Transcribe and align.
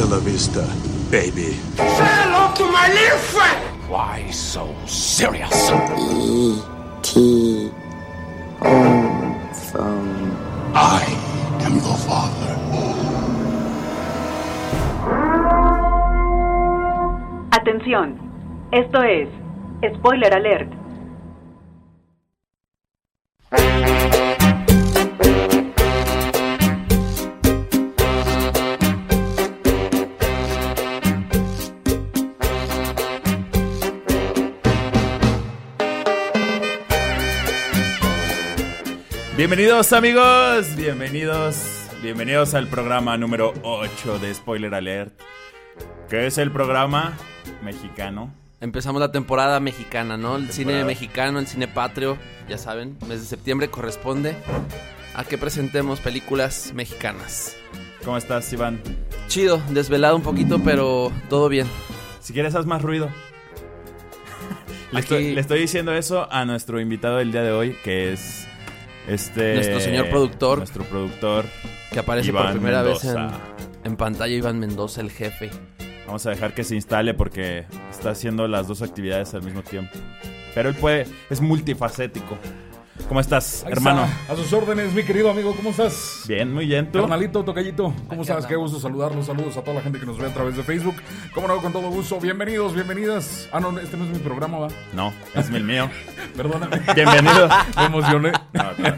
Hasta 0.00 0.14
la 0.14 0.20
vista, 0.22 0.64
baby. 1.10 1.60
Say 1.76 1.76
hello 1.76 2.54
to 2.54 2.64
my 2.72 2.88
little 2.88 3.18
friend. 3.18 3.60
Why 3.86 4.30
so 4.30 4.74
serious? 4.86 5.52
E.T. 5.70 7.70
Home 8.60 9.52
phone. 9.52 10.36
I 10.74 11.04
am 11.66 11.74
your 11.74 11.98
father. 12.08 12.56
Atención, 17.50 18.16
esto 18.72 19.02
es 19.02 19.28
Spoiler 19.98 20.32
Alert. 20.32 20.79
Bienvenidos 39.50 39.92
amigos, 39.92 40.76
bienvenidos, 40.76 41.56
bienvenidos 42.04 42.54
al 42.54 42.68
programa 42.68 43.16
número 43.18 43.52
8 43.64 44.20
de 44.20 44.32
Spoiler 44.32 44.72
Alert, 44.72 45.12
que 46.08 46.28
es 46.28 46.38
el 46.38 46.52
programa 46.52 47.18
mexicano. 47.60 48.32
Empezamos 48.60 49.00
la 49.00 49.10
temporada 49.10 49.58
mexicana, 49.58 50.16
¿no? 50.16 50.36
El 50.36 50.52
cine 50.52 50.84
mexicano, 50.84 51.40
el 51.40 51.48
cine 51.48 51.66
patrio, 51.66 52.16
ya 52.48 52.58
saben, 52.58 52.96
mes 53.08 53.18
de 53.22 53.26
septiembre 53.26 53.68
corresponde 53.70 54.36
a 55.16 55.24
que 55.24 55.36
presentemos 55.36 55.98
películas 55.98 56.70
mexicanas. 56.72 57.56
¿Cómo 58.04 58.18
estás, 58.18 58.52
Iván? 58.52 58.80
Chido, 59.26 59.60
desvelado 59.70 60.14
un 60.14 60.22
poquito, 60.22 60.62
pero 60.62 61.10
todo 61.28 61.48
bien. 61.48 61.66
Si 62.20 62.32
quieres, 62.32 62.54
haz 62.54 62.66
más 62.66 62.82
ruido. 62.82 63.10
Le, 64.92 65.00
Aquí- 65.00 65.14
estoy, 65.14 65.34
le 65.34 65.40
estoy 65.40 65.58
diciendo 65.58 65.92
eso 65.92 66.28
a 66.30 66.44
nuestro 66.44 66.80
invitado 66.80 67.16
del 67.16 67.32
día 67.32 67.42
de 67.42 67.50
hoy, 67.50 67.76
que 67.82 68.12
es 68.12 68.46
este 69.08 69.54
Nuestro 69.54 69.80
señor 69.80 70.08
productor. 70.08 70.58
nuestro 70.58 70.84
productor. 70.84 71.44
Que 71.92 71.98
aparece 71.98 72.32
por 72.32 72.50
primera 72.52 72.82
vez 72.82 73.04
en 73.84 73.96
pantalla 73.96 74.34
Iván 74.34 74.58
Mendoza, 74.58 75.00
el 75.00 75.10
jefe. 75.10 75.50
Vamos 76.06 76.26
a 76.26 76.30
dejar 76.30 76.54
que 76.54 76.64
se 76.64 76.74
instale 76.74 77.14
porque 77.14 77.66
está 77.90 78.10
haciendo 78.10 78.48
las 78.48 78.66
dos 78.68 78.82
actividades 78.82 79.34
al 79.34 79.42
mismo 79.42 79.62
tiempo. 79.62 79.92
Pero 80.54 80.68
él 80.68 80.74
puede, 80.74 81.06
es 81.30 81.40
multifacético. 81.40 82.36
¿Cómo 83.08 83.20
estás, 83.20 83.64
Ahí 83.66 83.72
hermano? 83.72 84.04
está, 84.04 84.32
a 84.32 84.36
sus 84.36 84.52
órdenes, 84.52 84.92
mi 84.92 85.02
querido 85.02 85.30
amigo, 85.30 85.54
¿cómo 85.56 85.70
estás? 85.70 86.22
Bien, 86.28 86.52
muy 86.52 86.66
bien, 86.66 86.92
¿tú? 86.92 87.00
Carnalito, 87.00 87.42
tocallito, 87.44 87.92
¿cómo 88.08 88.22
estás? 88.22 88.46
Qué 88.46 88.54
gusto 88.54 88.78
saludarlos, 88.78 89.26
saludos 89.26 89.56
a 89.56 89.62
toda 89.62 89.74
la 89.76 89.82
gente 89.82 89.98
que 89.98 90.06
nos 90.06 90.16
ve 90.18 90.26
a 90.28 90.32
través 90.34 90.56
de 90.56 90.62
Facebook. 90.62 90.94
Cómo 91.34 91.48
no, 91.48 91.56
con 91.60 91.72
todo 91.72 91.88
gusto, 91.90 92.20
bienvenidos, 92.20 92.72
bienvenidas. 92.74 93.48
Ah, 93.52 93.58
no, 93.58 93.76
este 93.80 93.96
no 93.96 94.04
es 94.04 94.10
mi 94.10 94.18
programa, 94.20 94.58
va. 94.58 94.68
No, 94.94 95.12
es 95.34 95.50
el 95.50 95.64
mío. 95.64 95.90
Perdóname. 96.36 96.80
Bienvenido. 96.94 97.48
Me 97.76 97.84
emocioné. 97.86 98.32
No, 98.52 98.64
no. 98.78 98.94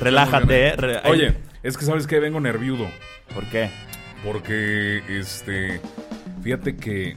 Relájate, 0.00 0.66
eh. 0.68 0.76
re- 0.76 1.00
Oye, 1.10 1.36
es 1.62 1.76
que 1.76 1.84
sabes 1.84 2.06
que 2.08 2.18
vengo 2.18 2.40
nerviudo. 2.40 2.88
¿Por 3.32 3.44
qué? 3.46 3.70
Porque, 4.24 5.02
este. 5.08 5.80
Fíjate 6.42 6.76
que. 6.76 7.16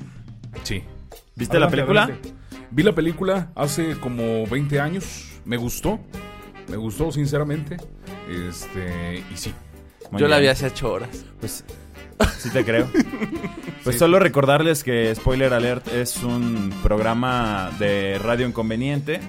Sí. 0.64 0.84
¿Viste 1.36 1.60
la 1.60 1.70
película? 1.70 2.04
adelante. 2.04 2.34
Vi 2.70 2.84
la 2.84 2.94
película 2.94 3.50
hace 3.56 3.96
como 4.00 4.46
20 4.48 4.80
años. 4.80 5.32
Me 5.46 5.58
gustó. 5.58 6.00
Me 6.68 6.78
gustó, 6.78 7.12
sinceramente. 7.12 7.78
Este. 8.30 9.24
Y 9.32 9.38
sí. 9.38 9.54
Yo 10.12 10.28
la 10.28 10.40
vi 10.40 10.48
hace 10.48 10.68
ocho 10.68 10.92
horas. 10.92 11.26
Pues 11.40 11.64
sí 12.38 12.50
te 12.50 12.64
creo. 12.66 12.88
Pues 13.84 13.98
solo 13.98 14.20
recordarles 14.20 14.84
que 14.84 15.14
Spoiler 15.14 15.54
Alert 15.54 15.88
es 15.90 16.24
un 16.24 16.74
programa 16.82 17.72
de 17.78 18.20
radio 18.20 18.48
inconveniente 18.48 19.20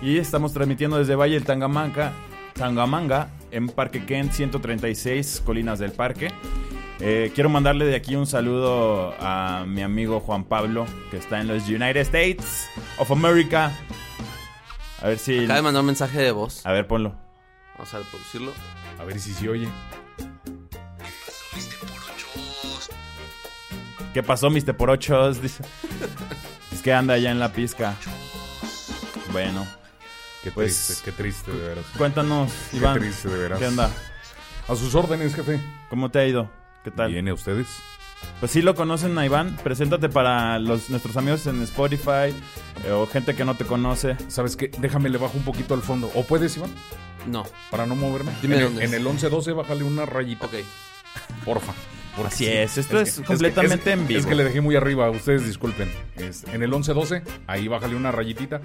y 0.00 0.18
estamos 0.18 0.52
transmitiendo 0.52 0.98
desde 0.98 1.14
Valle 1.14 1.34
del 1.34 1.44
Tangamanga, 1.44 2.12
Tangamanga 2.54 3.30
en 3.50 3.68
Parque 3.68 4.04
Kent 4.04 4.32
136, 4.32 5.42
Colinas 5.44 5.78
del 5.78 5.92
Parque. 5.92 6.30
Eh, 7.00 7.30
quiero 7.34 7.50
mandarle 7.50 7.84
de 7.84 7.94
aquí 7.94 8.16
un 8.16 8.26
saludo 8.26 9.14
a 9.20 9.64
mi 9.66 9.82
amigo 9.82 10.20
Juan 10.20 10.44
Pablo, 10.44 10.86
que 11.10 11.18
está 11.18 11.40
en 11.40 11.48
los 11.48 11.68
United 11.68 11.96
States 11.96 12.68
of 12.98 13.10
America. 13.10 13.72
A 15.02 15.08
ver 15.08 15.18
si... 15.18 15.38
Acaba 15.44 15.56
de 15.56 15.62
mandar 15.62 15.80
un 15.80 15.86
mensaje 15.86 16.18
de 16.20 16.30
voz. 16.32 16.64
A 16.64 16.72
ver, 16.72 16.86
ponlo. 16.86 17.14
Vamos 17.76 17.92
a 17.94 17.98
reproducirlo. 17.98 18.52
A 18.98 19.04
ver 19.04 19.20
si 19.20 19.32
se 19.34 19.48
oye. 19.48 19.68
¿Qué 24.14 24.22
pasó, 24.22 24.48
Mr. 24.50 24.74
Por 24.76 24.90
Ochos? 24.90 25.42
Dice. 25.42 25.62
Es 26.72 26.80
que 26.80 26.92
anda 26.92 27.14
allá 27.14 27.30
en 27.30 27.38
la 27.38 27.52
pizca. 27.52 27.94
Bueno, 29.32 29.66
Qué 30.42 30.52
Pues- 30.52 30.86
triste, 30.86 31.02
qué 31.04 31.10
triste, 31.12 31.50
de 31.52 31.68
veras. 31.68 31.84
cuéntanos, 31.98 32.52
Iván. 32.72 32.94
Qué 32.94 33.00
triste, 33.00 33.28
de 33.28 33.36
veras. 33.36 33.58
¿Qué 33.58 33.66
onda? 33.66 33.90
A 34.68 34.76
sus 34.76 34.94
órdenes, 34.94 35.34
jefe. 35.34 35.60
¿Cómo 35.90 36.08
te 36.10 36.20
ha 36.20 36.26
ido? 36.26 36.48
¿Qué 36.84 36.92
tal? 36.92 37.10
¿Viene 37.10 37.32
a 37.32 37.34
ustedes? 37.34 37.66
Pues 38.40 38.52
sí 38.52 38.62
lo 38.62 38.74
conocen 38.74 39.16
a 39.18 39.24
Iván. 39.24 39.56
Preséntate 39.62 40.08
para 40.08 40.58
los, 40.58 40.90
nuestros 40.90 41.16
amigos 41.16 41.46
en 41.46 41.62
Spotify 41.62 42.34
eh, 42.84 42.90
o 42.90 43.06
gente 43.06 43.34
que 43.34 43.44
no 43.44 43.54
te 43.56 43.64
conoce. 43.64 44.16
¿Sabes 44.28 44.56
qué? 44.56 44.70
Déjame 44.78 45.08
le 45.08 45.18
bajo 45.18 45.36
un 45.38 45.44
poquito 45.44 45.74
al 45.74 45.82
fondo. 45.82 46.10
¿O 46.14 46.22
puedes, 46.24 46.56
Iván? 46.56 46.70
No. 47.26 47.44
Para 47.70 47.86
no 47.86 47.96
moverme. 47.96 48.32
Dime 48.42 48.56
en, 48.56 48.62
dónde 48.64 48.84
el, 48.84 48.94
en 48.94 49.06
es. 49.06 49.22
el 49.22 49.30
11-12 49.30 49.54
bájale 49.56 49.84
una 49.84 50.04
rayita. 50.06 50.46
Ok. 50.46 50.54
Porfa. 51.44 51.72
Porque 52.14 52.28
Así 52.28 52.44
sí, 52.44 52.50
es, 52.50 52.78
esto 52.78 52.98
es 53.00 53.16
que- 53.18 53.24
completamente 53.24 53.84
que- 53.84 53.92
en 53.92 54.06
vivo. 54.06 54.20
Es 54.20 54.26
que 54.26 54.34
le 54.34 54.44
dejé 54.44 54.60
muy 54.62 54.74
arriba, 54.76 55.10
ustedes 55.10 55.44
disculpen. 55.46 55.90
Es- 56.16 56.44
en 56.44 56.62
el 56.62 56.72
11-12, 56.72 57.22
ahí 57.46 57.68
bájale 57.68 57.94
una 57.94 58.10
rayitita. 58.12 58.60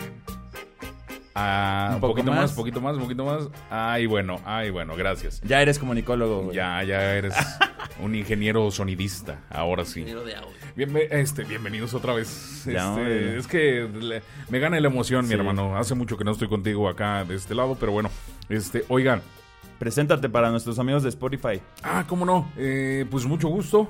Ah, 1.33 1.91
Un 1.95 2.01
poco 2.01 2.13
poquito 2.13 2.31
más. 2.31 2.41
más, 2.41 2.51
poquito 2.53 2.81
más, 2.81 2.95
un 2.97 3.03
poquito 3.03 3.25
más. 3.25 3.47
Ay, 3.69 4.05
bueno, 4.05 4.39
ay, 4.45 4.69
bueno, 4.69 4.95
gracias. 4.95 5.41
Ya 5.41 5.61
eres 5.61 5.79
comunicólogo. 5.79 6.43
güey. 6.43 6.55
Ya, 6.57 6.83
ya 6.83 7.13
eres 7.15 7.33
un 8.03 8.15
ingeniero 8.15 8.69
sonidista, 8.71 9.39
ahora 9.49 9.85
sí. 9.85 10.01
Ingeniero 10.01 10.25
de 10.25 10.35
audio. 10.35 10.51
Bienve- 10.75 11.07
este, 11.11 11.43
bienvenidos 11.43 11.93
otra 11.93 12.13
vez. 12.13 12.63
Ya, 12.65 12.89
Este, 12.91 13.37
es 13.37 13.47
que 13.47 13.87
le- 13.99 14.21
me 14.49 14.59
gana 14.59 14.79
la 14.79 14.87
emoción, 14.87 15.25
Sí. 15.25 15.29
mi 15.33 15.39
hermano. 15.39 15.77
Hace 15.77 15.95
mucho 15.95 16.17
que 16.17 16.23
no 16.23 16.31
estoy 16.31 16.47
contigo 16.49 16.87
acá 16.89 17.23
de 17.25 17.35
este 17.35 17.55
lado, 17.55 17.77
pero 17.79 17.91
bueno. 17.91 18.09
Este, 18.49 18.83
oigan. 18.89 19.21
Preséntate 19.79 20.29
para 20.29 20.51
nuestros 20.51 20.77
amigos 20.77 21.01
de 21.01 21.09
Spotify. 21.09 21.59
Ah, 21.81 22.05
cómo 22.07 22.23
no. 22.23 22.51
Eh, 22.55 23.05
pues 23.09 23.25
mucho 23.25 23.47
gusto. 23.47 23.89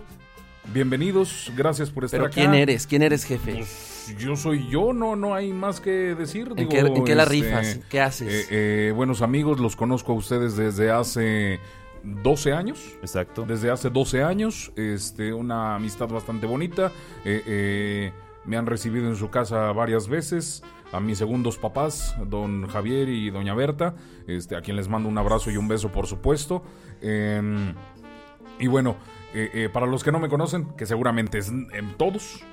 Bienvenidos. 0.74 1.52
Gracias 1.58 1.90
por 1.90 2.06
estar 2.06 2.20
Pero 2.20 2.28
acá. 2.28 2.36
¿quién 2.36 2.54
eres? 2.54 2.88
¿Quién 2.88 3.02
eres, 3.02 3.26
jefe? 3.26 3.56
Pues, 3.56 3.91
yo 4.18 4.36
soy 4.36 4.68
yo, 4.70 4.94
no, 4.94 5.16
no 5.16 5.36
hay 5.36 5.54
más 5.54 5.80
que 5.80 6.16
decir. 6.16 6.50
¿En 6.50 6.56
Digo, 6.56 6.70
qué, 6.70 6.80
en 6.80 7.04
qué 7.04 7.16
la 7.16 7.24
este, 7.24 7.36
rifas? 7.36 7.80
¿Qué 7.90 8.02
haces? 8.02 8.50
eh, 8.50 8.88
eh, 8.90 8.94
buenos 8.96 9.22
amigos, 9.22 9.60
los 9.60 9.76
conozco 9.76 10.14
a 10.14 10.16
ustedes 10.16 10.56
desde 10.56 10.92
hace 10.92 11.60
12 12.04 12.54
años. 12.54 12.80
Exacto. 13.02 13.46
Desde 13.48 13.70
hace 13.70 13.90
12 13.90 14.24
años, 14.24 14.72
este, 14.76 15.34
una 15.34 15.76
amistad 15.76 16.08
bastante 16.08 16.46
bonita. 16.48 16.92
Eh, 17.26 17.44
eh, 17.46 18.12
me 18.46 18.58
han 18.58 18.66
recibido 18.66 19.08
en 19.08 19.16
su 19.16 19.30
casa 19.30 19.72
varias 19.72 20.08
veces. 20.08 20.64
A 20.92 21.00
mis 21.00 21.18
segundos 21.18 21.58
papás, 21.58 22.16
don 22.28 22.68
Javier 22.68 23.08
y 23.08 23.30
doña 23.30 23.54
Berta, 23.54 23.96
este, 24.28 24.58
a 24.58 24.62
quien 24.62 24.76
les 24.76 24.90
mando 24.90 25.08
un 25.08 25.18
abrazo 25.18 25.50
y 25.50 25.56
un 25.56 25.70
beso, 25.70 25.90
por 25.90 26.06
supuesto. 26.06 26.64
Em, 27.02 27.74
y 28.60 28.68
bueno, 28.68 28.98
eh, 29.34 29.50
eh, 29.54 29.70
para 29.72 29.86
los 29.86 30.04
que 30.04 30.12
no 30.12 30.20
me 30.20 30.28
conocen, 30.28 30.66
que 30.76 30.86
seguramente 30.86 31.38
es 31.38 31.48
en 31.48 31.96
todos, 31.98 32.44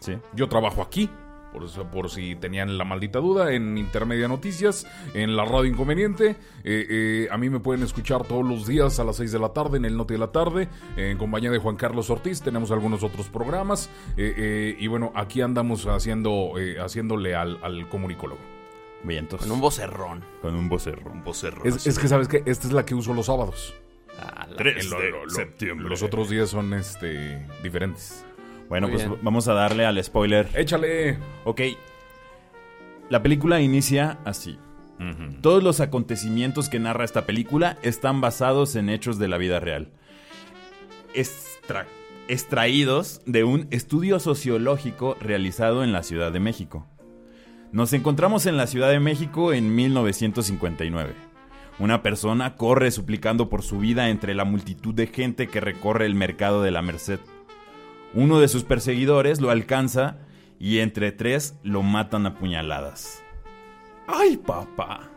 Sí. 0.00 0.16
yo 0.34 0.48
trabajo 0.48 0.82
aquí, 0.82 1.10
por, 1.52 1.64
eso- 1.64 1.90
por 1.90 2.10
si 2.10 2.34
tenían 2.36 2.76
la 2.76 2.84
maldita 2.84 3.18
duda, 3.18 3.52
en 3.52 3.78
Intermedia 3.78 4.28
Noticias, 4.28 4.86
en 5.14 5.36
la 5.36 5.44
radio 5.44 5.64
Inconveniente. 5.64 6.36
Eh, 6.64 6.86
eh, 6.90 7.28
a 7.30 7.38
mí 7.38 7.48
me 7.48 7.60
pueden 7.60 7.82
escuchar 7.82 8.24
todos 8.24 8.44
los 8.44 8.66
días 8.66 9.00
a 9.00 9.04
las 9.04 9.16
6 9.16 9.32
de 9.32 9.38
la 9.38 9.50
tarde 9.50 9.78
en 9.78 9.86
el 9.86 9.96
Noti 9.96 10.14
de 10.14 10.18
la 10.20 10.32
Tarde, 10.32 10.68
eh, 10.96 11.10
en 11.10 11.18
compañía 11.18 11.50
de 11.50 11.58
Juan 11.58 11.76
Carlos 11.76 12.10
Ortiz. 12.10 12.42
Tenemos 12.42 12.70
algunos 12.72 13.02
otros 13.02 13.28
programas. 13.28 13.88
eh, 14.18 14.34
eh, 14.36 14.76
y 14.78 14.86
bueno, 14.86 15.12
aquí 15.14 15.40
andamos 15.40 15.86
haciendo, 15.86 16.52
eh, 16.58 16.76
haciéndole 16.78 17.34
al, 17.34 17.58
al 17.62 17.88
comunicólogo. 17.88 18.40
Bien, 19.02 19.20
entonces. 19.20 19.46
Con 19.46 19.54
un 19.56 19.60
vocerrón. 19.62 20.24
con 20.42 20.54
un 20.56 20.68
vocerro. 20.68 21.10
Un. 21.12 21.22
Es, 21.64 21.86
es 21.86 21.98
que 21.98 22.08
sabes 22.08 22.28
que 22.28 22.42
esta 22.44 22.66
es 22.66 22.72
la 22.72 22.84
que 22.84 22.94
uso 22.94 23.14
los 23.14 23.26
sábados. 23.26 23.74
Ah, 24.18 24.46
la- 24.50 24.56
Tres 24.56 24.84
Eh, 24.84 24.88
lo- 24.90 25.00
de 25.00 25.10
lo- 25.10 25.24
lo- 25.24 25.30
septiembre. 25.30 25.88
Los 25.88 26.02
otros 26.02 26.28
días 26.28 26.50
son 26.50 26.74
este 26.74 27.46
diferentes. 27.62 28.24
Bueno, 28.68 28.88
Muy 28.88 28.96
pues 28.96 29.08
bien. 29.08 29.20
vamos 29.22 29.46
a 29.48 29.54
darle 29.54 29.86
al 29.86 30.02
spoiler. 30.02 30.48
Échale. 30.54 31.18
Ok. 31.44 31.60
La 33.08 33.22
película 33.22 33.60
inicia 33.60 34.18
así. 34.24 34.58
Todos 35.42 35.62
los 35.62 35.80
acontecimientos 35.80 36.68
que 36.70 36.78
narra 36.80 37.04
esta 37.04 37.26
película 37.26 37.76
están 37.82 38.20
basados 38.22 38.74
en 38.76 38.88
hechos 38.88 39.18
de 39.18 39.28
la 39.28 39.36
vida 39.36 39.60
real. 39.60 39.90
Extra- 41.14 41.86
extraídos 42.28 43.20
de 43.26 43.44
un 43.44 43.68
estudio 43.70 44.18
sociológico 44.20 45.16
realizado 45.20 45.84
en 45.84 45.92
la 45.92 46.02
Ciudad 46.02 46.32
de 46.32 46.40
México. 46.40 46.86
Nos 47.72 47.92
encontramos 47.92 48.46
en 48.46 48.56
la 48.56 48.66
Ciudad 48.66 48.90
de 48.90 49.00
México 49.00 49.52
en 49.52 49.74
1959. 49.74 51.12
Una 51.78 52.02
persona 52.02 52.56
corre 52.56 52.90
suplicando 52.90 53.48
por 53.50 53.62
su 53.62 53.78
vida 53.78 54.08
entre 54.08 54.34
la 54.34 54.44
multitud 54.46 54.94
de 54.94 55.08
gente 55.08 55.48
que 55.48 55.60
recorre 55.60 56.06
el 56.06 56.14
mercado 56.14 56.62
de 56.62 56.70
la 56.70 56.80
Merced. 56.80 57.20
Uno 58.16 58.40
de 58.40 58.48
sus 58.48 58.64
perseguidores 58.64 59.40
lo 59.40 59.50
alcanza 59.50 60.16
y 60.58 60.78
entre 60.78 61.12
tres 61.12 61.54
lo 61.62 61.82
matan 61.82 62.26
a 62.26 62.34
puñaladas. 62.34 63.22
¡Ay, 64.08 64.36
papá! 64.38 65.10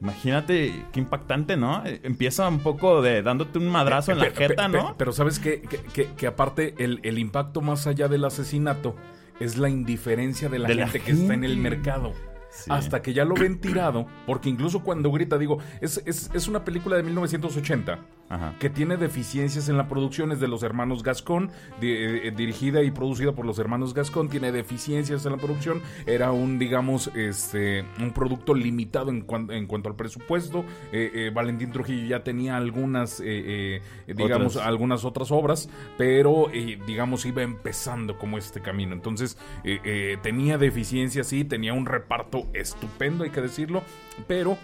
Imagínate 0.00 0.86
qué 0.92 1.00
impactante, 1.00 1.56
¿no? 1.56 1.84
Eh, 1.84 2.00
Empieza 2.04 2.48
un 2.48 2.60
poco 2.60 3.02
de 3.02 3.22
dándote 3.22 3.58
un 3.58 3.68
madrazo 3.68 4.12
en 4.12 4.18
la 4.18 4.24
Pe- 4.24 4.30
pe- 4.32 4.48
jeta, 4.48 4.66
¿no? 4.68 4.96
Pero 4.96 5.12
sabes 5.12 5.38
que, 5.38 5.60
que- 5.60 6.08
que 6.16 6.26
aparte 6.26 6.74
el, 6.78 7.00
el 7.02 7.18
impacto 7.18 7.60
más 7.60 7.86
allá 7.86 8.08
del 8.08 8.24
asesinato 8.24 8.96
es 9.40 9.56
la 9.58 9.68
indiferencia 9.68 10.48
de 10.48 10.58
la 10.58 10.68
De 10.68 10.74
la 10.74 10.88
gente 10.88 11.00
que 11.04 11.12
está 11.12 11.34
en 11.34 11.44
el 11.44 11.56
mercado. 11.58 12.12
Sí. 12.50 12.70
Hasta 12.72 13.00
que 13.00 13.12
ya 13.12 13.24
lo 13.24 13.34
ven 13.34 13.60
tirado, 13.60 14.06
porque 14.26 14.48
incluso 14.48 14.82
cuando 14.82 15.10
grita, 15.12 15.38
digo, 15.38 15.58
es, 15.80 16.02
es, 16.04 16.30
es 16.34 16.48
una 16.48 16.64
película 16.64 16.96
de 16.96 17.02
1980 17.04 17.98
Ajá. 18.28 18.54
que 18.58 18.68
tiene 18.70 18.96
deficiencias 18.96 19.68
en 19.68 19.76
la 19.76 19.88
producción, 19.88 20.32
es 20.32 20.40
de 20.40 20.48
los 20.48 20.62
hermanos 20.62 21.02
Gascón, 21.02 21.50
di- 21.80 21.92
eh, 21.92 22.32
dirigida 22.36 22.82
y 22.82 22.90
producida 22.90 23.32
por 23.32 23.46
los 23.46 23.58
hermanos 23.58 23.94
Gascón, 23.94 24.28
tiene 24.28 24.50
deficiencias 24.52 25.24
en 25.26 25.32
la 25.32 25.38
producción, 25.38 25.80
era 26.06 26.32
un, 26.32 26.58
digamos, 26.58 27.10
este, 27.14 27.84
un 28.00 28.12
producto 28.12 28.54
limitado 28.54 29.10
en, 29.10 29.22
cuan- 29.26 29.50
en 29.52 29.66
cuanto 29.66 29.88
al 29.88 29.96
presupuesto, 29.96 30.64
Eh, 30.92 31.10
eh, 31.14 31.30
Valentín 31.32 31.70
Trujillo 31.72 32.06
ya 32.08 32.24
tenía 32.24 32.56
algunas, 32.56 33.20
eh, 33.20 33.80
eh, 34.06 34.14
digamos, 34.14 34.56
Otras. 34.56 34.66
algunas 34.68 35.04
otras 35.04 35.30
obras, 35.30 35.68
pero, 35.96 36.50
eh, 36.52 36.78
digamos, 36.86 37.24
iba 37.26 37.42
empezando 37.42 38.18
como 38.18 38.38
este 38.38 38.60
camino, 38.60 38.92
entonces 38.92 39.38
eh, 39.64 39.80
eh, 39.84 40.18
tenía 40.22 40.58
deficiencias, 40.58 41.26
sí, 41.28 41.44
tenía 41.44 41.74
un 41.74 41.86
reparto 41.86 42.39
estupendo, 42.54 43.24
hay 43.24 43.30
que 43.30 43.40
decirlo, 43.40 43.82
pero... 44.26 44.56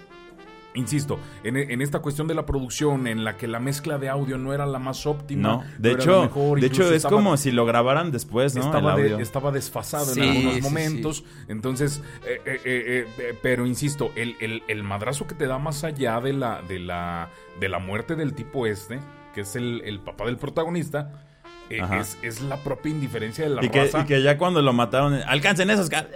Insisto, 0.75 1.19
en, 1.43 1.57
en 1.57 1.81
esta 1.81 2.01
cuestión 2.01 2.29
de 2.29 2.35
la 2.35 2.45
producción, 2.45 3.07
en 3.07 3.25
la 3.25 3.39
que 3.39 3.47
la 3.47 3.59
mezcla 3.61 3.97
de 3.97 4.11
audio 4.11 4.37
no 4.37 4.53
era 4.53 4.67
la 4.67 4.79
más 4.79 5.07
óptima. 5.07 5.49
No, 5.49 5.65
de 5.79 5.93
hecho, 5.93 6.21
mejor, 6.25 6.61
de 6.61 6.67
hecho 6.67 6.83
es 6.83 6.97
estaba- 6.97 7.17
como 7.17 7.35
si 7.39 7.51
lo 7.51 7.65
grabaran 7.65 8.13
después, 8.13 8.55
¿no? 8.55 8.61
estaba, 8.61 8.91
El 8.95 8.97
de- 9.03 9.13
audio. 9.15 9.23
estaba 9.23 9.53
desfasado 9.53 10.05
Sí, 10.05 10.21
en 10.21 10.29
algunos 10.29 10.55
sí, 10.57 10.61
momentos. 10.61 11.25
Entonces, 11.49 12.03
eh, 12.27 12.43
eh, 12.45 12.61
eh, 12.67 13.07
eh, 13.19 13.39
pero 13.41 13.65
insisto, 13.65 14.11
el, 14.17 14.37
el- 14.39 14.65
el 14.69 14.83
madrazo 14.83 15.27
que 15.27 15.35
te 15.35 15.47
da 15.47 15.59
más 15.59 15.83
allá 15.83 16.21
de 16.21 16.35
la, 16.35 16.61
de 16.61 16.79
la, 16.79 17.31
de 17.59 17.71
la 17.71 17.79
muerte 17.79 18.15
del 18.15 18.35
tipo 18.35 18.67
este, 18.67 19.01
que 19.35 19.41
es 19.41 19.57
el, 19.57 19.81
el 19.83 20.01
papá 20.01 20.27
del 20.27 20.37
protagonista. 20.37 21.23
Es, 21.71 22.17
es 22.23 22.41
la 22.43 22.57
propia 22.63 22.91
indiferencia 22.91 23.45
de 23.45 23.51
la 23.51 23.65
y, 23.65 23.69
que, 23.69 23.85
raza. 23.85 24.01
y 24.01 24.05
que 24.05 24.23
ya 24.23 24.39
cuando 24.39 24.63
lo 24.63 24.73
mataron, 24.73 25.15
alcancen 25.27 25.71
esos. 25.71 25.89
ca-". 25.89 26.07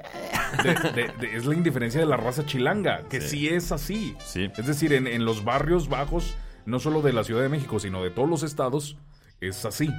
de- 0.65 0.75
de- 0.93 1.13
de- 1.21 1.37
es 1.37 1.47
la 1.47 1.55
indiferencia 1.55 2.01
de 2.01 2.07
la 2.07 2.17
raza 2.17 2.45
chilanga, 2.47 3.03
que 3.09 3.21
sí, 3.21 3.39
Sí. 3.41 3.49
es 3.49 3.73
así. 3.73 4.17
Sí. 4.25 4.51
Es 4.57 4.67
decir, 4.67 4.93
en, 4.93 5.07
en 5.07 5.25
los 5.25 5.45
barrios 5.45 5.89
bajos, 5.89 6.35
no 6.67 6.79
solo 6.79 7.03
de 7.03 7.13
la 7.13 7.25
Ciudad 7.25 7.43
de 7.43 7.49
México, 7.49 7.79
sino 7.81 8.03
de 8.03 8.11
todos 8.11 8.29
los 8.29 8.43
estados, 8.43 8.97
es 9.41 9.65
así. 9.65 9.91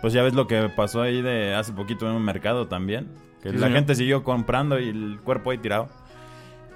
Pues 0.00 0.12
ya 0.12 0.22
ves 0.22 0.34
lo 0.34 0.46
que 0.46 0.68
pasó 0.74 1.00
ahí 1.02 1.22
de 1.22 1.54
hace 1.54 1.72
poquito 1.72 2.08
en 2.08 2.16
un 2.16 2.24
mercado 2.24 2.68
también. 2.68 3.08
Que 3.42 3.50
Sí, 3.50 3.56
la 3.56 3.62
señor. 3.66 3.78
gente 3.78 3.94
siguió 3.94 4.22
comprando 4.24 4.78
y 4.78 4.88
el 4.88 5.18
cuerpo 5.22 5.50
ahí 5.50 5.58
tirado. 5.58 5.88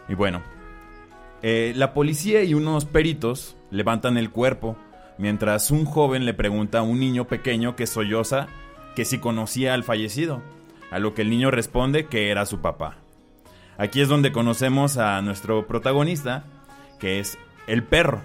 Y 0.09 0.15
bueno, 0.15 0.43
eh, 1.43 1.73
la 1.77 1.93
policía 1.95 2.43
y 2.43 2.55
unos 2.55 2.85
peritos 2.85 3.57
levantan 3.71 4.17
el 4.17 4.31
cuerpo 4.31 4.77
mientras 5.19 5.71
un 5.71 5.85
joven 5.85 6.25
le 6.25 6.35
pregunta 6.35 6.79
a 6.79 6.83
un 6.83 6.99
niño 6.99 7.27
pequeño 7.27 7.77
que 7.77 7.87
solloza 7.87 8.47
que 8.95 9.05
si 9.05 9.19
conocía 9.19 9.75
al 9.75 9.85
fallecido. 9.85 10.43
A 10.91 10.99
lo 10.99 11.15
que 11.15 11.23
el 11.23 11.31
niño 11.31 11.51
responde 11.51 12.07
que 12.07 12.31
era 12.31 12.47
su 12.47 12.61
papá. 12.61 12.97
Aquí 13.77 14.01
es 14.01 14.09
donde 14.09 14.33
conocemos 14.33 14.97
a 14.97 15.21
nuestro 15.23 15.67
protagonista, 15.67 16.45
que 16.99 17.21
es 17.21 17.39
el 17.67 17.85
perro. 17.85 18.23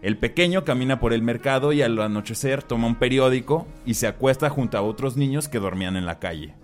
El 0.00 0.16
pequeño 0.16 0.64
camina 0.64 1.00
por 1.00 1.12
el 1.12 1.22
mercado 1.22 1.72
y 1.72 1.82
al 1.82 2.00
anochecer 2.00 2.62
toma 2.62 2.86
un 2.86 2.94
periódico 2.94 3.66
y 3.84 3.94
se 3.94 4.06
acuesta 4.06 4.48
junto 4.48 4.78
a 4.78 4.82
otros 4.82 5.16
niños 5.16 5.48
que 5.48 5.58
dormían 5.58 5.96
en 5.96 6.06
la 6.06 6.20
calle. 6.20 6.54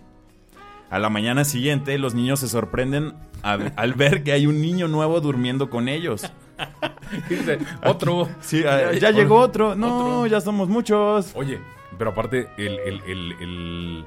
A 0.88 0.98
la 1.00 1.10
mañana 1.10 1.44
siguiente, 1.44 1.98
los 1.98 2.14
niños 2.14 2.40
se 2.40 2.48
sorprenden 2.48 3.14
al, 3.42 3.72
al 3.76 3.94
ver 3.94 4.22
que 4.22 4.32
hay 4.32 4.46
un 4.46 4.62
niño 4.62 4.86
nuevo 4.86 5.20
durmiendo 5.20 5.68
con 5.68 5.88
ellos. 5.88 6.30
Dice, 7.28 7.58
otro. 7.84 8.28
Sí, 8.40 8.64
ah, 8.66 8.92
ya 8.92 9.10
llegó 9.10 9.36
otro. 9.38 9.74
No, 9.74 10.18
Otro. 10.20 10.26
ya 10.26 10.40
somos 10.40 10.68
muchos. 10.68 11.32
Oye, 11.34 11.60
pero 11.98 12.10
aparte, 12.10 12.48
el, 12.56 12.78
el- 12.80 13.02
el- 13.06 13.32
el- 13.40 14.06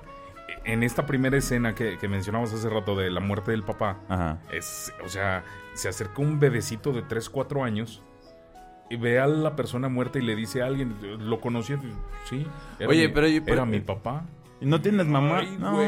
en 0.65 0.83
esta 0.83 1.05
primera 1.05 1.37
escena 1.37 1.73
que, 1.73 1.97
que 1.97 2.07
mencionamos 2.09 2.51
hace 2.53 2.69
rato 2.69 2.95
de 2.95 3.09
la 3.09 3.21
muerte 3.21 3.51
del 3.51 3.63
papá, 3.63 3.99
Ajá. 4.09 4.39
es, 4.51 4.91
o 5.05 5.07
sea, 5.09 5.43
se 5.73 5.87
acerca 5.87 6.21
un 6.21 6.39
bebecito 6.39 6.91
de 6.91 7.03
3, 7.03 7.29
4 7.29 7.63
años 7.63 8.01
y 8.89 8.97
ve 8.97 9.19
a 9.19 9.27
la 9.27 9.55
persona 9.55 9.87
muerta 9.87 10.19
y 10.19 10.23
le 10.23 10.35
dice 10.35 10.61
a 10.61 10.65
alguien, 10.65 10.95
¿lo 11.19 11.39
conocía? 11.39 11.79
Sí. 12.29 12.45
Era 12.79 12.89
Oye, 12.89 13.07
mi- 13.07 13.13
pero 13.13 13.27
yo- 13.27 13.35
Era 13.37 13.45
pero- 13.45 13.65
mi 13.65 13.79
papá. 13.79 14.25
¿Y 14.59 14.65
no 14.65 14.81
tienes 14.81 15.05
mamá? 15.05 15.39
Ay, 15.39 15.55
no. 15.57 15.71
güey. 15.73 15.87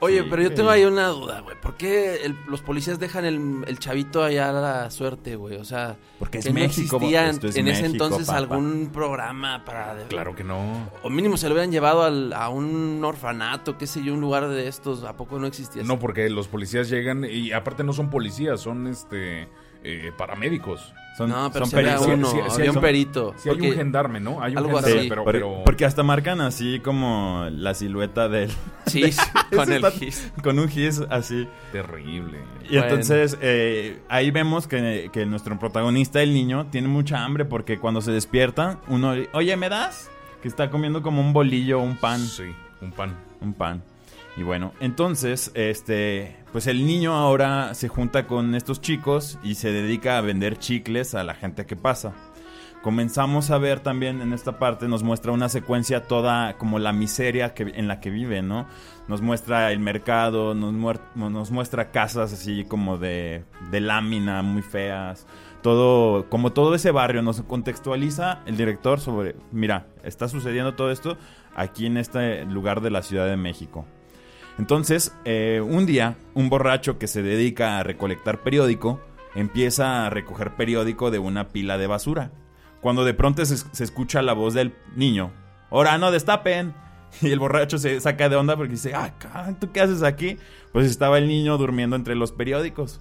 Oye, 0.00 0.22
Sí, 0.22 0.26
pero 0.30 0.42
yo 0.42 0.54
tengo 0.54 0.70
ahí 0.70 0.84
una 0.84 1.08
duda, 1.08 1.40
güey. 1.40 1.56
¿Por 1.60 1.74
qué 1.76 2.24
el- 2.24 2.36
los 2.48 2.60
policías 2.62 3.00
dejan 3.00 3.24
el, 3.24 3.64
el 3.66 3.78
chavito 3.80 4.22
allá 4.22 4.50
a 4.50 4.52
la 4.52 4.90
suerte, 4.92 5.34
güey? 5.34 5.56
O 5.56 5.64
sea, 5.64 5.96
Porque 6.20 6.38
es 6.38 6.44
que 6.44 6.50
no 6.52 6.60
México, 6.60 6.96
existía 6.98 7.24
en, 7.24 7.30
esto 7.30 7.48
es 7.48 7.56
en 7.56 7.66
ese 7.68 7.82
México, 7.82 8.04
entonces 8.04 8.26
papá. 8.28 8.38
algún 8.38 8.90
programa 8.92 9.64
para... 9.64 9.96
Claro 10.08 10.36
que 10.36 10.44
no. 10.44 10.88
O 11.02 11.10
mínimo 11.10 11.36
se 11.36 11.48
lo 11.48 11.54
hubieran 11.54 11.72
llevado 11.72 12.04
al- 12.04 12.32
a 12.32 12.48
un 12.48 13.02
orfanato, 13.04 13.76
qué 13.76 13.88
sé 13.88 14.04
yo, 14.04 14.14
un 14.14 14.20
lugar 14.20 14.48
de 14.48 14.68
estos. 14.68 15.02
¿A 15.02 15.16
poco 15.16 15.38
no 15.40 15.46
existía? 15.48 15.82
No, 15.82 15.98
porque 15.98 16.30
los 16.30 16.46
policías 16.46 16.88
llegan 16.88 17.24
y 17.28 17.50
aparte 17.52 17.82
no 17.82 17.92
son 17.92 18.08
policías, 18.08 18.60
son 18.60 18.86
este 18.86 19.48
eh, 19.82 20.12
paramédicos. 20.16 20.92
Son, 21.18 21.28
no, 21.30 21.50
pero 21.52 21.66
son 21.66 21.70
si 21.70 21.76
había 21.76 21.98
peritos. 21.98 22.14
uno, 22.14 22.30
Sí, 22.30 22.36
sí, 22.36 22.42
sí, 22.50 22.60
había 22.60 22.70
un 22.72 22.80
perito. 22.80 23.34
Si 23.36 23.48
hay 23.48 23.54
porque- 23.56 23.70
un 23.70 23.76
gendarme, 23.76 24.20
¿no? 24.20 24.40
Hay 24.42 24.52
un 24.52 24.58
algo 24.58 24.74
gendarme, 24.76 25.00
así. 25.00 25.08
pero, 25.08 25.24
Por- 25.24 25.32
pero- 25.34 25.62
Porque 25.64 25.84
hasta 25.84 26.02
marcan 26.02 26.40
así 26.40 26.78
como 26.80 27.46
la 27.50 27.74
silueta 27.74 28.28
del... 28.28 28.50
Sí, 28.86 29.02
sí, 29.12 29.20
con 29.54 29.70
el 29.72 29.84
gis. 29.90 30.32
Con 30.42 30.58
un 30.58 30.68
gis 30.68 31.02
así. 31.10 31.46
terrible. 31.72 32.38
Y 32.64 32.68
Bueno. 32.76 32.84
entonces 32.84 33.36
eh, 33.42 33.98
ahí 34.08 34.30
vemos 34.30 34.66
que, 34.66 35.10
que 35.12 35.26
nuestro 35.26 35.58
protagonista, 35.58 36.22
el 36.22 36.32
niño, 36.32 36.66
tiene 36.70 36.88
mucha 36.88 37.24
hambre 37.24 37.44
porque 37.44 37.78
cuando 37.78 38.00
se 38.00 38.12
despierta, 38.12 38.78
uno, 38.88 39.14
oye, 39.32 39.56
¿me 39.56 39.68
das? 39.68 40.10
Que 40.40 40.46
está 40.48 40.70
comiendo 40.70 41.02
como 41.02 41.20
un 41.20 41.32
bolillo, 41.32 41.80
un 41.80 41.96
pan, 41.96 42.20
Sí, 42.20 42.44
un 42.80 42.92
pan. 42.92 43.16
un 43.40 43.52
pan. 43.54 43.82
Y 44.38 44.44
bueno, 44.44 44.72
entonces, 44.78 45.50
este, 45.54 46.36
pues 46.52 46.68
el 46.68 46.86
niño 46.86 47.12
ahora 47.12 47.74
se 47.74 47.88
junta 47.88 48.28
con 48.28 48.54
estos 48.54 48.80
chicos 48.80 49.36
y 49.42 49.56
se 49.56 49.72
dedica 49.72 50.16
a 50.16 50.20
vender 50.20 50.58
chicles 50.58 51.16
a 51.16 51.24
la 51.24 51.34
gente 51.34 51.66
que 51.66 51.74
pasa. 51.74 52.12
Comenzamos 52.80 53.50
a 53.50 53.58
ver 53.58 53.80
también 53.80 54.20
en 54.22 54.32
esta 54.32 54.60
parte, 54.60 54.86
nos 54.86 55.02
muestra 55.02 55.32
una 55.32 55.48
secuencia 55.48 56.04
toda 56.04 56.56
como 56.56 56.78
la 56.78 56.92
miseria 56.92 57.52
que, 57.52 57.64
en 57.64 57.88
la 57.88 57.98
que 57.98 58.10
vive, 58.10 58.40
¿no? 58.40 58.68
Nos 59.08 59.22
muestra 59.22 59.72
el 59.72 59.80
mercado, 59.80 60.54
nos, 60.54 60.72
nos 61.16 61.50
muestra 61.50 61.90
casas 61.90 62.32
así 62.32 62.64
como 62.64 62.96
de, 62.96 63.42
de 63.72 63.80
lámina, 63.80 64.42
muy 64.42 64.62
feas. 64.62 65.26
Todo, 65.62 66.30
como 66.30 66.52
todo 66.52 66.76
ese 66.76 66.92
barrio 66.92 67.22
nos 67.22 67.42
contextualiza 67.42 68.42
el 68.46 68.56
director 68.56 69.00
sobre, 69.00 69.34
mira, 69.50 69.88
está 70.04 70.28
sucediendo 70.28 70.76
todo 70.76 70.92
esto 70.92 71.18
aquí 71.56 71.86
en 71.86 71.96
este 71.96 72.44
lugar 72.44 72.82
de 72.82 72.90
la 72.90 73.02
Ciudad 73.02 73.26
de 73.26 73.36
México. 73.36 73.84
Entonces, 74.58 75.14
eh, 75.24 75.62
un 75.64 75.86
día, 75.86 76.16
un 76.34 76.48
borracho 76.50 76.98
que 76.98 77.06
se 77.06 77.22
dedica 77.22 77.78
a 77.78 77.82
recolectar 77.82 78.42
periódico 78.42 79.00
empieza 79.34 80.06
a 80.06 80.10
recoger 80.10 80.56
periódico 80.56 81.10
de 81.10 81.18
una 81.18 81.48
pila 81.48 81.78
de 81.78 81.86
basura. 81.86 82.32
Cuando 82.80 83.04
de 83.04 83.14
pronto 83.14 83.44
se, 83.44 83.56
se 83.56 83.84
escucha 83.84 84.22
la 84.22 84.32
voz 84.32 84.54
del 84.54 84.74
niño, 84.96 85.32
¡Ahora 85.70 85.98
no 85.98 86.10
destapen! 86.10 86.74
Y 87.22 87.30
el 87.30 87.38
borracho 87.38 87.78
se 87.78 88.00
saca 88.00 88.28
de 88.28 88.36
onda 88.36 88.56
porque 88.56 88.72
dice, 88.72 88.92
¡Ah, 88.94 89.12
¿tú 89.58 89.72
qué 89.72 89.80
haces 89.80 90.02
aquí? 90.02 90.36
Pues 90.72 90.86
estaba 90.86 91.18
el 91.18 91.26
niño 91.26 91.56
durmiendo 91.56 91.96
entre 91.96 92.14
los 92.14 92.32
periódicos. 92.32 93.00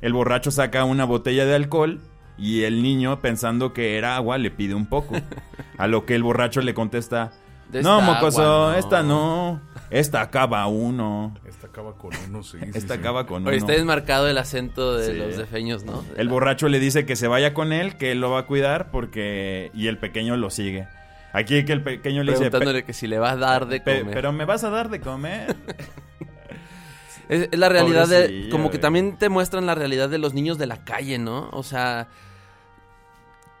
El 0.00 0.12
borracho 0.12 0.50
saca 0.50 0.84
una 0.84 1.04
botella 1.04 1.44
de 1.44 1.56
alcohol 1.56 2.00
y 2.38 2.62
el 2.62 2.82
niño, 2.82 3.20
pensando 3.20 3.72
que 3.72 3.98
era 3.98 4.16
agua, 4.16 4.38
le 4.38 4.50
pide 4.50 4.74
un 4.74 4.86
poco. 4.86 5.16
A 5.78 5.88
lo 5.88 6.06
que 6.06 6.14
el 6.14 6.22
borracho 6.22 6.60
le 6.60 6.74
contesta, 6.74 7.32
De 7.70 7.82
no, 7.82 8.00
esta 8.00 8.12
mocoso, 8.12 8.42
agua, 8.42 8.72
no". 8.72 8.78
esta 8.78 9.02
no. 9.02 9.60
Esta 9.90 10.20
acaba 10.20 10.66
uno. 10.68 11.34
Esta 11.44 11.66
acaba 11.66 11.94
con 11.96 12.10
uno, 12.28 12.42
sí. 12.42 12.58
Esta 12.74 12.94
sí. 12.94 13.00
acaba 13.00 13.26
con 13.26 13.42
uno. 13.42 13.48
Oye, 13.48 13.58
está 13.58 13.72
desmarcado 13.72 14.28
el 14.28 14.38
acento 14.38 14.96
de 14.96 15.06
Sí. 15.06 15.12
los 15.18 15.36
defeños, 15.36 15.84
¿no? 15.84 16.04
El 16.16 16.28
borracho 16.28 16.68
le 16.68 16.78
dice 16.78 17.04
que 17.06 17.16
se 17.16 17.26
vaya 17.28 17.54
con 17.54 17.72
él, 17.72 17.96
que 17.96 18.12
él 18.12 18.20
lo 18.20 18.30
va 18.30 18.40
a 18.40 18.46
cuidar 18.46 18.90
porque... 18.92 19.70
Y 19.74 19.88
el 19.88 19.98
pequeño 19.98 20.36
lo 20.36 20.50
sigue. 20.50 20.86
Aquí 21.32 21.64
que 21.64 21.72
el 21.72 21.82
pequeño 21.82 22.22
le 22.22 22.32
dice... 22.32 22.44
"Pe- 22.44 22.50
Preguntándole 22.50 22.84
que 22.84 22.92
si 22.92 23.06
le 23.08 23.18
vas 23.18 23.32
a 23.32 23.36
dar 23.36 23.66
de 23.66 23.80
pe- 23.80 24.00
comer. 24.00 24.14
pero 24.14 24.32
me 24.32 24.44
vas 24.44 24.62
a 24.64 24.70
dar 24.70 24.90
de 24.90 25.00
comer. 25.00 25.56
Es, 27.28 27.48
es 27.52 27.58
la 27.60 27.68
realidad 27.68 28.08
de... 28.08 28.48
Como 28.50 28.70
que 28.72 28.78
también 28.78 29.16
te 29.16 29.28
muestran 29.28 29.64
la 29.64 29.76
realidad 29.76 30.08
de 30.08 30.18
los 30.18 30.34
niños 30.34 30.58
de 30.58 30.66
la 30.66 30.84
calle, 30.84 31.16
¿no? 31.18 31.48
O 31.52 31.62
sea... 31.62 32.08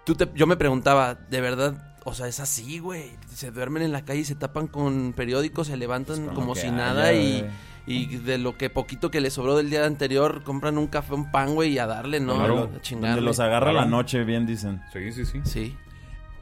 Tú 0.04 0.16
te, 0.16 0.28
yo 0.34 0.48
me 0.48 0.56
preguntaba, 0.56 1.14
¿de 1.14 1.40
verdad? 1.40 1.89
O 2.04 2.14
sea, 2.14 2.26
es 2.28 2.40
así, 2.40 2.78
güey. 2.78 3.10
Se 3.34 3.50
duermen 3.50 3.82
en 3.82 3.92
la 3.92 4.04
calle 4.04 4.20
y 4.20 4.24
se 4.24 4.34
tapan 4.34 4.66
con 4.68 5.12
periódicos, 5.14 5.66
se 5.66 5.76
levantan 5.76 6.24
Pues, 6.24 6.34
como 6.34 6.54
si 6.54 6.68
haya, 6.68 6.72
nada 6.76 7.12
y, 7.12 7.46
de 7.86 8.38
lo 8.38 8.56
que 8.56 8.70
poquito 8.70 9.10
que 9.10 9.20
le 9.20 9.30
sobró 9.30 9.56
del 9.56 9.68
día 9.68 9.84
anterior, 9.84 10.42
compran 10.42 10.78
un 10.78 10.86
café, 10.86 11.12
un 11.14 11.30
pan, 11.30 11.54
güey, 11.54 11.72
y 11.72 11.78
a 11.78 11.86
darle, 11.86 12.20
¿no? 12.20 12.36
Claro. 12.36 12.70
A 12.72 12.94
Donde 12.96 13.20
los 13.20 13.38
agarra 13.40 13.70
Claro. 13.72 13.84
la 13.84 13.90
noche, 13.90 14.24
bien 14.24 14.46
dicen. 14.46 14.80
Sí, 14.92 15.12
sí, 15.12 15.26
sí. 15.26 15.40
Sí. 15.44 15.76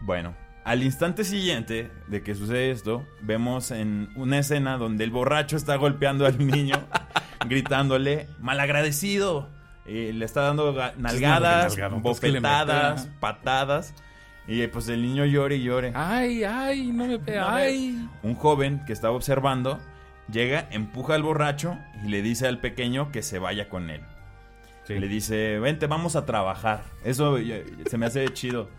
Bueno, 0.00 0.34
al 0.64 0.82
instante 0.84 1.24
siguiente 1.24 1.90
de 2.06 2.22
que 2.22 2.34
sucede 2.34 2.70
esto, 2.70 3.04
vemos 3.22 3.70
en 3.70 4.10
una 4.14 4.38
escena 4.38 4.76
donde 4.76 5.02
el 5.04 5.10
borracho 5.10 5.56
está 5.56 5.74
golpeando 5.76 6.24
al 6.26 6.38
niño, 6.46 6.76
gritándole, 7.48 8.28
malagradecido. 8.40 9.48
Y 9.86 10.12
le 10.12 10.24
está 10.26 10.42
dando 10.42 10.74
ga- 10.74 10.94
nalgadas, 10.98 11.74
pues, 12.02 12.20
que 12.20 12.28
le 12.28 12.40
bofetadas, 12.40 13.08
patadas. 13.20 13.94
Y 14.48 14.62
eh, 14.62 14.68
pues 14.68 14.88
el 14.88 15.02
niño 15.02 15.24
llore 15.26 15.56
y 15.56 15.62
llore. 15.62 15.92
Ay, 15.94 16.42
ay, 16.42 16.86
no 16.90 17.04
me 17.06 17.18
pega. 17.18 17.42
No 17.50 17.56
me- 17.56 17.62
ay. 17.62 18.08
Un 18.22 18.34
joven 18.34 18.82
que 18.86 18.92
estaba 18.94 19.14
observando 19.14 19.78
llega, 20.32 20.66
empuja 20.70 21.14
al 21.14 21.22
borracho 21.22 21.78
y 22.04 22.08
le 22.08 22.22
dice 22.22 22.46
al 22.48 22.58
pequeño 22.58 23.12
que 23.12 23.22
se 23.22 23.38
vaya 23.38 23.68
con 23.68 23.90
él. 23.90 24.00
Sí. 24.84 24.98
Le 24.98 25.06
dice, 25.06 25.58
vente, 25.58 25.86
vamos 25.86 26.16
a 26.16 26.24
trabajar. 26.24 26.82
Eso 27.04 27.36
eh, 27.36 27.66
se 27.90 27.98
me 27.98 28.06
hace 28.06 28.26
chido. 28.32 28.70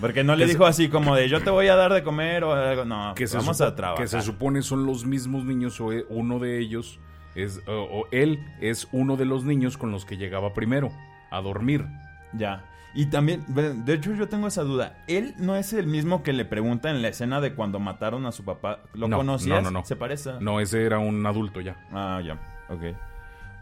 Porque 0.00 0.24
no 0.24 0.34
le 0.34 0.46
dijo 0.46 0.64
así 0.64 0.88
como 0.88 1.14
de 1.14 1.28
yo 1.28 1.42
te 1.42 1.50
voy 1.50 1.68
a 1.68 1.76
dar 1.76 1.92
de 1.92 2.02
comer 2.02 2.42
o 2.44 2.54
algo. 2.54 2.86
No, 2.86 3.14
que 3.14 3.26
vamos 3.26 3.58
supo- 3.58 3.66
a 3.66 3.76
trabajar. 3.76 4.02
Que 4.02 4.08
se 4.08 4.22
supone 4.22 4.62
son 4.62 4.86
los 4.86 5.04
mismos 5.04 5.44
niños 5.44 5.78
o 5.82 5.92
e- 5.92 6.06
uno 6.08 6.38
de 6.38 6.58
ellos 6.58 6.98
es 7.34 7.60
o, 7.66 7.72
o 7.72 8.08
él 8.10 8.38
es 8.62 8.88
uno 8.92 9.16
de 9.18 9.26
los 9.26 9.44
niños 9.44 9.76
con 9.76 9.90
los 9.92 10.06
que 10.06 10.16
llegaba 10.16 10.54
primero 10.54 10.90
a 11.30 11.42
dormir. 11.42 11.84
Ya. 12.32 12.64
Y 12.92 13.06
también, 13.06 13.44
de 13.48 13.94
hecho 13.94 14.12
yo 14.14 14.28
tengo 14.28 14.48
esa 14.48 14.62
duda. 14.62 14.96
Él 15.06 15.34
no 15.38 15.54
es 15.54 15.72
el 15.72 15.86
mismo 15.86 16.22
que 16.24 16.32
le 16.32 16.44
pregunta 16.44 16.90
en 16.90 17.02
la 17.02 17.08
escena 17.08 17.40
de 17.40 17.54
cuando 17.54 17.78
mataron 17.78 18.26
a 18.26 18.32
su 18.32 18.44
papá. 18.44 18.80
¿Lo 18.94 19.06
No, 19.06 19.18
conocías? 19.18 19.62
no, 19.62 19.70
no, 19.70 19.78
no. 19.80 19.84
¿Se 19.84 19.94
parece? 19.94 20.32
No, 20.40 20.58
ese 20.60 20.84
era 20.84 20.98
un 20.98 21.24
adulto 21.24 21.60
ya. 21.60 21.76
Ah, 21.92 22.20
ya. 22.24 22.34
Ok. 22.68 22.96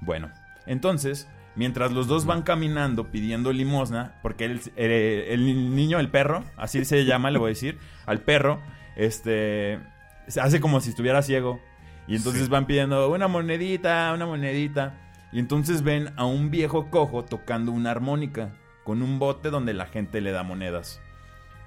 Bueno, 0.01 0.31
entonces, 0.67 1.29
mientras 1.57 1.93
los 1.93 2.07
dos 2.07 2.25
van 2.25 2.41
caminando 2.43 3.09
pidiendo 3.11 3.53
limosna, 3.53 4.15
porque 4.23 4.47
el, 4.47 4.61
el 4.77 5.75
niño, 5.77 5.99
el 6.01 6.09
perro, 6.09 6.45
así 6.57 6.85
se 6.87 7.05
llama, 7.05 7.31
le 7.31 7.39
voy 7.39 7.49
a 7.49 7.51
decir, 7.51 7.79
al 8.07 8.21
perro, 8.21 8.63
este, 8.97 9.79
se 10.27 10.41
hace 10.41 10.61
como 10.61 10.81
si 10.81 10.91
estuviera 10.91 11.21
ciego. 11.23 11.61
Y 12.07 12.17
entonces 12.17 12.45
Sí. 12.45 12.49
van 12.51 12.67
pidiendo 12.67 13.11
una 13.11 13.29
monedita, 13.29 14.11
una 14.15 14.25
monedita. 14.25 14.95
Y 15.33 15.39
entonces 15.39 15.83
ven 15.83 16.15
a 16.17 16.25
un 16.25 16.51
viejo 16.51 16.89
cojo 16.91 17.25
tocando 17.27 17.73
una 17.73 17.91
armónica 17.91 18.53
con 18.89 19.03
un 19.03 19.19
bote 19.19 19.51
donde 19.51 19.75
la 19.75 19.85
gente 19.85 20.23
le 20.23 20.33
da 20.33 20.43
monedas. 20.43 20.99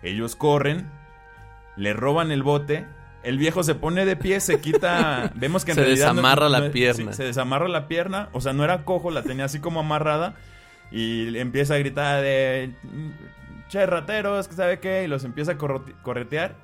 Ellos 0.02 0.36
corren, 0.36 0.90
le 1.78 1.94
roban 1.94 2.32
el 2.32 2.42
bote. 2.42 2.88
El 3.22 3.38
viejo 3.38 3.62
se 3.62 3.76
pone 3.76 4.06
de 4.06 4.16
pie, 4.16 4.40
se 4.40 4.60
quita. 4.60 5.32
Vemos 5.36 5.64
que 5.64 5.74
en 5.74 5.76
Se 5.76 5.82
realidad 5.84 6.08
no- 6.08 6.14
desamarra 6.16 6.50
la 6.50 6.62
no 6.62 6.72
pierna. 6.72 7.12
sí, 7.12 7.18
se 7.18 7.24
desamarra 7.26 7.68
la 7.68 7.88
pierna. 7.88 8.30
O 8.34 8.42
sea, 8.42 8.54
no 8.54 8.64
era 8.64 8.86
cojo, 8.86 9.12
la 9.12 9.22
tenía 9.22 9.46
así 9.46 9.60
como 9.60 9.82
amarrada. 9.82 10.34
Y 10.92 11.38
empieza 11.38 11.76
a 11.76 11.78
gritar 11.78 12.24
de. 12.24 12.74
Che, 13.70 13.86
rateros, 13.86 14.48
que 14.48 14.56
sabe 14.56 14.80
qué. 14.80 15.04
Y 15.04 15.08
los 15.08 15.24
empieza 15.24 15.52
a 15.52 15.58
corretear. 15.60 16.56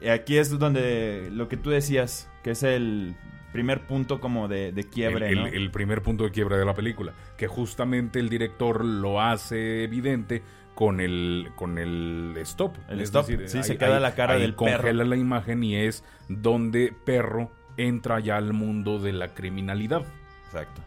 Y 0.00 0.08
aquí 0.08 0.38
es 0.38 0.58
donde 0.58 1.28
lo 1.32 1.46
que 1.48 1.56
tú 1.56 1.70
decías, 1.70 2.28
que 2.42 2.50
es 2.50 2.64
el 2.64 3.14
primer 3.52 3.86
punto 3.86 4.20
como 4.20 4.48
de, 4.48 4.72
de 4.72 4.84
quiebre, 4.84 5.28
el, 5.30 5.34
¿no? 5.40 5.46
el- 5.46 5.54
el 5.54 5.70
primer 5.70 6.02
punto 6.02 6.24
de 6.24 6.30
quiebre 6.30 6.56
de 6.58 6.64
la 6.64 6.74
película. 6.74 7.12
Que 7.36 7.46
justamente 7.46 8.18
el 8.18 8.28
director 8.28 8.84
lo 8.84 9.20
hace 9.20 9.84
evidente 9.84 10.42
con 10.74 11.00
el, 11.00 11.50
con 11.56 11.78
el 11.78 12.34
stop. 12.38 12.76
El 12.88 13.00
Es 13.00 13.04
stop, 13.08 13.26
decir, 13.26 13.48
sí, 13.48 13.58
ahí- 13.58 13.64
se 13.64 13.76
queda 13.78 13.96
ahí- 13.96 14.02
la 14.02 14.14
cara 14.14 14.34
ahí 14.34 14.40
del 14.42 14.54
perro. 14.54 14.76
congela 14.82 15.04
la 15.04 15.16
imagen 15.16 15.64
y 15.64 15.74
es 15.76 16.04
donde 16.28 16.94
perro 17.04 17.50
entra 17.76 18.20
ya 18.20 18.36
al 18.36 18.52
mundo 18.52 18.98
de 18.98 19.12
la 19.12 19.28
criminalidad. 19.34 20.02
Exacto. 20.46 20.82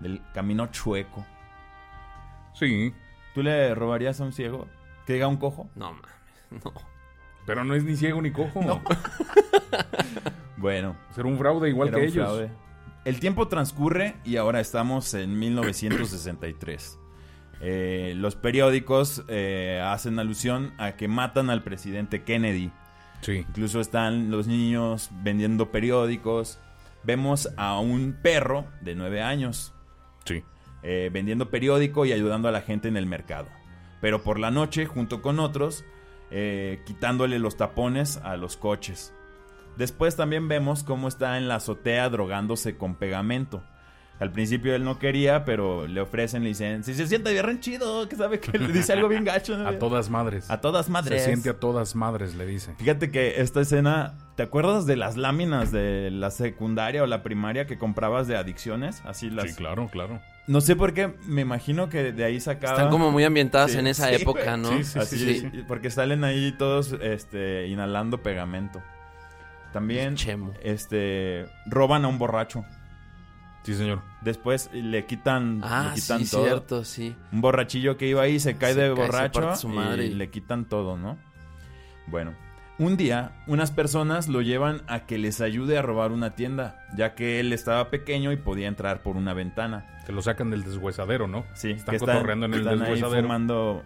Del 0.00 0.20
camino 0.34 0.66
chueco. 0.66 1.24
Sí, 2.54 2.92
¿Tú 3.34 3.42
le 3.42 3.74
robarías 3.74 4.20
a 4.20 4.24
un 4.24 4.32
ciego? 4.32 4.68
¿Que 5.06 5.14
diga 5.14 5.26
un 5.26 5.36
cojo? 5.38 5.68
No 5.74 5.92
mames. 5.92 6.10
No. 6.64 6.72
Pero 7.46 7.64
no 7.64 7.74
es 7.74 7.84
ni 7.84 7.96
ciego 7.96 8.20
ni 8.22 8.30
cojo. 8.30 8.60
Bueno, 10.56 10.96
Ser 11.14 11.26
un 11.26 11.36
fraude 11.38 11.68
igual 11.68 11.90
que 11.90 12.04
ellos. 12.04 12.14
fraude. 12.26 12.50
El 13.04 13.20
tiempo 13.20 13.48
transcurre 13.48 14.14
y 14.24 14.36
ahora 14.36 14.60
estamos 14.60 15.12
en 15.12 15.38
1963. 15.38 16.98
Eh, 17.60 18.14
los 18.16 18.34
periódicos 18.34 19.24
eh, 19.28 19.82
hacen 19.84 20.18
alusión 20.18 20.72
a 20.78 20.92
que 20.96 21.06
matan 21.06 21.50
al 21.50 21.62
presidente 21.62 22.22
Kennedy. 22.22 22.70
Sí. 23.20 23.44
Incluso 23.48 23.80
están 23.80 24.30
los 24.30 24.46
niños 24.46 25.10
vendiendo 25.22 25.70
periódicos. 25.70 26.58
Vemos 27.02 27.50
a 27.58 27.78
un 27.78 28.16
perro 28.22 28.64
de 28.80 28.94
9 28.94 29.22
años 29.22 29.74
Sí. 30.24 30.42
eh, 30.82 31.10
vendiendo 31.12 31.50
periódico 31.50 32.06
y 32.06 32.12
ayudando 32.12 32.48
a 32.48 32.52
la 32.52 32.62
gente 32.62 32.88
en 32.88 32.96
el 32.96 33.04
mercado. 33.06 33.48
Pero 34.00 34.22
por 34.22 34.38
la 34.38 34.50
noche, 34.50 34.86
junto 34.86 35.20
con 35.20 35.40
otros, 35.40 35.84
eh, 36.30 36.82
quitándole 36.86 37.38
los 37.38 37.56
tapones 37.56 38.18
a 38.18 38.36
los 38.36 38.56
coches. 38.56 39.14
Después 39.76 40.16
también 40.16 40.48
vemos 40.48 40.84
cómo 40.84 41.08
está 41.08 41.36
en 41.36 41.48
la 41.48 41.56
azotea 41.56 42.08
drogándose 42.08 42.76
con 42.76 42.94
pegamento. 42.94 43.62
Al 44.24 44.32
principio 44.32 44.74
él 44.74 44.84
no 44.84 44.98
quería, 44.98 45.44
pero 45.44 45.86
le 45.86 46.00
ofrecen, 46.00 46.42
le 46.44 46.48
dicen, 46.48 46.82
si 46.82 46.94
se 46.94 47.06
siente 47.06 47.30
bien 47.30 47.60
chido, 47.60 48.08
que 48.08 48.16
sabe 48.16 48.40
que 48.40 48.56
le 48.58 48.72
dice 48.72 48.94
algo 48.94 49.06
bien 49.06 49.22
gacho. 49.22 49.54
¿no? 49.58 49.68
A 49.68 49.78
todas 49.78 50.08
madres. 50.08 50.50
A 50.50 50.62
todas 50.62 50.86
Se 50.86 50.92
madres. 50.92 51.24
siente 51.24 51.50
a 51.50 51.60
todas 51.60 51.94
madres, 51.94 52.34
le 52.34 52.46
dice. 52.46 52.72
Fíjate 52.78 53.10
que 53.10 53.42
esta 53.42 53.60
escena, 53.60 54.14
¿te 54.34 54.42
acuerdas 54.42 54.86
de 54.86 54.96
las 54.96 55.18
láminas 55.18 55.72
de 55.72 56.10
la 56.10 56.30
secundaria 56.30 57.02
o 57.02 57.06
la 57.06 57.22
primaria 57.22 57.66
que 57.66 57.76
comprabas 57.76 58.26
de 58.26 58.38
adicciones? 58.38 59.02
Así 59.04 59.28
las... 59.28 59.50
Sí, 59.50 59.56
claro, 59.56 59.88
claro. 59.92 60.22
No 60.46 60.62
sé 60.62 60.74
por 60.74 60.94
qué, 60.94 61.12
me 61.26 61.42
imagino 61.42 61.90
que 61.90 62.12
de 62.12 62.24
ahí 62.24 62.40
sacaban... 62.40 62.76
Están 62.76 62.90
como 62.90 63.10
muy 63.10 63.24
ambientadas 63.24 63.72
Sí, 63.72 63.78
en 63.78 63.86
esa 63.88 64.08
sí, 64.08 64.14
época. 64.22 64.56
¿no? 64.56 64.70
Sí, 64.70 64.84
sí, 64.84 64.98
Así, 64.98 65.18
sí, 65.40 65.64
porque 65.68 65.90
salen 65.90 66.24
ahí 66.24 66.50
todos 66.56 66.96
este, 67.02 67.66
inhalando 67.68 68.22
pegamento. 68.22 68.82
También 69.74 70.14
Chemo. 70.14 70.54
este 70.62 71.44
roban 71.66 72.06
a 72.06 72.08
un 72.08 72.16
borracho. 72.18 72.64
Sí, 73.64 73.74
señor. 73.74 74.02
Después 74.20 74.70
le 74.72 75.04
quitan, 75.06 75.60
Ah, 75.64 75.90
le 75.94 76.00
quitan 76.00 76.24
sí, 76.24 76.30
todo. 76.30 76.44
cierto, 76.44 76.84
sí. 76.84 77.16
Un 77.32 77.40
borrachillo 77.40 77.96
que 77.96 78.06
iba 78.06 78.22
ahí 78.22 78.38
se 78.38 78.56
cae 78.56 78.74
Se 78.74 78.80
de 78.80 78.94
cae, 78.94 79.06
borracho 79.06 79.40
parte 79.40 79.56
su 79.60 79.68
madre 79.68 80.06
y 80.06 80.14
le 80.14 80.30
quitan 80.30 80.66
todo, 80.66 80.96
¿no? 80.96 81.18
Bueno, 82.06 82.34
un 82.78 82.96
día 82.96 83.32
unas 83.46 83.70
personas 83.70 84.28
lo 84.28 84.42
llevan 84.42 84.82
a 84.86 85.06
que 85.06 85.16
les 85.16 85.40
ayude 85.40 85.78
a 85.78 85.82
robar 85.82 86.12
una 86.12 86.34
tienda, 86.34 86.84
ya 86.96 87.14
que 87.14 87.40
él 87.40 87.52
estaba 87.52 87.88
pequeño 87.90 88.32
y 88.32 88.36
podía 88.36 88.68
entrar 88.68 89.02
por 89.02 89.16
una 89.16 89.32
ventana. 89.32 89.86
Que 90.06 90.12
lo 90.12 90.20
sacan 90.20 90.50
del 90.50 90.62
deshuesadero, 90.64 91.26
¿no? 91.26 91.44
Sí, 91.54 91.70
Están 91.70 91.94
que 91.94 91.98
cotorreando 92.00 92.44
en 92.46 92.52
el 92.54 92.60
están 92.60 92.82
ahí 92.82 92.90
deshuesadero. 92.90 93.82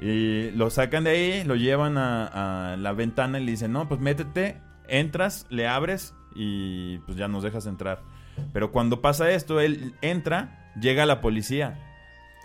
Y 0.00 0.50
lo 0.52 0.70
sacan 0.70 1.04
de 1.04 1.10
ahí, 1.10 1.44
lo 1.44 1.54
llevan 1.56 1.98
a, 1.98 2.72
a 2.72 2.76
la 2.76 2.92
ventana 2.92 3.38
y 3.38 3.44
le 3.44 3.50
dicen, 3.52 3.72
no, 3.72 3.88
pues 3.88 4.00
métete, 4.00 4.60
entras, 4.88 5.46
le 5.50 5.68
abres 5.68 6.14
y 6.34 6.98
pues 7.00 7.16
ya 7.16 7.28
nos 7.28 7.42
dejas 7.42 7.66
entrar. 7.66 8.02
Pero 8.52 8.72
cuando 8.72 9.00
pasa 9.00 9.30
esto, 9.30 9.60
él 9.60 9.94
entra, 10.02 10.70
llega 10.80 11.06
la 11.06 11.20
policía. 11.20 11.78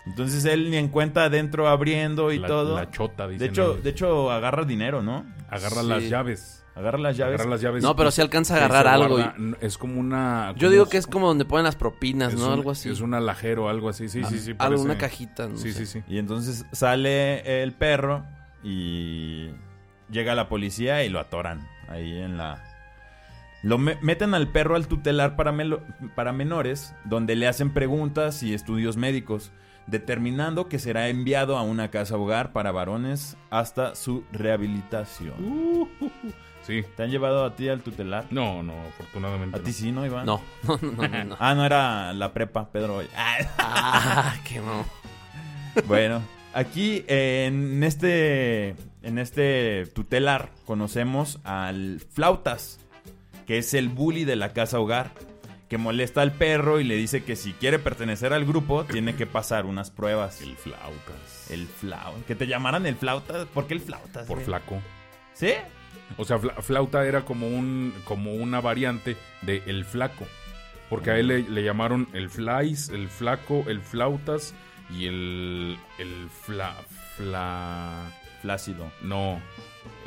Entonces 0.06 0.44
él 0.46 0.70
ni 0.70 0.76
en 0.76 0.88
cuenta 0.88 1.24
adentro 1.24 1.68
abriendo 1.68 2.32
y 2.32 2.38
La- 2.38 2.48
todo. 2.48 2.76
la 2.76 2.90
chota, 2.90 3.26
de 3.26 3.34
dicen 3.34 3.50
hecho, 3.50 3.72
ellos. 3.72 3.84
de 3.84 3.90
hecho, 3.90 4.30
agarra 4.30 4.64
dinero, 4.64 5.02
¿no? 5.02 5.26
Agarra 5.48 5.82
Sí. 5.82 5.88
las 5.88 6.08
llaves. 6.08 6.56
Agarra 6.74 6.98
las 6.98 7.16
llaves. 7.16 7.34
Agarra 7.34 7.50
las 7.50 7.60
llaves. 7.60 7.82
No, 7.82 7.94
pero 7.96 8.10
sí 8.10 8.22
alcanza 8.22 8.54
a 8.54 8.56
agarrar 8.58 8.86
algo. 8.88 9.16
guarda- 9.18 9.34
y- 9.38 9.54
Es 9.66 9.76
como 9.76 10.00
una... 10.00 10.54
Yo 10.56 10.70
digo 10.70 10.86
que 10.88 10.96
es 10.96 11.06
como 11.06 11.26
donde 11.28 11.44
ponen 11.44 11.64
las 11.64 11.76
propinas, 11.76 12.32
¿no? 12.34 12.46
un- 12.46 12.52
algo 12.54 12.70
así. 12.70 12.88
Es 12.88 13.00
un 13.00 13.12
alajero, 13.12 13.68
algo 13.68 13.88
así. 13.90 14.08
Sí, 14.08 14.24
sí, 14.24 14.38
sí. 14.38 14.54
Algo, 14.58 14.80
una 14.80 14.96
cajita, 14.96 15.48
no 15.48 15.58
Sí, 15.58 15.72
sé. 15.72 15.84
sí, 15.84 16.00
sí. 16.00 16.04
Y 16.08 16.18
entonces 16.18 16.64
sale 16.72 17.62
el 17.62 17.72
perro 17.74 18.24
y 18.64 19.50
llega 20.10 20.34
la 20.34 20.48
policía 20.48 21.04
y 21.04 21.08
lo 21.10 21.20
atoran 21.20 21.68
ahí 21.88 22.18
en 22.18 22.36
la... 22.38 22.64
Lo 23.62 23.76
me- 23.78 23.98
meten 24.00 24.34
al 24.34 24.48
perro 24.48 24.76
al 24.76 24.86
tutelar 24.88 25.36
para, 25.36 25.54
para 26.14 26.32
menores, 26.32 26.94
donde 27.04 27.36
le 27.36 27.46
hacen 27.46 27.72
preguntas 27.74 28.42
y 28.42 28.54
estudios 28.54 28.96
médicos, 28.96 29.52
determinando 29.86 30.68
que 30.68 30.78
será 30.78 31.08
enviado 31.08 31.56
a 31.58 31.62
una 31.62 31.90
casa 31.90 32.16
hogar 32.16 32.52
para 32.52 32.72
varones 32.72 33.36
hasta 33.50 33.94
su 33.94 34.24
rehabilitación. 34.32 35.34
Uh. 35.44 35.88
Sí. 36.62 36.84
¿Te 36.96 37.02
han 37.02 37.10
llevado 37.10 37.44
a 37.44 37.56
ti 37.56 37.68
al 37.68 37.80
tutelar? 37.80 38.26
No, 38.30 38.62
no, 38.62 38.74
afortunadamente. 38.88 39.58
¿A 39.58 39.62
ti 39.62 39.72
sí, 39.72 39.92
no, 39.92 40.04
Iván? 40.06 40.26
No, 40.26 40.40
no, 40.62 40.78
no, 40.82 41.08
no. 41.08 41.24
no. 41.24 41.36
Ah, 41.38 41.54
no 41.54 41.64
era 41.64 42.12
la 42.12 42.32
prepa, 42.32 42.70
Pedro. 42.70 43.02
Ah. 43.16 43.36
ah, 43.58 44.34
qué 44.44 44.60
no. 44.60 44.84
Bueno, 45.86 46.22
aquí 46.52 47.04
eh, 47.08 47.46
en 47.46 47.82
este 47.82 48.74
en 49.02 49.18
este 49.18 49.86
tutelar 49.94 50.50
conocemos 50.66 51.40
al 51.44 52.00
Flautas, 52.10 52.79
que 53.50 53.58
es 53.58 53.74
el 53.74 53.88
bully 53.88 54.24
de 54.24 54.36
la 54.36 54.52
casa 54.52 54.78
hogar, 54.78 55.10
que 55.68 55.76
molesta 55.76 56.22
al 56.22 56.30
perro 56.30 56.78
y 56.78 56.84
le 56.84 56.94
dice 56.94 57.24
que 57.24 57.34
si 57.34 57.52
quiere 57.52 57.80
pertenecer 57.80 58.32
al 58.32 58.44
grupo 58.44 58.84
tiene 58.84 59.16
que 59.16 59.26
pasar 59.26 59.66
unas 59.66 59.90
pruebas. 59.90 60.40
El 60.40 60.54
flautas. 60.56 61.50
El 61.50 61.66
Flautas. 61.66 62.22
Que 62.28 62.36
te 62.36 62.46
llamaran 62.46 62.86
el 62.86 62.94
Flautas, 62.94 63.48
¿por 63.48 63.66
qué 63.66 63.74
el 63.74 63.80
Flautas? 63.80 64.24
Por 64.28 64.40
flaco. 64.40 64.78
¿Sí? 65.34 65.54
O 66.16 66.24
sea, 66.24 66.38
fla- 66.38 66.62
flauta 66.62 67.04
era 67.04 67.24
como 67.24 67.48
un 67.48 67.92
como 68.04 68.34
una 68.34 68.60
variante 68.60 69.16
de 69.42 69.64
el 69.66 69.84
flaco. 69.84 70.28
Porque 70.88 71.10
a 71.10 71.18
él 71.18 71.26
le, 71.26 71.42
le 71.42 71.64
llamaron 71.64 72.06
el 72.12 72.30
flies, 72.30 72.88
el 72.90 73.08
flaco, 73.08 73.64
el 73.66 73.80
flautas 73.80 74.54
y 74.96 75.06
el 75.06 75.76
el 75.98 76.28
fla 76.30 76.72
fla 77.16 78.12
Flácido. 78.42 78.92
no. 79.02 79.40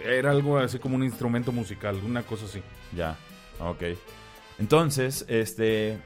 Era 0.01 0.31
algo 0.31 0.57
así 0.59 0.79
como 0.79 0.95
un 0.95 1.03
instrumento 1.03 1.51
musical, 1.51 1.97
una 2.05 2.23
cosa 2.23 2.45
así. 2.45 2.61
Ya, 2.95 3.15
ok. 3.59 3.83
Entonces, 4.59 5.25
este... 5.27 5.97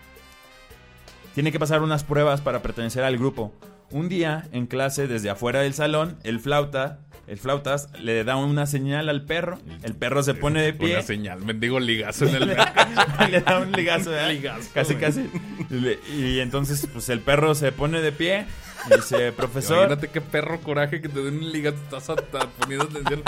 Tiene 1.33 1.51
que 1.51 1.59
pasar 1.59 1.83
unas 1.83 2.03
pruebas 2.03 2.41
para 2.41 2.63
pertenecer 2.63 3.03
al 3.03 3.17
grupo. 3.17 3.53
Un 3.91 4.09
día, 4.09 4.47
en 4.51 4.65
clase, 4.65 5.07
desde 5.07 5.29
afuera 5.29 5.61
del 5.61 5.75
salón, 5.75 6.17
el 6.23 6.39
flauta, 6.39 6.99
el 7.27 7.37
flautas, 7.37 7.89
le 8.01 8.23
da 8.23 8.37
una 8.37 8.65
señal 8.65 9.07
al 9.07 9.23
perro. 9.23 9.59
El 9.83 9.93
perro 9.93 10.23
se 10.23 10.33
pone 10.33 10.61
de 10.61 10.73
pie. 10.73 10.93
Una 10.93 11.03
señal, 11.03 11.45
mendigo 11.45 11.79
ligazo 11.79 12.25
en 12.25 12.35
el 12.35 12.47
le 13.31 13.41
da 13.41 13.59
un 13.59 13.71
ligazo, 13.71 14.09
¿verdad? 14.09 14.31
Ligazo, 14.31 14.69
casi, 14.73 14.93
güey. 14.95 15.05
casi. 15.05 15.29
Y, 16.17 16.39
entonces, 16.39 16.87
pues 16.91 17.07
el 17.09 17.19
perro 17.19 17.53
se 17.53 17.71
pone 17.71 18.01
de 18.01 18.11
pie 18.11 18.45
dice, 18.95 19.31
profesor, 19.31 19.77
Imagínate 19.77 20.07
qué 20.09 20.21
perro 20.21 20.59
coraje 20.61 21.01
que 21.01 21.09
te 21.09 21.21
den 21.21 21.37
un 21.39 21.51
ligazo, 21.51 21.77
estás 21.83 22.09
hasta 22.09 22.47
poniendo 22.59 22.85
atención. 22.85 23.23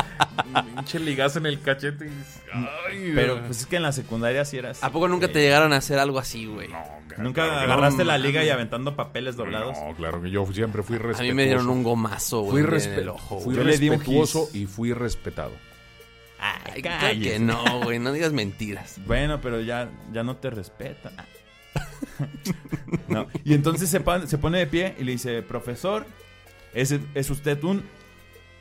Un 0.54 0.66
pinche 0.76 1.00
ligazo 1.00 1.40
en 1.40 1.46
el 1.48 1.62
cachete 1.62 2.06
y 2.06 2.10
dices, 2.10 2.42
ay, 2.54 3.12
pero 3.16 3.34
güey. 3.36 3.46
pues 3.48 3.60
es 3.62 3.66
que 3.66 3.76
en 3.76 3.84
la 3.84 3.92
secundaria 3.92 4.46
sí 4.46 4.58
eras. 4.58 4.84
¿A 4.84 4.92
poco 4.92 5.08
nunca 5.08 5.28
te 5.28 5.40
llegaron 5.42 5.74
a 5.74 5.78
hacer 5.78 6.00
algo 6.00 6.20
así, 6.20 6.46
güey? 6.46 6.68
No, 6.70 7.00
Nunca 7.18 7.44
claro 7.44 7.68
no. 7.68 7.74
agarraste 7.74 8.06
la 8.06 8.18
liga 8.18 8.44
y 8.44 8.50
aventando 8.50 8.96
papeles 8.96 9.36
doblados. 9.36 9.78
No, 9.78 9.94
claro 9.96 10.22
que 10.22 10.30
yo 10.32 10.46
siempre 10.54 10.84
fui 10.84 10.96
A 10.96 11.00
respetuoso. 11.00 11.24
mí 11.24 11.34
me 11.34 11.46
dieron 11.46 11.68
un 11.70 11.84
gomazo, 11.84 12.44
Fui, 12.46 12.62
güey, 12.62 12.64
en 12.64 12.70
respe- 12.70 12.98
el 13.00 13.10
ojo, 13.10 13.40
fui 13.40 13.56
güey. 13.56 13.58
Yo 13.58 13.64
le 13.64 13.78
di 13.78 13.90
un 13.90 13.98
respetuoso 14.00 14.50
y 14.54 14.66
fui 14.66 14.94
respetado. 14.94 15.52
Ay, 16.40 16.82
cállese. 16.82 17.32
que 17.34 17.40
no, 17.40 17.62
güey, 17.84 18.00
no 18.00 18.14
digas 18.14 18.32
mentiras. 18.32 18.96
Bueno, 19.06 19.42
pero 19.42 19.60
ya, 19.60 19.90
ya 20.14 20.24
no 20.24 20.38
te 20.38 20.50
respeta. 20.50 21.12
No. 23.08 23.28
Y 23.44 23.54
entonces 23.54 23.90
se, 23.90 24.00
pon- 24.02 24.28
se 24.28 24.38
pone 24.38 24.60
de 24.60 24.68
pie 24.68 24.96
y 25.00 25.04
le 25.04 25.14
dice, 25.14 25.42
profesor, 25.42 26.06
¿es, 26.74 26.94
es 27.14 27.30
usted 27.30 27.64
un... 27.64 27.84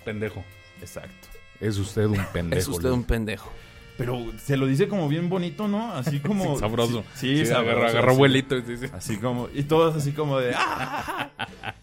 Pendejo. 0.04 0.44
Exacto. 0.80 1.28
Es 1.60 1.76
usted 1.78 2.06
un 2.06 2.24
pendejo. 2.32 2.60
Es 2.60 2.68
usted 2.68 2.90
un 2.90 3.04
pendejo. 3.04 3.52
Pero 3.96 4.24
se 4.42 4.56
lo 4.56 4.66
dice 4.66 4.86
como 4.86 5.08
bien 5.08 5.28
bonito, 5.28 5.66
¿no? 5.68 5.92
Así 5.92 6.20
como... 6.26 6.54
Sí, 6.54 6.60
sabroso. 6.60 7.04
Sí, 7.14 7.46
sabroso. 7.46 7.70
Agarra, 7.72 7.88
agarra 7.90 8.10
sí. 8.12 8.14
abuelito. 8.14 8.56
y 8.56 8.62
dice, 8.62 8.90
Así 8.94 9.16
como... 9.18 9.48
Y 9.54 9.64
todos 9.64 9.96
así 9.96 10.12
como 10.12 10.38
de... 10.38 10.52
"Ah". 10.56 11.30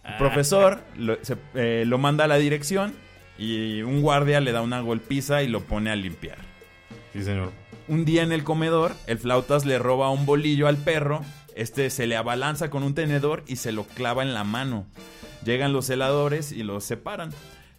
El 0.08 0.18
profesor 0.18 0.82
lo, 0.98 1.18
se- 1.24 1.38
eh, 1.56 1.84
lo 1.86 1.98
manda 1.98 2.24
a 2.24 2.28
la 2.28 2.38
dirección 2.38 2.94
y 3.38 3.82
un 3.82 4.02
guardia 4.02 4.40
le 4.40 4.54
da 4.54 4.62
una 4.62 4.80
golpiza 4.80 5.44
y 5.44 5.48
lo 5.50 5.62
pone 5.62 5.90
a 5.92 5.96
limpiar. 5.96 6.38
Sí, 7.12 7.24
señor. 7.24 7.52
Un 7.88 8.04
día 8.06 8.24
en 8.24 8.32
el 8.32 8.44
comedor, 8.44 8.94
el 9.08 9.18
flautas 9.20 9.66
le 9.66 9.78
roba 9.80 10.10
un 10.10 10.26
bolillo 10.26 10.68
al 10.68 10.78
perro. 10.78 11.22
Este 11.56 11.90
se 11.90 12.08
le 12.08 12.18
abalanza 12.18 12.70
con 12.70 12.84
un 12.84 12.96
tenedor 12.96 13.44
y 13.48 13.58
se 13.58 13.72
lo 13.72 13.84
clava 13.86 14.24
en 14.24 14.34
la 14.34 14.44
mano. 14.44 14.86
Llegan 15.46 15.72
los 15.74 15.86
celadores 15.86 16.52
y 16.52 16.64
los 16.64 16.84
separan. 16.84 17.30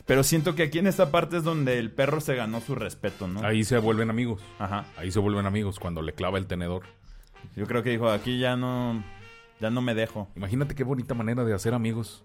Pero 0.07 0.23
siento 0.23 0.55
que 0.55 0.63
aquí 0.63 0.79
en 0.79 0.87
esta 0.87 1.11
parte 1.11 1.39
es 1.39 1.43
donde 1.45 1.79
el 1.81 1.91
perro 1.91 2.21
se 2.21 2.37
ganó 2.37 2.61
su 2.61 2.77
respeto, 2.77 3.27
¿no? 3.27 3.45
Ahí 3.45 3.65
se 3.65 3.79
vuelven 3.79 4.09
amigos. 4.09 4.41
Ajá. 4.61 4.85
Ahí 4.97 5.11
se 5.11 5.19
vuelven 5.19 5.47
amigos 5.47 5.81
cuando 5.81 6.01
le 6.03 6.13
clava 6.13 6.39
el 6.39 6.47
tenedor. 6.47 6.85
Yo 7.57 7.67
creo 7.67 7.83
que 7.83 7.91
dijo, 7.91 8.09
aquí 8.09 8.39
ya 8.39 8.57
no, 8.57 9.03
ya 9.61 9.71
no 9.71 9.83
me 9.83 9.95
dejo. 9.95 10.29
Imagínate 10.37 10.77
qué 10.77 10.85
bonita 10.85 11.15
manera 11.15 11.45
de 11.45 11.53
hacer 11.53 11.75
amigos. 11.75 12.23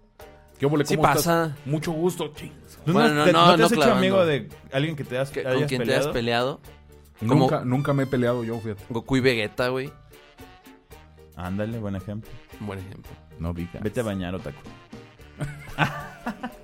¿Qué 0.59 0.67
óvole, 0.67 0.85
Sí 0.85 0.95
¿Cómo 0.95 1.07
pasa. 1.07 1.45
estás? 1.47 1.65
Mucho 1.65 1.91
gusto. 1.91 2.31
Ching. 2.35 2.51
¿Tú 2.85 2.93
Bueno, 2.93 3.15
no, 3.15 3.23
te, 3.25 3.33
no, 3.33 3.45
no 3.47 3.51
te 3.53 3.57
no 3.57 3.65
has 3.65 3.71
hecho 3.71 3.81
clavando. 3.81 3.97
amigo 3.97 4.25
de 4.27 4.47
alguien 4.71 4.95
que 4.95 5.03
te 5.03 5.17
has, 5.17 5.31
Que- 5.31 5.39
hayas 5.39 5.55
¿Con 5.55 5.65
quien 5.67 5.79
te 5.81 5.85
peleado? 5.87 6.07
has 6.07 6.13
peleado? 6.13 6.61
Como- 7.27 7.35
Nunca, 7.41 7.63
nunca 7.65 7.93
me 7.93 8.03
he 8.03 8.07
peleado 8.07 8.43
yo, 8.43 8.59
fíjate. 8.59 8.83
Goku 8.89 9.17
y 9.17 9.19
Vegeta, 9.19 9.67
güey. 9.69 9.91
Ándale, 11.35 11.79
buen 11.79 11.95
ejemplo. 11.95 12.29
Buen 12.59 12.79
ejemplo. 12.79 13.11
No 13.39 13.53
diga. 13.53 13.79
Vete 13.81 13.99
a 14.01 14.03
bañar, 14.03 14.35
Otaku. 14.35 14.59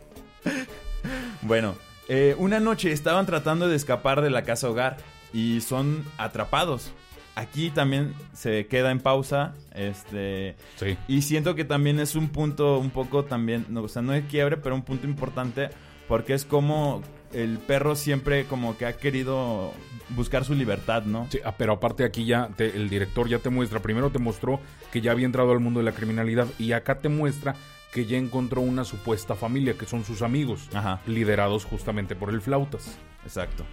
bueno, 1.42 1.76
eh, 2.08 2.36
una 2.38 2.60
noche 2.60 2.92
estaban 2.92 3.26
tratando 3.26 3.68
de 3.68 3.76
escapar 3.76 4.22
de 4.22 4.30
la 4.30 4.44
casa 4.44 4.70
hogar 4.70 4.98
y 5.34 5.62
son 5.62 6.04
atrapados. 6.18 6.92
Aquí 7.36 7.70
también 7.70 8.14
se 8.34 8.66
queda 8.66 8.90
en 8.92 9.00
pausa, 9.00 9.54
este, 9.76 10.56
Sí. 10.78 10.98
y 11.08 11.22
siento 11.22 11.54
que 11.54 11.66
también 11.66 12.00
es 12.00 12.16
un 12.16 12.30
punto 12.30 12.80
un 12.80 12.90
poco 12.90 13.26
también, 13.26 13.66
no, 13.70 13.84
o 13.84 13.88
sea, 13.88 14.02
no 14.02 14.12
de 14.14 14.26
quiebre, 14.26 14.58
pero 14.58 14.74
un 14.74 14.82
punto 14.82 15.06
importante 15.06 15.70
porque 16.08 16.34
es 16.34 16.46
como 16.46 17.04
el 17.34 17.58
perro 17.60 17.96
siempre 17.96 18.46
como 18.46 18.78
que 18.78 18.86
ha 18.86 18.94
querido 18.98 19.74
buscar 20.10 20.46
su 20.46 20.54
libertad, 20.56 21.04
¿no? 21.04 21.28
Sí, 21.30 21.40
ah, 21.44 21.56
pero 21.58 21.74
aparte 21.74 22.04
aquí 22.06 22.26
ya 22.26 22.50
te- 22.56 22.76
el 22.76 22.90
director 22.90 23.28
ya 23.28 23.40
te 23.40 23.50
muestra, 23.50 23.82
primero 23.82 24.10
te 24.10 24.20
mostró 24.20 24.60
que 24.92 25.02
ya 25.02 25.12
había 25.12 25.26
entrado 25.26 25.52
al 25.52 25.60
mundo 25.60 25.80
de 25.82 25.86
la 25.86 25.92
criminalidad 25.92 26.48
y 26.58 26.72
acá 26.72 27.00
te 27.00 27.10
muestra 27.10 27.56
que 27.92 28.06
ya 28.06 28.18
encontró 28.18 28.62
una 28.62 28.84
supuesta 28.86 29.36
familia, 29.36 29.74
que 29.78 29.86
son 29.86 30.04
sus 30.06 30.22
amigos, 30.22 30.70
Ajá. 30.74 31.02
liderados 31.08 31.66
justamente 31.66 32.16
por 32.16 32.30
el 32.30 32.42
flautas. 32.42 32.98
Exacto. 33.24 33.66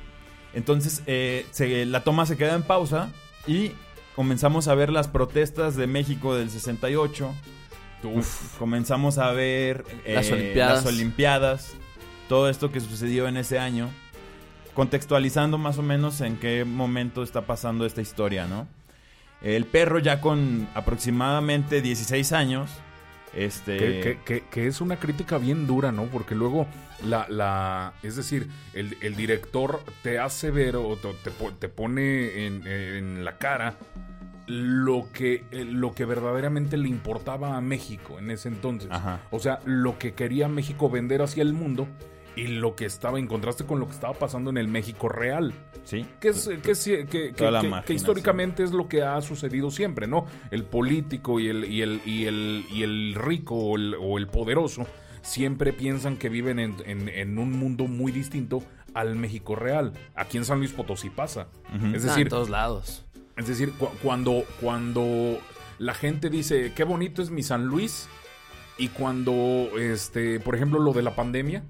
Entonces, 0.55 1.03
eh, 1.07 1.47
se- 1.51 1.85
la 1.87 2.05
toma 2.05 2.27
se 2.27 2.37
queda 2.37 2.55
en 2.55 2.63
pausa 2.63 3.11
y 3.47 3.73
comenzamos 4.15 4.69
a 4.69 4.75
ver 4.75 4.91
las 4.91 5.09
protestas 5.09 5.77
de 5.77 5.87
México 5.87 6.35
del 6.35 6.49
68. 6.51 7.35
Uf, 8.05 8.59
Comenzamos 8.59 9.17
a 9.19 9.31
ver 9.33 9.85
eh, 10.05 10.15
Las 10.15 10.31
Olimpiadas. 10.31 10.85
las 10.85 10.95
Olimpiadas, 10.95 11.75
todo 12.29 12.49
esto 12.49 12.71
que 12.73 12.81
sucedió 12.81 13.29
en 13.29 13.37
ese 13.37 13.59
año, 13.59 13.91
contextualizando 14.75 15.59
más 15.59 15.79
o 15.79 15.83
menos 15.83 16.21
en 16.21 16.37
qué 16.37 16.65
momento 16.65 17.23
está 17.23 17.43
pasando 17.43 17.87
esta 17.87 18.01
historia, 18.01 18.47
¿no? 18.47 18.67
El 19.43 19.67
perro 19.67 19.99
ya 19.99 20.21
con 20.21 20.67
aproximadamente 20.75 21.81
16 21.83 22.33
años, 22.33 22.71
este... 23.35 23.77
que, 23.77 24.01
que- 24.01 24.19
que- 24.25 24.45
que 24.51 24.67
es 24.67 24.81
una 24.81 24.97
crítica 24.97 25.39
bien 25.39 25.67
dura, 25.67 25.93
¿no? 25.93 26.05
Porque 26.05 26.35
luego 26.35 26.67
la, 27.05 27.27
la 27.29 27.93
es 28.03 28.17
decir, 28.17 28.49
el, 28.73 28.97
el 29.03 29.17
director 29.17 29.83
te 30.03 30.19
hace 30.19 30.51
ver 30.51 30.77
o 30.77 30.97
te, 30.97 31.13
te 31.25 31.31
po- 31.31 31.53
te 31.53 31.69
pone 31.69 32.47
en, 32.47 32.67
en 32.67 33.25
la 33.25 33.37
cara 33.39 33.75
lo 34.47 35.09
que, 35.13 35.45
eh, 35.53 35.65
lo 35.65 35.93
que 35.95 36.05
verdaderamente 36.05 36.77
le 36.77 36.89
importaba 36.89 37.57
a 37.57 37.61
México 37.61 38.19
en 38.19 38.31
ese 38.31 38.49
entonces. 38.49 38.89
Ajá. 38.91 39.21
O 39.31 39.39
sea, 39.41 39.61
lo 39.65 39.99
que 39.99 40.15
quería 40.15 40.49
México 40.49 40.89
vender 40.91 41.23
hacia 41.23 41.43
el 41.43 41.53
mundo 41.55 41.87
y 42.37 42.47
lo 42.49 42.75
que 42.77 42.85
estaba 42.85 43.19
en 43.19 43.27
contraste 43.27 43.65
con 43.65 43.79
lo 43.81 43.87
que 43.87 43.93
estaba 43.95 44.15
pasando 44.15 44.51
en 44.51 44.59
el 44.59 44.69
México 44.69 45.09
real. 45.09 45.53
Sí. 45.85 46.05
Que, 46.21 46.29
es, 46.29 46.49
que, 46.63 46.71
es- 46.73 46.85
que- 46.85 47.07
que- 47.07 47.33
Toda 47.33 47.51
la 47.51 47.61
que- 47.61 47.67
que 47.67 47.71
marginación. 47.71 47.97
históricamente 47.97 48.63
es 48.65 48.73
lo 48.73 48.89
que 48.89 49.03
ha 49.03 49.21
sucedido 49.21 49.71
siempre, 49.71 50.07
¿no? 50.07 50.27
El 50.51 50.65
político 50.65 51.39
y 51.41 51.49
el, 51.49 51.65
y 51.67 51.83
el, 51.83 52.01
y 52.05 52.25
el, 52.27 52.65
y 52.71 52.83
el 52.83 53.15
rico 53.15 53.55
o 53.55 53.77
el, 53.77 53.95
o 54.01 54.19
el 54.19 54.27
poderoso 54.29 54.87
siempre 55.23 55.73
piensan 55.73 56.17
que 56.17 56.29
viven 56.29 56.59
en, 56.59 56.77
en- 56.87 57.09
en 57.09 57.39
un 57.39 57.53
mundo 57.53 57.87
muy 57.87 58.13
distinto 58.13 58.63
al 58.95 59.17
México 59.17 59.55
real. 59.57 59.93
Aquí 60.15 60.37
en 60.39 60.45
San 60.45 60.59
Luis 60.59 60.73
Potosí 60.73 61.11
pasa. 61.11 61.49
Es 61.93 62.05
Ah, 62.05 62.09
decir, 62.09 62.23
en 62.25 62.29
todos 62.29 62.49
lados. 62.51 63.05
es 63.37 63.47
decir, 63.49 63.73
cu- 63.73 63.89
cuando, 64.03 64.45
cuando 64.61 65.39
la 65.79 65.95
gente 65.95 66.31
dice 66.31 66.73
qué 66.75 66.85
bonito 66.85 67.21
es 67.23 67.31
mi 67.31 67.43
San 67.43 67.67
Luis, 67.67 68.09
y 68.79 68.89
cuando, 68.89 69.69
este, 69.79 70.41
por 70.41 70.55
ejemplo, 70.57 70.81
lo 70.81 70.93
de 70.93 71.03
la 71.03 71.15
pandemia, 71.15 71.65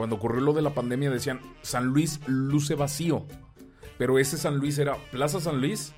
cuando 0.00 0.16
ocurrió 0.16 0.40
lo 0.40 0.54
de 0.54 0.62
la 0.62 0.70
pandemia 0.72 1.10
decían 1.10 1.40
San 1.60 1.88
Luis 1.88 2.20
luce 2.26 2.74
vacío, 2.74 3.26
pero 3.98 4.18
ese 4.18 4.38
San 4.38 4.56
Luis 4.56 4.78
era 4.78 4.96
Plaza 5.12 5.40
San 5.42 5.60
Luis, 5.60 5.92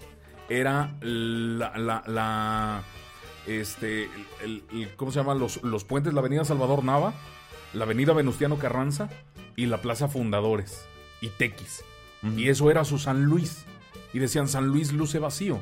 era 0.48 0.92
la, 1.02 1.78
la, 1.78 2.02
la- 2.08 2.82
este, 3.46 4.10
el- 4.42 4.64
el- 4.72 4.88
¿cómo 4.96 5.12
se 5.12 5.20
llaman? 5.20 5.38
Los, 5.38 5.62
los 5.62 5.84
puentes, 5.84 6.12
la 6.14 6.18
avenida 6.18 6.44
Salvador 6.44 6.82
Nava, 6.82 7.14
la 7.74 7.84
avenida 7.84 8.12
Venustiano 8.12 8.58
Carranza 8.58 9.08
y 9.54 9.66
la 9.66 9.78
Plaza 9.80 10.08
Fundadores 10.08 10.84
y 11.20 11.28
Tequis. 11.28 11.84
Y 12.36 12.48
eso 12.48 12.72
era 12.72 12.84
su 12.84 12.98
San 12.98 13.22
Luis. 13.26 13.66
Y 14.12 14.18
decían, 14.18 14.48
San 14.48 14.66
Luis 14.66 14.92
luce 14.92 15.20
vacío. 15.20 15.60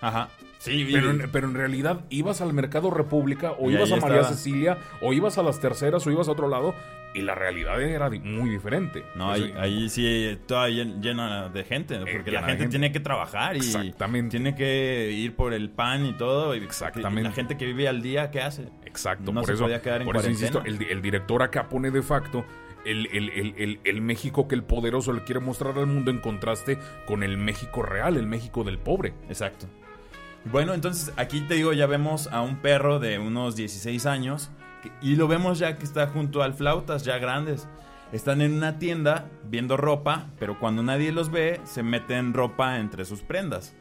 Ajá. 0.00 0.28
Sí, 0.58 0.88
Pero 0.92 1.10
en, 1.10 1.30
pero 1.30 1.46
en 1.46 1.54
realidad 1.54 2.04
ibas 2.10 2.40
al 2.40 2.52
Mercado 2.52 2.90
República 2.90 3.52
o 3.52 3.70
Y 3.70 3.74
ibas 3.74 3.92
a 3.92 3.96
María 3.96 4.22
estaba. 4.22 4.36
Cecilia 4.36 4.78
o 5.02 5.12
ibas 5.12 5.38
a 5.38 5.44
las 5.44 5.60
terceras 5.60 6.04
o 6.04 6.10
ibas 6.10 6.26
a 6.26 6.32
otro 6.32 6.48
lado 6.48 6.74
y 7.14 7.22
la 7.22 7.34
realidad 7.34 7.80
era 7.80 8.10
muy 8.10 8.50
diferente. 8.50 9.04
No, 9.14 9.30
ahí, 9.30 9.54
ahí 9.56 9.88
sí 9.88 10.38
toda 10.46 10.68
llen- 10.68 11.00
llena 11.00 11.48
de 11.48 11.64
gente, 11.64 11.96
porque 11.98 12.30
llena 12.32 12.40
la 12.42 12.46
gente, 12.48 12.62
gente. 12.64 12.68
tiene 12.70 12.92
que 12.92 13.00
trabajar 13.00 13.54
y 13.56 13.60
Exactamente. 13.60 14.30
tiene 14.36 14.54
que 14.56 15.12
ir 15.12 15.34
por 15.36 15.54
el 15.54 15.70
pan 15.70 16.04
y 16.06 16.12
todo. 16.14 16.54
y 16.54 16.58
Exactamente. 16.64 17.28
La 17.28 17.34
gente 17.34 17.56
que 17.56 17.66
vive 17.66 17.86
al 17.88 18.02
día, 18.02 18.30
¿qué 18.30 18.40
hace? 18.40 18.68
Exacto, 18.84 19.32
No 19.32 19.40
por 19.40 19.46
se 19.46 19.54
eso, 19.54 19.62
podía 19.64 19.80
quedar 19.80 20.00
en 20.02 20.06
por 20.06 20.16
eso 20.16 20.28
insisto, 20.28 20.62
el, 20.64 20.82
el 20.82 21.00
director 21.02 21.42
acá 21.42 21.68
pone 21.68 21.90
de 21.90 22.02
facto 22.02 22.44
el, 22.84 23.06
el- 23.12 23.30
el- 23.56 23.80
el- 23.84 24.00
México 24.02 24.46
que 24.46 24.54
el 24.54 24.62
poderoso 24.62 25.12
le 25.12 25.22
quiere 25.24 25.40
mostrar 25.40 25.78
al 25.78 25.86
mundo 25.86 26.10
en 26.10 26.18
contraste 26.18 26.78
con 27.06 27.22
el 27.22 27.36
México 27.38 27.82
real, 27.82 28.16
el 28.16 28.26
México 28.26 28.62
del 28.64 28.78
pobre. 28.78 29.14
Exacto. 29.28 29.66
Bueno, 30.44 30.74
entonces 30.74 31.12
aquí 31.16 31.40
te 31.40 31.54
digo, 31.54 31.72
ya 31.72 31.86
vemos 31.86 32.26
a 32.26 32.42
un 32.42 32.56
perro 32.56 32.98
de 32.98 33.18
unos 33.18 33.56
16 33.56 34.04
años 34.04 34.50
y 35.00 35.16
lo 35.16 35.28
vemos 35.28 35.58
ya 35.58 35.76
que 35.76 35.84
está 35.84 36.06
junto 36.08 36.42
al 36.42 36.54
flautas, 36.54 37.04
ya 37.04 37.18
grandes. 37.18 37.68
Están 38.12 38.40
en 38.42 38.52
una 38.54 38.78
tienda 38.78 39.26
viendo 39.44 39.76
ropa, 39.76 40.26
pero 40.38 40.58
cuando 40.58 40.82
nadie 40.82 41.10
los 41.12 41.30
ve, 41.30 41.60
se 41.64 41.82
meten 41.82 42.32
ropa 42.32 42.78
entre 42.78 43.04
sus 43.04 43.22
prendas. 43.22 43.74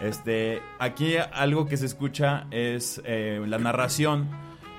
Este, 0.00 0.62
aquí 0.78 1.16
algo 1.16 1.66
que 1.66 1.76
se 1.76 1.86
escucha 1.86 2.46
es 2.50 3.02
eh, 3.04 3.42
la 3.46 3.58
narración 3.58 4.28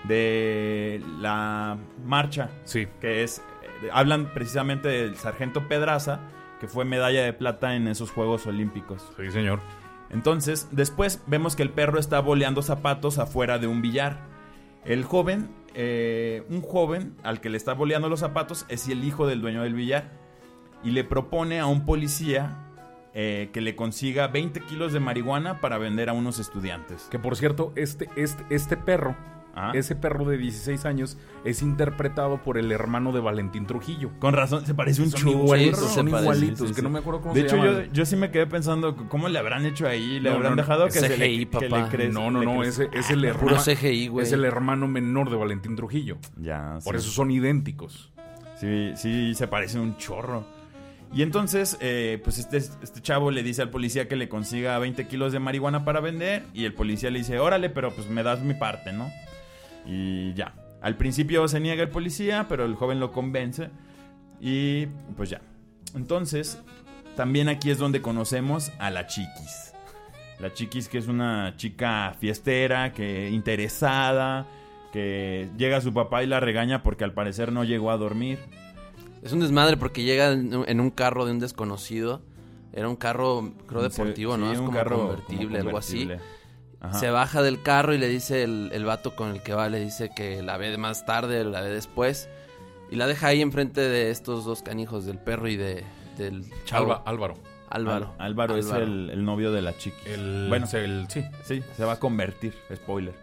de 0.06 1.02
la 1.20 1.78
marcha, 2.06 2.50
Sí. 2.66 2.88
que 3.00 3.24
es, 3.24 3.40
eh, 3.84 3.90
hablan 3.92 4.34
precisamente 4.34 4.88
del 4.88 5.16
sargento 5.16 5.68
Pedraza, 5.68 6.20
que 6.60 6.68
fue 6.68 6.86
medalla 6.86 7.24
de 7.24 7.34
plata 7.34 7.76
en 7.76 7.88
esos 7.88 8.12
Juegos 8.12 8.46
Olímpicos. 8.48 9.12
Sí, 9.18 9.32
señor. 9.32 9.60
Entonces, 10.10 10.68
después 10.72 11.22
vemos 11.28 11.56
que 11.56 11.64
el 11.64 11.70
perro 11.72 12.00
está 12.00 12.20
boleando 12.20 12.62
zapatos 12.62 13.18
afuera 13.18 13.58
de 13.58 13.68
un 13.68 13.82
billar. 13.82 14.33
El 14.86 15.04
joven, 15.04 15.50
eh, 15.76 16.44
un 16.50 16.62
joven 16.62 17.16
al 17.24 17.40
que 17.40 17.50
le 17.50 17.58
está 17.58 17.74
boleando 17.74 18.10
los 18.10 18.20
zapatos 18.20 18.66
es 18.70 18.88
el 18.90 19.04
hijo 19.04 19.28
del 19.28 19.42
dueño 19.42 19.64
del 19.64 19.74
billar. 19.74 20.12
Y 20.84 20.92
le 20.92 21.04
propone 21.04 21.60
a 21.60 21.66
un 21.66 21.86
policía 21.86 22.64
eh, 23.14 23.50
que 23.54 23.62
le 23.62 23.76
consiga 23.76 24.28
20 24.28 24.60
kilos 24.62 24.92
de 24.92 25.00
marihuana 25.00 25.62
para 25.62 25.78
vender 25.78 26.10
a 26.10 26.14
unos 26.14 26.40
estudiantes. 26.40 27.08
Que 27.10 27.20
por 27.20 27.38
cierto, 27.38 27.72
este, 27.76 28.10
este, 28.18 28.44
este 28.50 28.76
perro, 28.76 29.16
Ah. 29.56 29.72
ese 29.76 29.96
perro 29.96 30.26
de 30.26 30.38
16 30.38 30.84
años, 30.86 31.18
es 31.46 31.62
interpretado 31.62 32.42
por 32.42 32.58
el 32.58 32.72
hermano 32.72 33.12
de 33.12 33.20
Valentín 33.20 33.68
Trujillo. 33.68 34.10
Con 34.20 34.34
razón, 34.34 34.66
se 34.66 34.74
parece 34.74 35.02
un 35.04 35.12
Son 35.12 35.28
igualitos, 35.30 35.80
Sí, 35.80 35.96
son 35.96 36.06
parece, 36.08 36.24
igualitos, 36.24 36.60
sí, 36.60 36.68
sí, 36.68 36.74
que 36.74 36.76
sí. 36.80 36.82
no 36.82 36.90
me 36.90 37.00
acuerdo 37.00 37.22
cómo 37.22 37.34
De 37.36 37.42
se 37.42 37.46
hecho, 37.48 37.58
yo, 37.58 37.66
llaman. 37.74 37.90
yo 37.94 38.06
sí 38.06 38.16
me 38.16 38.32
quedé 38.32 38.48
pensando, 38.48 38.96
¿cómo 39.10 39.30
le 39.30 39.38
habrán 39.38 39.66
hecho 39.66 39.88
ahí? 39.88 40.20
¿Le 40.20 40.30
No, 40.30 40.36
habrán 40.38 40.52
no, 40.56 40.62
dejado 40.64 40.84
que, 40.88 40.90
es 40.90 41.00
se 41.00 41.10
le, 41.10 41.16
CGI, 41.18 41.46
que 41.46 41.60
le 41.62 41.70
papá. 41.70 41.90
crez- 41.92 42.12
No, 42.12 42.32
no, 42.32 42.40
le 42.40 42.46
no, 42.48 42.64
ese 42.64 42.90
es 42.94 43.10
el 43.12 43.24
Ah, 43.26 43.28
hermano. 43.30 43.58
CGI, 43.60 44.08
güey. 44.08 44.26
Es 44.26 44.32
el 44.32 44.44
hermano 44.44 44.88
menor 44.88 45.30
de 45.30 45.36
Valentín 45.36 45.76
Trujillo. 45.76 46.18
Ya, 46.38 46.80
Por 46.84 46.96
eso 46.96 47.12
son 47.12 47.30
idénticos. 47.32 48.12
Sí, 48.56 48.94
sí, 48.96 49.34
se 49.36 49.48
parece 49.48 49.78
un 49.80 49.98
chorro. 49.98 50.46
Y 51.14 51.22
entonces, 51.22 51.78
eh, 51.80 52.20
pues 52.24 52.40
este, 52.40 52.58
este 52.58 53.00
chavo 53.02 53.30
le 53.30 53.44
dice 53.44 53.62
al 53.62 53.70
policía 53.70 54.08
que 54.08 54.16
le 54.16 54.30
consiga 54.30 54.80
20 54.80 55.06
kilos 55.08 55.32
de 55.32 55.38
marihuana 55.40 55.86
para 55.86 56.00
vender. 56.00 56.44
Y 56.56 56.66
el 56.66 56.74
policía 56.74 57.12
le 57.12 57.20
dice, 57.20 57.38
órale, 57.38 57.70
pero 57.70 57.94
pues 57.94 58.10
me 58.10 58.24
das 58.24 58.42
mi 58.42 58.56
parte, 58.56 58.94
¿no? 58.94 59.12
Y 59.86 60.34
ya. 60.34 60.56
Al 60.82 60.98
principio 60.98 61.48
se 61.48 61.60
niega 61.60 61.84
el 61.84 61.90
policía, 61.90 62.46
pero 62.50 62.66
el 62.66 62.76
joven 62.76 63.00
lo 63.00 63.12
convence. 63.12 63.70
Y 64.42 64.88
pues 65.16 65.30
ya. 65.30 65.42
Entonces, 65.96 66.60
también 67.16 67.48
aquí 67.50 67.70
es 67.72 67.78
donde 67.78 68.02
conocemos 68.02 68.72
a 68.80 68.90
la 68.92 69.08
chiquis. 69.08 69.74
La 70.40 70.52
chiquis 70.54 70.90
que 70.90 70.98
es 70.98 71.08
una 71.08 71.54
chica 71.56 72.16
fiestera, 72.20 72.92
que 72.92 73.30
interesada, 73.30 74.46
que 74.92 75.48
llega 75.58 75.78
a 75.78 75.82
su 75.82 75.94
papá 75.94 76.24
y 76.24 76.28
la 76.28 76.40
regaña 76.40 76.84
porque 76.84 77.04
al 77.04 77.14
parecer 77.14 77.52
no 77.52 77.64
llegó 77.64 77.92
a 77.92 77.98
dormir. 77.98 78.40
Es 79.22 79.32
un 79.32 79.40
desmadre 79.40 79.78
porque 79.78 80.04
llega 80.04 80.34
en 80.34 80.80
un- 80.82 80.92
carro 80.92 81.26
de 81.26 81.32
un 81.32 81.40
desconocido. 81.40 82.22
Era 82.74 82.90
un 82.90 82.96
carro, 82.96 83.54
creo, 83.68 83.84
deportivo, 83.84 84.36
¿no? 84.36 84.48
Sí, 84.48 84.54
es 84.54 84.60
un 84.60 84.66
como 84.66 84.78
carro 84.78 84.98
convertible, 85.08 85.60
como 85.60 85.70
algo 85.70 85.78
así. 85.78 86.10
Ajá. 86.84 87.00
Se 87.00 87.10
baja 87.10 87.42
del 87.42 87.64
carro 87.64 87.94
y 87.94 87.98
le 87.98 88.08
dice 88.08 88.44
el, 88.44 88.70
el 88.74 88.86
vato 88.86 89.16
con 89.16 89.30
el 89.32 89.42
que 89.42 89.54
va, 89.54 89.70
le 89.70 89.80
dice 89.80 90.12
que 90.16 90.44
la 90.44 90.58
ve 90.58 90.78
más 90.78 91.06
tarde, 91.06 91.44
la 91.44 91.62
ve 91.62 91.70
después. 91.70 92.30
Y 92.92 92.96
la 92.98 93.08
deja 93.08 93.28
ahí 93.28 93.42
enfrente 93.42 93.82
de 93.82 94.12
estos 94.12 94.46
dos 94.46 94.62
canijos, 94.62 95.06
del 95.06 95.18
perro 95.18 95.48
y 95.48 95.56
de, 95.56 95.84
del 96.18 96.46
chavo. 96.66 96.92
Alba- 96.94 97.04
Álvaro. 97.06 97.34
Álvaro. 97.70 98.14
Al- 98.20 98.26
Álvaro, 98.28 98.58
es 98.58 98.70
el, 98.70 99.10
el 99.10 99.26
novio 99.26 99.52
de 99.52 99.62
la 99.64 99.76
chiquis. 99.76 100.06
El, 100.06 100.46
bueno, 100.50 100.68
el, 100.74 101.08
sí. 101.10 101.24
sí, 101.44 101.64
se 101.76 101.86
va 101.86 101.94
a 101.94 102.00
convertir, 102.00 102.54
spoiler. 102.76 103.16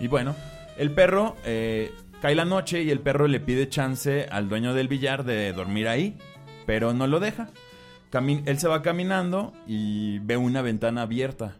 Y 0.00 0.06
bueno, 0.06 0.34
el 0.78 0.92
perro 0.92 1.36
eh, 1.44 1.92
cae 2.22 2.34
la 2.34 2.44
noche 2.46 2.82
y 2.82 2.90
el 2.90 3.00
perro 3.00 3.26
le 3.26 3.40
pide 3.40 3.68
chance 3.68 4.28
al 4.30 4.48
dueño 4.48 4.72
del 4.72 4.88
billar 4.88 5.24
de 5.24 5.52
dormir 5.52 5.88
ahí, 5.88 6.16
pero 6.64 6.94
no 6.94 7.06
lo 7.06 7.20
deja. 7.20 7.48
Cami- 8.10 8.42
él 8.46 8.58
se 8.58 8.68
va 8.68 8.80
caminando 8.80 9.52
y 9.66 10.20
ve 10.20 10.36
una 10.38 10.62
ventana 10.62 11.02
abierta, 11.02 11.56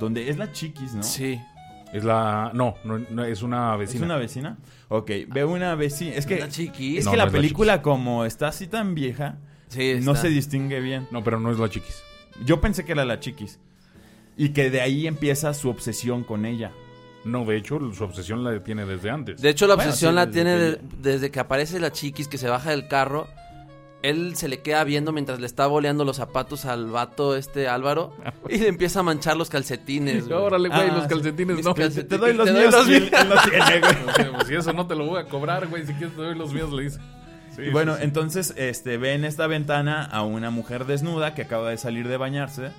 donde 0.00 0.28
es 0.28 0.36
la 0.38 0.50
chiquis, 0.50 0.94
¿no? 0.94 1.02
Sí. 1.04 1.40
Es 1.92 2.02
la. 2.04 2.50
No, 2.54 2.74
no, 2.84 2.98
no, 3.10 3.24
es 3.24 3.42
una 3.42 3.74
¿Es 3.74 3.80
vecina. 3.80 4.04
una 4.06 4.16
vecina? 4.16 4.58
Ok, 4.88 5.10
ve 5.28 5.44
una 5.44 5.74
vecina. 5.74 6.14
Es 6.16 6.24
que, 6.26 6.38
La 6.40 6.48
chiquis. 6.48 6.98
es 7.00 7.04
que 7.04 7.10
no 7.12 7.16
la 7.16 7.24
es 7.24 7.32
la 7.32 7.36
película, 7.38 7.82
como 7.82 8.24
está 8.24 8.48
así 8.48 8.66
tan 8.66 8.94
vieja, 8.94 9.38
Sí, 9.68 9.98
no 10.02 10.14
se 10.16 10.28
distingue 10.28 10.80
bien. 10.80 11.06
No, 11.12 11.22
pero 11.22 11.38
no 11.38 11.50
es 11.52 11.58
la 11.58 11.68
chiquis. 11.68 12.02
Yo 12.44 12.60
pensé 12.60 12.84
que 12.84 12.92
era 12.92 13.04
la 13.04 13.20
chiquis. 13.20 13.58
Y 14.36 14.50
que 14.50 14.70
de 14.70 14.80
ahí 14.80 15.06
empieza 15.06 15.52
su 15.54 15.68
obsesión 15.68 16.24
con 16.24 16.44
ella. 16.46 16.70
No, 17.24 17.44
de 17.44 17.56
hecho, 17.58 17.78
su 17.92 18.02
obsesión 18.04 18.42
la 18.42 18.62
tiene 18.64 18.86
desde 18.86 19.10
antes. 19.10 19.42
De 19.42 19.50
hecho, 19.50 19.66
la 19.66 19.74
Bueno, 19.74 19.90
obsesión 19.90 20.12
sí, 20.12 20.16
la 20.16 20.26
desde 20.26 20.42
tiene 20.42 20.56
que 20.56 20.62
de- 20.62 20.80
desde 21.12 21.30
que 21.30 21.38
aparece 21.40 21.78
la 21.78 21.92
chiquis 21.92 22.26
que 22.28 22.38
se 22.38 22.48
baja 22.48 22.70
del 22.70 22.88
carro. 22.88 23.28
Él 24.02 24.34
se 24.36 24.48
le 24.48 24.60
queda 24.60 24.82
viendo 24.84 25.12
mientras 25.12 25.40
le 25.40 25.46
está 25.46 25.66
boleando 25.66 26.04
los 26.06 26.16
zapatos 26.16 26.64
al 26.64 26.86
vato 26.86 27.36
este 27.36 27.68
Álvaro 27.68 28.14
y 28.48 28.56
le 28.58 28.68
empieza 28.68 29.00
a 29.00 29.02
manchar 29.02 29.36
los 29.36 29.50
calcetines. 29.50 30.26
güey. 30.26 30.40
Órale, 30.40 30.68
güey, 30.70 30.80
Ah, 30.90 30.94
los 30.96 31.06
calcetines 31.06 31.62
no. 31.64 31.74
calcetines. 31.74 32.08
Te 32.08 32.16
doy 32.18 32.32
los 32.32 32.46
Te 32.46 32.52
doy 32.52 32.60
míos. 32.62 32.74
los 32.74 32.88
y 32.88 32.94
él- 32.94 33.00
míos. 33.02 33.12
él 33.22 33.28
no 33.28 33.34
tiene, 33.50 33.80
güey. 33.80 33.92
O 34.08 34.12
sea, 34.14 34.32
pues 34.32 34.48
si 34.48 34.54
eso 34.54 34.72
no 34.72 34.86
te 34.86 34.94
lo 34.94 35.04
voy 35.06 35.20
a 35.20 35.26
cobrar, 35.26 35.66
güey. 35.68 35.86
Si 35.86 35.92
quieres 35.92 36.16
te 36.16 36.22
doy 36.22 36.34
los 36.34 36.52
míos, 36.54 36.72
le 36.72 36.84
dice. 36.84 36.98
Sí, 37.54 37.62
Y 37.62 37.70
bueno, 37.70 37.92
sí, 37.94 37.98
sí. 37.98 38.04
entonces 38.04 38.54
este, 38.56 38.96
ve 38.96 39.12
en 39.12 39.24
esta 39.26 39.46
ventana 39.46 40.02
a 40.04 40.22
una 40.22 40.50
mujer 40.50 40.86
desnuda 40.86 41.34
que 41.34 41.42
acaba 41.42 41.68
de 41.68 41.76
salir 41.76 42.08
de 42.08 42.16
bañarse. 42.16 42.70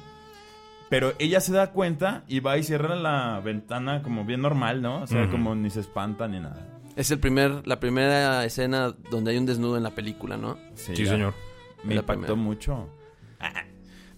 Pero 0.89 1.13
ella 1.19 1.39
se 1.39 1.53
da 1.53 1.71
cuenta 1.71 2.23
y 2.27 2.39
va 2.41 2.57
y 2.57 2.63
cierra 2.63 2.95
la 2.95 3.39
ventana 3.43 4.01
como 4.01 4.25
bien 4.25 4.41
normal, 4.41 4.81
¿no? 4.81 5.01
O 5.03 5.07
sea, 5.07 5.29
como 5.29 5.55
ni 5.55 5.69
se 5.69 5.79
espanta 5.81 6.27
ni 6.27 6.39
nada. 6.39 6.67
Es 6.95 7.12
el 7.12 7.19
primer, 7.19 7.65
la 7.67 7.80
primera 7.80 8.43
escena 8.45 8.93
donde 9.10 9.32
hay 9.32 9.38
un 9.38 9.45
desnudo 9.45 9.77
en 9.77 9.84
la 9.84 9.91
película, 9.91 10.38
¿no? 10.38 10.58
Sí, 10.75 11.06
señor. 11.06 11.34
Me 11.84 11.95
La 11.95 12.01
impactó 12.01 12.21
primera. 12.34 12.41
mucho. 12.41 12.89
Ah. 13.39 13.63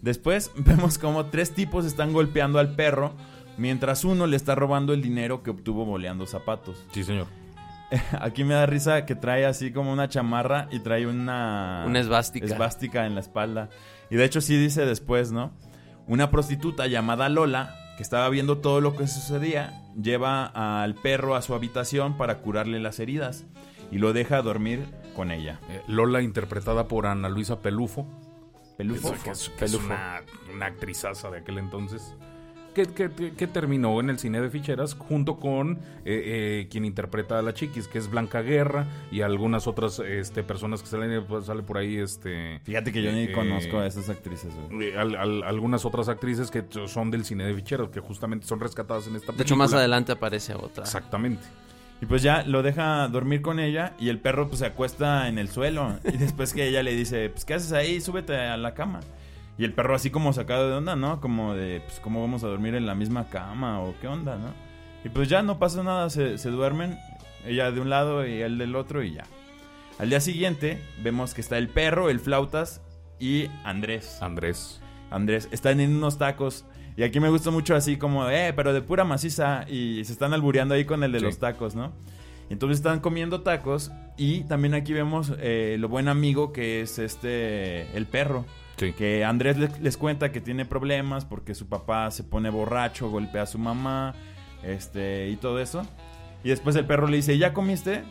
Después 0.01 0.51
vemos 0.57 0.97
como 0.97 1.27
tres 1.27 1.51
tipos 1.51 1.85
están 1.85 2.13
golpeando 2.13 2.59
al 2.59 2.75
perro 2.75 3.13
mientras 3.57 4.03
uno 4.03 4.25
le 4.27 4.35
está 4.35 4.55
robando 4.55 4.93
el 4.93 5.01
dinero 5.01 5.43
que 5.43 5.51
obtuvo 5.51 5.85
boleando 5.85 6.25
zapatos. 6.25 6.83
Sí, 6.91 7.03
señor. 7.03 7.27
Aquí 8.19 8.43
me 8.43 8.55
da 8.55 8.65
risa 8.65 9.05
que 9.05 9.15
trae 9.15 9.45
así 9.45 9.71
como 9.71 9.93
una 9.93 10.09
chamarra 10.09 10.67
y 10.71 10.79
trae 10.79 11.05
una... 11.05 11.83
Una 11.85 11.99
esvástica. 11.99 12.45
esvástica 12.47 13.05
en 13.05 13.13
la 13.13 13.21
espalda. 13.21 13.69
Y 14.09 14.15
de 14.15 14.25
hecho 14.25 14.41
sí 14.41 14.57
dice 14.57 14.85
después, 14.85 15.31
¿no? 15.31 15.53
Una 16.07 16.31
prostituta 16.31 16.87
llamada 16.87 17.29
Lola, 17.29 17.75
que 17.97 18.03
estaba 18.03 18.27
viendo 18.29 18.57
todo 18.57 18.81
lo 18.81 18.95
que 18.95 19.07
sucedía, 19.07 19.81
lleva 20.01 20.45
al 20.83 20.95
perro 20.95 21.35
a 21.35 21.41
su 21.41 21.53
habitación 21.53 22.17
para 22.17 22.39
curarle 22.39 22.79
las 22.79 22.99
heridas 22.99 23.45
y 23.91 23.97
lo 23.99 24.13
deja 24.13 24.41
dormir 24.41 24.85
con 25.15 25.31
ella. 25.31 25.59
Eh, 25.69 25.81
Lola, 25.87 26.21
interpretada 26.21 26.87
por 26.87 27.05
Ana 27.05 27.29
Luisa 27.29 27.59
Pelufo. 27.59 28.07
Pelufo. 28.77 29.13
Que 29.23 29.31
es, 29.31 29.49
que 29.49 29.65
es 29.65 29.73
una, 29.75 30.21
una 30.53 30.65
actrizaza 30.65 31.29
de 31.29 31.39
aquel 31.39 31.59
entonces. 31.59 32.15
Que, 32.73 32.87
que- 32.87 33.33
que 33.33 33.47
terminó 33.47 33.99
en 33.99 34.09
el 34.09 34.17
cine 34.17 34.41
de 34.41 34.49
ficheras 34.49 34.95
junto 34.95 35.35
con 35.37 35.73
eh, 36.05 36.23
eh, 36.63 36.67
quien 36.71 36.85
interpreta 36.85 37.37
a 37.37 37.41
la 37.43 37.53
chiquis, 37.53 37.87
que 37.87 37.99
es 37.99 38.09
Blanca 38.09 38.41
Guerra 38.41 38.87
y 39.11 39.21
algunas 39.21 39.67
otras 39.67 39.99
este, 39.99 40.41
personas 40.43 40.81
que 40.81 40.87
salen 40.89 41.23
pues, 41.25 41.45
sale 41.45 41.61
por 41.61 41.77
ahí. 41.77 41.97
este 41.97 42.59
Fíjate 42.63 42.91
que 42.91 43.03
yo 43.03 43.11
ni 43.11 43.25
Eh, 43.25 43.31
conozco 43.31 43.77
a 43.79 43.85
esas 43.85 44.09
actrices. 44.09 44.51
eh, 44.81 44.95
al- 44.97 45.15
al- 45.15 45.43
algunas 45.43 45.85
otras 45.85 46.09
actrices 46.09 46.49
que 46.49 46.63
son 46.87 47.11
del 47.11 47.25
cine 47.25 47.45
de 47.45 47.53
ficheras, 47.53 47.89
que 47.89 47.99
justamente 47.99 48.47
son 48.47 48.59
rescatadas 48.59 49.05
en 49.07 49.15
esta 49.17 49.27
película. 49.27 49.37
De 49.37 49.43
hecho, 49.43 49.55
más 49.55 49.73
adelante 49.73 50.11
aparece 50.11 50.55
otra. 50.55 50.83
Exactamente. 50.83 51.43
Y 52.01 52.05
pues 52.05 52.21
ya 52.23 52.43
lo 52.43 52.63
deja 52.63 53.07
dormir 53.07 53.41
con 53.41 53.59
ella 53.59 53.93
y 53.99 54.09
el 54.09 54.19
perro 54.19 54.47
pues 54.47 54.59
se 54.59 54.65
acuesta 54.65 55.27
en 55.29 55.37
el 55.37 55.47
suelo. 55.49 55.99
Y 56.03 56.17
después 56.17 56.53
que 56.53 56.67
ella 56.67 56.81
le 56.83 56.95
dice, 56.95 57.29
pues 57.29 57.45
¿qué 57.45 57.53
haces 57.53 57.71
ahí? 57.71 58.01
Súbete 58.01 58.35
a 58.35 58.57
la 58.57 58.73
cama. 58.73 58.99
Y 59.57 59.65
el 59.65 59.73
perro 59.73 59.95
así 59.95 60.09
como 60.09 60.33
sacado 60.33 60.67
de 60.69 60.75
onda, 60.75 60.95
¿no? 60.95 61.21
Como 61.21 61.53
de, 61.53 61.81
pues 61.81 61.99
¿cómo 61.99 62.21
vamos 62.21 62.43
a 62.43 62.47
dormir 62.47 62.73
en 62.75 62.85
la 62.87 62.95
misma 62.95 63.29
cama? 63.29 63.81
¿O 63.81 63.93
qué 64.01 64.07
onda, 64.07 64.35
no? 64.37 64.47
Y 65.03 65.09
pues 65.09 65.29
ya 65.29 65.43
no 65.43 65.59
pasa 65.59 65.83
nada, 65.83 66.09
se, 66.09 66.37
se 66.37 66.49
duermen. 66.49 66.97
Ella 67.45 67.71
de 67.71 67.79
un 67.81 67.89
lado 67.89 68.25
y 68.25 68.41
él 68.41 68.57
del 68.57 68.75
otro 68.75 69.03
y 69.03 69.13
ya. 69.13 69.25
Al 69.99 70.09
día 70.09 70.21
siguiente 70.21 70.81
vemos 71.03 71.33
que 71.33 71.41
está 71.41 71.57
el 71.57 71.67
perro, 71.69 72.09
el 72.09 72.19
flautas 72.19 72.81
y 73.19 73.47
Andrés. 73.63 74.17
Andrés. 74.21 74.81
Andrés, 75.11 75.47
están 75.51 75.79
en 75.79 75.95
unos 75.95 76.17
tacos. 76.17 76.65
Y 76.95 77.03
aquí 77.03 77.19
me 77.19 77.29
gusta 77.29 77.51
mucho 77.51 77.75
así 77.75 77.97
como, 77.97 78.27
eh, 78.29 78.53
pero 78.55 78.73
de 78.73 78.81
pura 78.81 79.03
maciza. 79.03 79.65
Y 79.69 80.03
se 80.05 80.13
están 80.13 80.33
albureando 80.33 80.73
ahí 80.73 80.85
con 80.85 81.03
el 81.03 81.11
de 81.11 81.19
Sí. 81.19 81.25
los 81.25 81.37
tacos, 81.39 81.75
¿no? 81.75 81.91
Entonces 82.49 82.77
están 82.77 82.99
comiendo 83.01 83.41
tacos. 83.41 83.91
Y 84.17 84.41
también 84.45 84.73
aquí 84.73 84.93
vemos 84.93 85.31
eh, 85.39 85.75
lo 85.79 85.89
buen 85.89 86.07
amigo 86.07 86.53
que 86.53 86.81
es 86.81 86.97
este, 86.97 87.95
el 87.95 88.05
perro. 88.07 88.45
Sí. 88.77 88.93
Que 88.93 89.23
Andrés 89.23 89.57
les, 89.57 89.79
les 89.79 89.97
cuenta 89.97 90.31
que 90.31 90.41
tiene 90.41 90.65
problemas 90.65 91.25
porque 91.25 91.53
su 91.55 91.67
papá 91.67 92.09
se 92.11 92.23
pone 92.23 92.49
borracho, 92.49 93.09
golpea 93.09 93.43
a 93.43 93.45
su 93.45 93.59
mamá, 93.59 94.13
este, 94.63 95.29
y 95.29 95.35
todo 95.35 95.59
eso. 95.59 95.83
Y 96.43 96.49
después 96.49 96.75
el 96.75 96.85
perro 96.85 97.07
le 97.07 97.17
dice, 97.17 97.37
¿ya 97.37 97.53
comiste? 97.53 98.03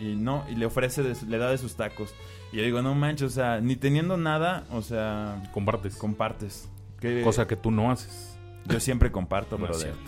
Y 0.00 0.14
no, 0.14 0.44
y 0.48 0.54
le 0.54 0.66
ofrece, 0.66 1.02
de 1.02 1.14
su- 1.14 1.26
le 1.26 1.38
da 1.38 1.50
de 1.50 1.58
sus 1.58 1.74
tacos. 1.76 2.14
Y 2.52 2.56
yo 2.58 2.62
digo, 2.62 2.80
no 2.82 2.94
manches, 2.94 3.26
o 3.26 3.34
sea, 3.34 3.60
ni 3.60 3.76
teniendo 3.76 4.16
nada, 4.16 4.64
o 4.70 4.80
sea, 4.82 5.42
Compartes. 5.52 5.96
compartes. 5.96 6.68
Que 7.00 7.22
Cosa 7.22 7.46
que 7.46 7.56
tú 7.56 7.70
no 7.70 7.90
haces. 7.90 8.38
yo 8.66 8.80
siempre 8.80 9.10
comparto, 9.12 9.58
No 9.58 9.72
cierto. 9.74 9.98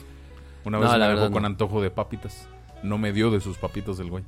Una 0.64 0.78
No, 0.78 0.82
vez 0.84 0.90
la 0.92 0.98
me 0.98 1.08
verdad 1.08 1.22
dejó 1.22 1.32
con 1.32 1.42
no. 1.42 1.46
antojo 1.48 1.82
de 1.82 1.90
papitas. 1.90 2.48
No 2.82 2.96
me 2.98 3.12
dio 3.12 3.30
de 3.30 3.40
sus 3.40 3.58
papitas 3.58 3.98
del 3.98 4.10
güey. 4.10 4.24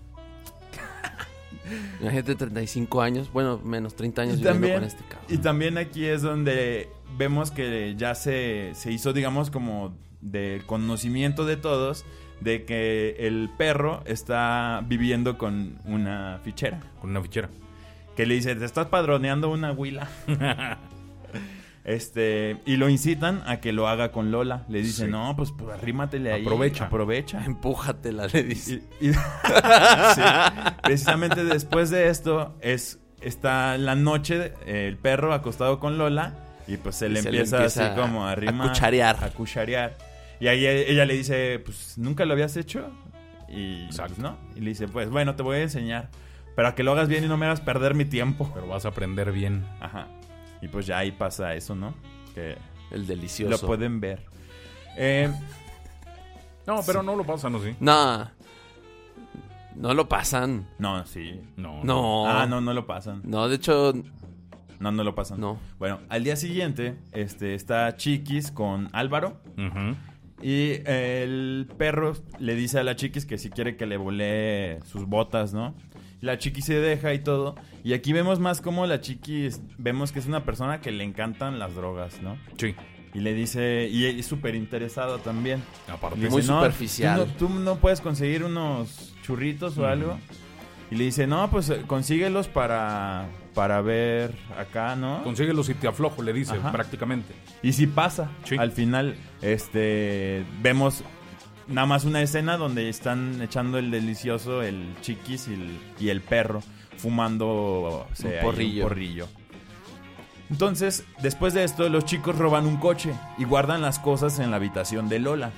Imagínate 2.00 2.34
35 2.34 3.02
años, 3.02 3.32
bueno, 3.32 3.60
menos 3.64 3.94
30 3.94 4.22
años 4.22 4.34
Y 4.34 4.36
viviendo 4.38 4.52
también, 4.60 4.74
con 4.76 4.84
este 4.84 5.04
cabrón. 5.04 5.26
y 5.28 5.38
también 5.38 5.78
aquí 5.78 6.04
es 6.04 6.22
donde 6.22 6.88
vemos 7.16 7.50
que 7.50 7.94
ya 7.96 8.14
se, 8.14 8.72
se 8.74 8.92
hizo, 8.92 9.12
digamos, 9.12 9.50
como 9.50 9.96
de 10.20 10.62
conocimiento 10.66 11.44
de 11.44 11.56
todos 11.56 12.04
de 12.40 12.64
que 12.64 13.16
el 13.18 13.50
perro 13.56 14.02
está 14.04 14.82
viviendo 14.86 15.38
con 15.38 15.78
una 15.84 16.40
fichera. 16.42 16.80
Con 17.00 17.10
una 17.10 17.22
fichera. 17.22 17.48
Que 18.16 18.26
le 18.26 18.34
dice, 18.34 18.54
te 18.56 18.64
estás 18.64 18.86
padroneando 18.88 19.48
una 19.50 19.72
huila. 19.72 20.08
este, 21.84 22.58
y 22.64 22.76
lo 22.76 22.88
incitan 22.88 23.42
a 23.46 23.58
que 23.60 23.72
lo 23.72 23.88
haga 23.88 24.12
con 24.12 24.30
Lola. 24.30 24.64
Le 24.68 24.82
dice, 24.82 25.06
Sí. 25.06 25.10
no, 25.10 25.34
pues, 25.36 25.52
pues 25.52 25.74
arrímatele 25.76 26.32
ahí. 26.32 26.42
Aprovecha. 26.42 26.84
Aprovecha. 26.86 27.44
Empújatela, 27.46 28.26
le 28.28 28.42
dice. 28.44 28.82
Y- 29.00 29.08
y- 29.10 29.12
Sí. 30.14 30.20
Precisamente 30.82 31.44
después 31.44 31.90
de 31.90 32.08
esto 32.08 32.56
es 32.60 32.98
está 33.20 33.78
la 33.78 33.94
noche 33.94 34.52
eh, 34.66 34.88
el 34.88 34.96
perro 34.96 35.32
acostado 35.32 35.78
con 35.78 35.96
Lola 35.96 36.34
y 36.66 36.76
pues 36.76 36.96
se 36.96 37.06
Y 37.06 37.10
le 37.10 37.22
se 37.22 37.30
le 37.30 37.38
empieza, 37.38 37.56
empieza 37.58 37.86
así 37.92 38.00
como 38.00 38.24
a 38.26 38.30
a 38.30 38.32
arrimar, 38.32 38.68
cucharear. 38.68 39.22
a 39.22 39.28
cucharear. 39.30 39.96
Y 40.40 40.48
ahí 40.48 40.66
ella 40.66 41.04
le 41.04 41.14
dice, 41.14 41.60
pues 41.64 41.98
nunca 41.98 42.24
lo 42.24 42.32
habías 42.32 42.56
hecho 42.56 42.90
y 43.48 43.84
Exacto. 43.84 44.14
pues, 44.14 44.18
no. 44.18 44.36
Y 44.56 44.60
le 44.60 44.70
dice, 44.70 44.88
pues 44.88 45.08
bueno, 45.10 45.36
te 45.36 45.42
voy 45.44 45.58
a 45.58 45.62
enseñar, 45.62 46.08
pero 46.56 46.68
a 46.68 46.74
que 46.74 46.82
lo 46.82 46.92
hagas 46.92 47.08
bien 47.08 47.22
y 47.24 47.28
no 47.28 47.36
me 47.36 47.46
hagas 47.46 47.60
perder 47.60 47.94
mi 47.94 48.04
tiempo. 48.04 48.50
Pero 48.54 48.66
vas 48.66 48.84
a 48.86 48.88
aprender 48.88 49.30
bien. 49.30 49.64
Ajá. 49.80 50.08
Y 50.62 50.68
pues 50.68 50.86
ya 50.86 50.98
ahí 50.98 51.10
pasa 51.12 51.54
eso, 51.54 51.74
¿no? 51.74 51.92
Que 52.34 52.56
El 52.90 53.06
delicioso. 53.06 53.50
lo 53.50 53.58
pueden 53.66 54.00
ver. 54.00 54.24
Eh, 54.96 55.30
No, 56.66 56.80
pero 56.86 57.02
no 57.02 57.16
lo 57.16 57.24
pasan 57.24 57.54
así. 57.56 57.74
No. 57.80 58.30
No 59.74 59.94
lo 59.94 60.08
pasan. 60.08 60.68
no, 60.78 61.04
sí. 61.06 61.40
No. 61.56 61.82
No. 61.82 62.26
Ah, 62.28 62.46
no, 62.46 62.60
no 62.60 62.72
lo 62.74 62.86
pasan. 62.86 63.22
No, 63.24 63.48
de 63.48 63.56
hecho, 63.56 63.92
No, 64.78 64.92
no 64.92 65.02
lo 65.02 65.14
pasan. 65.14 65.40
no. 65.40 65.58
Bueno, 65.78 65.98
al 66.08 66.22
día 66.24 66.36
siguiente 66.36 66.96
este, 67.12 67.54
está 67.54 67.96
Chiquis 67.96 68.50
con 68.52 68.88
Álvaro. 68.92 69.40
Ujú. 69.56 69.96
Y 70.42 70.80
el 70.86 71.68
perro 71.78 72.14
le 72.38 72.54
dice 72.54 72.78
a 72.80 72.84
la 72.84 72.96
Chiquis 72.96 73.24
que 73.26 73.38
si 73.38 73.48
quiere 73.50 73.76
que 73.76 73.86
le 73.86 73.96
volee 73.96 74.80
sus 74.84 75.06
botas, 75.06 75.54
¿no? 75.54 75.74
La 76.22 76.38
Chiquis 76.38 76.64
se 76.64 76.74
deja 76.80 77.12
y 77.12 77.18
todo. 77.18 77.56
Y 77.84 77.92
aquí 77.92 78.12
vemos 78.14 78.38
más 78.38 78.60
como 78.62 78.86
la 78.86 79.00
Chiquis, 79.02 79.60
vemos 79.76 80.10
que 80.12 80.20
es 80.20 80.26
una 80.26 80.44
persona 80.44 80.80
que 80.80 80.90
le 80.92 81.04
encantan 81.04 81.58
las 81.58 81.74
drogas, 81.74 82.22
¿no? 82.22 82.38
Sí. 82.56 82.74
Y 83.12 83.20
le 83.20 83.34
dice, 83.34 83.88
y 83.90 84.06
es 84.06 84.24
súper 84.24 84.54
interesado 84.54 85.18
también. 85.18 85.62
Aparte. 85.92 86.18
Le 86.18 86.30
Muy 86.30 86.40
dice, 86.40 86.50
"No, 86.52 86.60
superficial. 86.60 87.20
Tú 87.38 87.48
no, 87.48 87.54
tú 87.54 87.60
no 87.60 87.76
puedes 87.76 88.00
conseguir 88.00 88.42
unos 88.44 89.12
churritos 89.22 89.76
o 89.76 89.86
algo. 89.86 90.18
Y 90.90 90.94
le 90.94 91.04
dice, 91.04 91.26
no, 91.26 91.50
pues 91.50 91.68
eh, 91.70 91.82
consíguelos 91.86 92.48
para, 92.48 93.26
para 93.54 93.80
ver 93.82 94.32
acá, 94.58 94.94
¿no? 94.94 95.22
Consíguelo 95.24 95.64
si 95.64 95.74
te 95.74 95.88
aflojo, 95.88 96.22
le 96.22 96.32
dice, 96.34 96.54
Ajá. 96.54 96.70
prácticamente. 96.70 97.34
Y 97.62 97.72
si 97.72 97.86
pasa, 97.86 98.30
Sí. 98.44 98.56
al 98.58 98.72
final, 98.72 99.16
este, 99.40 100.44
vemos 100.62 101.02
nada 101.68 101.86
más 101.86 102.04
una 102.04 102.22
escena 102.22 102.56
donde 102.56 102.88
están 102.88 103.40
echando 103.42 103.78
el 103.78 103.90
delicioso, 103.90 104.62
el 104.62 104.94
chiquis 105.00 105.48
y 105.48 105.54
el, 105.54 105.78
y 105.98 106.08
el 106.10 106.20
perro, 106.20 106.62
fumando 106.96 107.48
o 107.48 108.06
sea, 108.12 108.40
Un 108.82 108.88
porrillo. 108.88 109.28
Entonces, 110.50 111.04
después 111.22 111.54
de 111.54 111.64
esto, 111.64 111.88
los 111.88 112.04
chicos 112.04 112.36
roban 112.36 112.66
un 112.66 112.76
coche 112.76 113.14
y 113.38 113.44
guardan 113.44 113.80
las 113.80 113.98
cosas 113.98 114.38
en 114.38 114.50
la 114.50 114.56
habitación 114.56 115.08
de 115.08 115.18
Lola. 115.18 115.50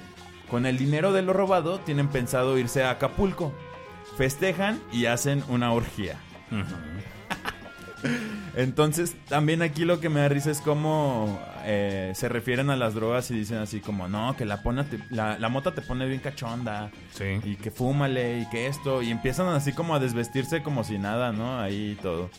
Con 0.49 0.67
el 0.67 0.79
dinero 0.79 1.13
de 1.13 1.23
lo 1.23 1.33
robado, 1.33 1.81
tienen 1.81 2.09
pensado 2.09 2.57
irse 2.59 2.85
a 2.85 2.91
Acapulco. 2.91 3.53
Festejan 4.17 4.81
y 4.93 5.07
hacen 5.07 5.43
una 5.49 5.73
orgía. 5.73 6.17
Entonces, 8.57 9.17
también 9.29 9.63
aquí 9.63 9.85
lo 9.85 10.01
que 10.01 10.09
me 10.09 10.21
da 10.21 10.29
risa 10.29 10.51
es 10.51 10.61
cómo 10.61 11.41
eh, 11.65 12.13
se 12.15 12.29
refieren 12.29 12.71
a 12.71 12.77
las 12.77 12.95
drogas 12.95 13.31
y 13.31 13.35
dicen 13.35 13.59
así 13.59 13.81
como, 13.81 14.07
no, 14.09 14.37
que 14.37 14.45
la, 14.45 14.63
pona 14.63 14.85
te- 14.85 15.01
la, 15.11 15.39
la 15.39 15.49
mota 15.49 15.75
te 15.75 15.83
pone 15.83 16.07
bien 16.07 16.21
cachonda 16.21 16.91
Sí. 17.13 17.41
y 17.43 17.57
que 17.57 17.71
fúmale 17.71 18.41
y 18.41 18.49
que 18.51 18.67
esto. 18.69 19.03
Y 19.03 19.11
empiezan 19.11 19.49
así 19.49 19.73
como 19.73 19.95
a 19.95 19.99
desvestirse 20.01 20.63
como 20.63 20.85
si 20.85 20.99
nada, 20.99 21.33
¿no? 21.33 21.59
Ahí 21.61 21.99
todo. 22.03 22.31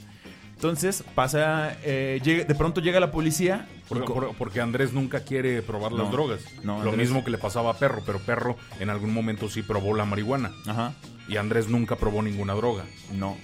Entonces 0.56 1.04
pasa, 1.16 1.76
eh, 1.84 2.22
llega- 2.24 2.46
de 2.46 2.56
pronto 2.56 2.80
llega 2.80 3.00
la 3.02 3.12
policía. 3.12 3.68
Por- 3.90 4.36
porque 4.38 4.62
Andrés 4.62 4.94
nunca 4.94 5.20
quiere 5.20 5.62
probar 5.62 5.92
las 5.92 6.10
drogas. 6.12 6.40
No, 6.64 6.82
Lo 6.82 6.92
Andrés- 6.92 6.98
mismo 7.10 7.24
que 7.26 7.30
le 7.32 7.38
pasaba 7.38 7.72
a 7.72 7.74
Perro, 7.78 8.02
pero 8.06 8.20
Perro 8.20 8.58
en 8.80 8.90
algún 8.90 9.14
momento 9.14 9.50
sí 9.50 9.62
probó 9.64 9.94
la 9.96 10.06
marihuana. 10.06 10.52
Ajá. 10.66 10.94
Y 11.28 11.38
Andrés 11.38 11.68
nunca 11.68 11.98
probó 11.98 12.22
ninguna 12.22 12.54
droga. 12.54 12.86
No. 13.14 13.36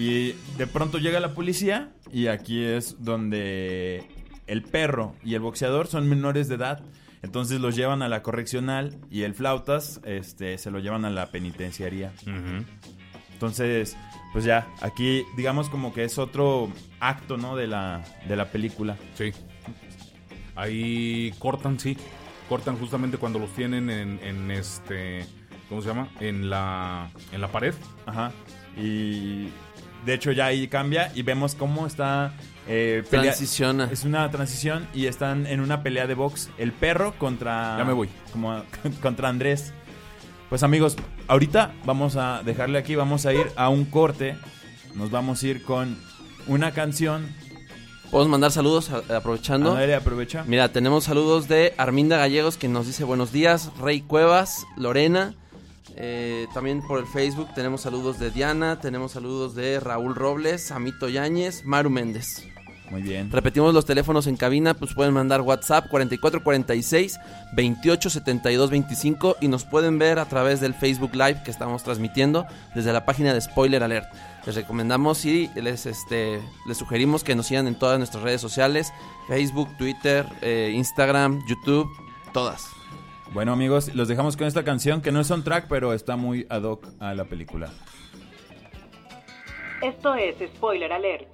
Y 0.00 0.32
de 0.56 0.66
pronto 0.66 0.96
llega 0.96 1.20
la 1.20 1.34
policía 1.34 1.90
y 2.10 2.28
aquí 2.28 2.64
es 2.64 3.04
donde 3.04 4.02
el 4.46 4.62
perro 4.62 5.14
y 5.22 5.34
el 5.34 5.40
boxeador 5.40 5.88
son 5.88 6.08
menores 6.08 6.48
de 6.48 6.54
edad. 6.54 6.80
Entonces 7.20 7.60
los 7.60 7.76
llevan 7.76 8.00
a 8.00 8.08
la 8.08 8.22
correccional 8.22 8.96
y 9.10 9.24
el 9.24 9.34
flautas 9.34 10.00
este, 10.06 10.56
se 10.56 10.70
lo 10.70 10.78
llevan 10.78 11.04
a 11.04 11.10
la 11.10 11.26
penitenciaría. 11.26 12.14
Entonces, 13.34 13.94
pues 14.32 14.46
ya, 14.46 14.68
aquí 14.80 15.22
digamos 15.36 15.68
como 15.68 15.92
que 15.92 16.04
es 16.04 16.16
otro 16.16 16.72
acto, 16.98 17.36
¿no? 17.36 17.54
De 17.54 17.66
la, 17.66 18.02
de 18.26 18.36
la 18.36 18.50
película. 18.50 18.96
Sí. 19.16 19.32
Ahí 20.54 21.34
cortan, 21.38 21.78
sí. 21.78 21.98
Cortan 22.48 22.78
justamente 22.78 23.18
cuando 23.18 23.38
los 23.38 23.50
tienen 23.50 23.90
en, 23.90 24.18
en 24.22 24.50
este. 24.50 25.26
¿Cómo 25.68 25.82
se 25.82 25.88
llama? 25.88 26.08
En 26.20 26.48
la, 26.48 27.10
en 27.32 27.42
la 27.42 27.48
pared. 27.48 27.74
Ajá. 28.06 28.32
Y 28.78 29.50
de 30.04 30.14
hecho 30.14 30.32
ya 30.32 30.46
ahí 30.46 30.68
cambia 30.68 31.10
y 31.14 31.22
vemos 31.22 31.54
cómo 31.54 31.86
está... 31.86 32.32
eh, 32.66 33.02
pelea- 33.10 33.22
Transiciona. 33.32 33.88
Es 33.90 34.04
una 34.04 34.30
transición 34.30 34.86
y 34.94 35.06
están 35.06 35.46
en 35.46 35.60
una 35.60 35.82
pelea 35.82 36.06
de 36.06 36.14
box. 36.14 36.50
El 36.58 36.72
perro 36.72 37.14
contra. 37.18 37.76
Ya 37.78 37.84
me 37.84 37.92
voy. 37.92 38.08
Como 38.32 38.62
contra 39.02 39.28
Andrés. 39.28 39.72
Pues 40.48 40.62
amigos, 40.62 40.96
ahorita 41.28 41.72
vamos 41.84 42.16
a 42.16 42.42
dejarle 42.44 42.78
aquí. 42.78 42.94
Vamos 42.96 43.26
a 43.26 43.32
ir 43.32 43.46
a 43.56 43.68
un 43.68 43.84
corte. 43.84 44.36
Nos 44.94 45.10
vamos 45.10 45.42
a 45.42 45.46
ir 45.46 45.62
con 45.62 45.96
una 46.46 46.72
canción. 46.72 47.26
¿Podemos 48.10 48.28
mandar 48.30 48.50
saludos 48.50 48.90
a- 48.90 49.16
aprovechando? 49.16 49.70
Aprovecha. 49.98 50.42
Mira, 50.46 50.72
tenemos 50.72 51.04
saludos 51.04 51.46
de 51.46 51.74
Arminda 51.76 52.16
Gallegos, 52.18 52.56
que 52.56 52.66
nos 52.66 52.86
dice 52.88 53.04
buenos 53.04 53.30
días. 53.30 53.70
Rey 53.80 54.00
Cuevas, 54.00 54.66
Lorena. 54.76 55.34
Eh, 56.02 56.46
también 56.54 56.80
por 56.80 56.98
el 56.98 57.06
Facebook 57.06 57.48
tenemos 57.54 57.82
saludos 57.82 58.18
de 58.18 58.30
Diana. 58.30 58.80
Tenemos 58.80 59.12
saludos 59.12 59.54
de 59.54 59.80
Raúl 59.80 60.14
Robles, 60.14 60.70
Amito 60.70 61.10
Yáñez, 61.10 61.64
Maru 61.64 61.90
Méndez. 61.90 62.48
Muy 62.90 63.02
bien. 63.02 63.30
Repetimos 63.30 63.74
los 63.74 63.84
teléfonos 63.84 64.26
en 64.26 64.36
cabina, 64.36 64.74
pues 64.74 64.94
pueden 64.94 65.12
mandar 65.12 65.42
WhatsApp 65.42 65.88
4446 65.90 67.20
287225 67.52 69.36
y 69.40 69.48
nos 69.48 69.64
pueden 69.64 69.98
ver 69.98 70.18
a 70.18 70.24
través 70.24 70.60
del 70.60 70.74
Facebook 70.74 71.14
Live 71.14 71.42
que 71.44 71.50
estamos 71.50 71.84
transmitiendo 71.84 72.46
desde 72.74 72.92
la 72.92 73.04
página 73.04 73.34
de 73.34 73.40
Spoiler 73.40 73.82
Alert. 73.82 74.08
Les 74.46 74.56
recomendamos 74.56 75.24
y 75.26 75.50
les 75.54 75.84
este 75.84 76.40
les 76.66 76.78
sugerimos 76.78 77.22
que 77.22 77.36
nos 77.36 77.46
sigan 77.46 77.68
en 77.68 77.78
todas 77.78 77.98
nuestras 77.98 78.24
redes 78.24 78.40
sociales, 78.40 78.90
Facebook, 79.28 79.68
Twitter, 79.76 80.26
eh, 80.40 80.72
Instagram, 80.74 81.46
YouTube, 81.46 81.88
todas. 82.32 82.79
Bueno 83.32 83.52
amigos, 83.52 83.94
los 83.94 84.08
dejamos 84.08 84.36
con 84.36 84.48
esta 84.48 84.64
canción 84.64 85.00
que 85.02 85.12
no 85.12 85.20
es 85.20 85.28
soundtrack, 85.28 85.68
pero 85.68 85.92
está 85.92 86.16
muy 86.16 86.46
ad 86.50 86.62
hoc 86.64 86.88
a 86.98 87.14
la 87.14 87.24
película. 87.26 87.70
Esto 89.80 90.16
es 90.16 90.34
Spoiler 90.56 90.92
Alert. 90.92 91.28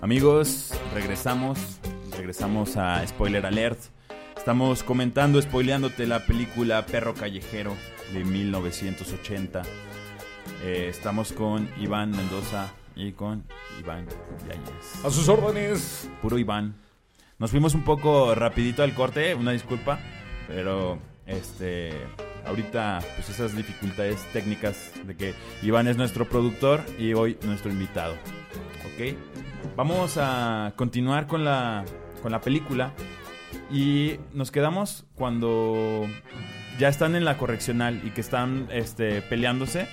Amigos, 0.00 0.72
regresamos, 0.94 1.80
regresamos 2.16 2.76
a 2.76 3.04
Spoiler 3.04 3.44
Alert. 3.44 3.80
Estamos 4.36 4.84
comentando, 4.84 5.42
spoileándote 5.42 6.06
la 6.06 6.24
película 6.24 6.86
Perro 6.86 7.14
Callejero 7.14 7.74
de 8.12 8.24
1980. 8.24 9.62
Eh, 10.62 10.88
estamos 10.90 11.32
con 11.32 11.70
Iván 11.78 12.10
Mendoza 12.10 12.70
y 12.94 13.12
con 13.12 13.44
Iván 13.80 14.06
Yáñez. 14.46 15.04
A 15.04 15.10
sus 15.10 15.26
órdenes. 15.28 16.10
Puro 16.20 16.38
Iván. 16.38 16.74
Nos 17.38 17.50
fuimos 17.50 17.74
un 17.74 17.82
poco 17.82 18.34
rapidito 18.34 18.82
al 18.82 18.94
corte, 18.94 19.34
una 19.34 19.52
disculpa, 19.52 19.98
pero 20.46 20.98
este 21.26 21.92
ahorita 22.44 23.00
pues 23.14 23.30
esas 23.30 23.56
dificultades 23.56 24.22
técnicas 24.32 24.92
de 25.06 25.16
que 25.16 25.34
Iván 25.62 25.88
es 25.88 25.96
nuestro 25.96 26.28
productor 26.28 26.82
y 26.98 27.14
hoy 27.14 27.38
nuestro 27.44 27.70
invitado. 27.70 28.14
¿Ok? 28.84 29.16
Vamos 29.76 30.18
a 30.18 30.74
continuar 30.76 31.26
con 31.26 31.42
la 31.42 31.86
con 32.22 32.32
la 32.32 32.42
película 32.42 32.92
y 33.70 34.18
nos 34.34 34.50
quedamos 34.50 35.06
cuando 35.14 36.06
ya 36.78 36.88
están 36.88 37.16
en 37.16 37.24
la 37.24 37.38
correccional 37.38 38.02
y 38.04 38.10
que 38.10 38.20
están 38.20 38.68
este 38.70 39.22
peleándose 39.22 39.88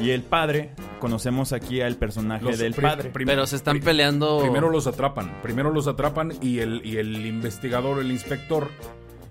y 0.00 0.10
el 0.10 0.22
padre 0.22 0.70
conocemos 1.00 1.52
aquí 1.52 1.80
al 1.80 1.96
personaje 1.96 2.44
Los 2.44 2.58
del 2.58 2.74
padre. 2.74 3.10
Pero 3.12 3.46
se 3.46 3.56
están 3.56 3.80
peleando. 3.80 4.40
Primero 4.40 4.70
los 4.70 4.86
atrapan, 4.86 5.40
primero 5.42 5.70
los 5.70 5.86
atrapan 5.86 6.32
y 6.40 6.58
el, 6.60 6.80
y 6.84 6.96
el 6.96 7.24
investigador, 7.26 8.00
el 8.00 8.10
inspector, 8.10 8.70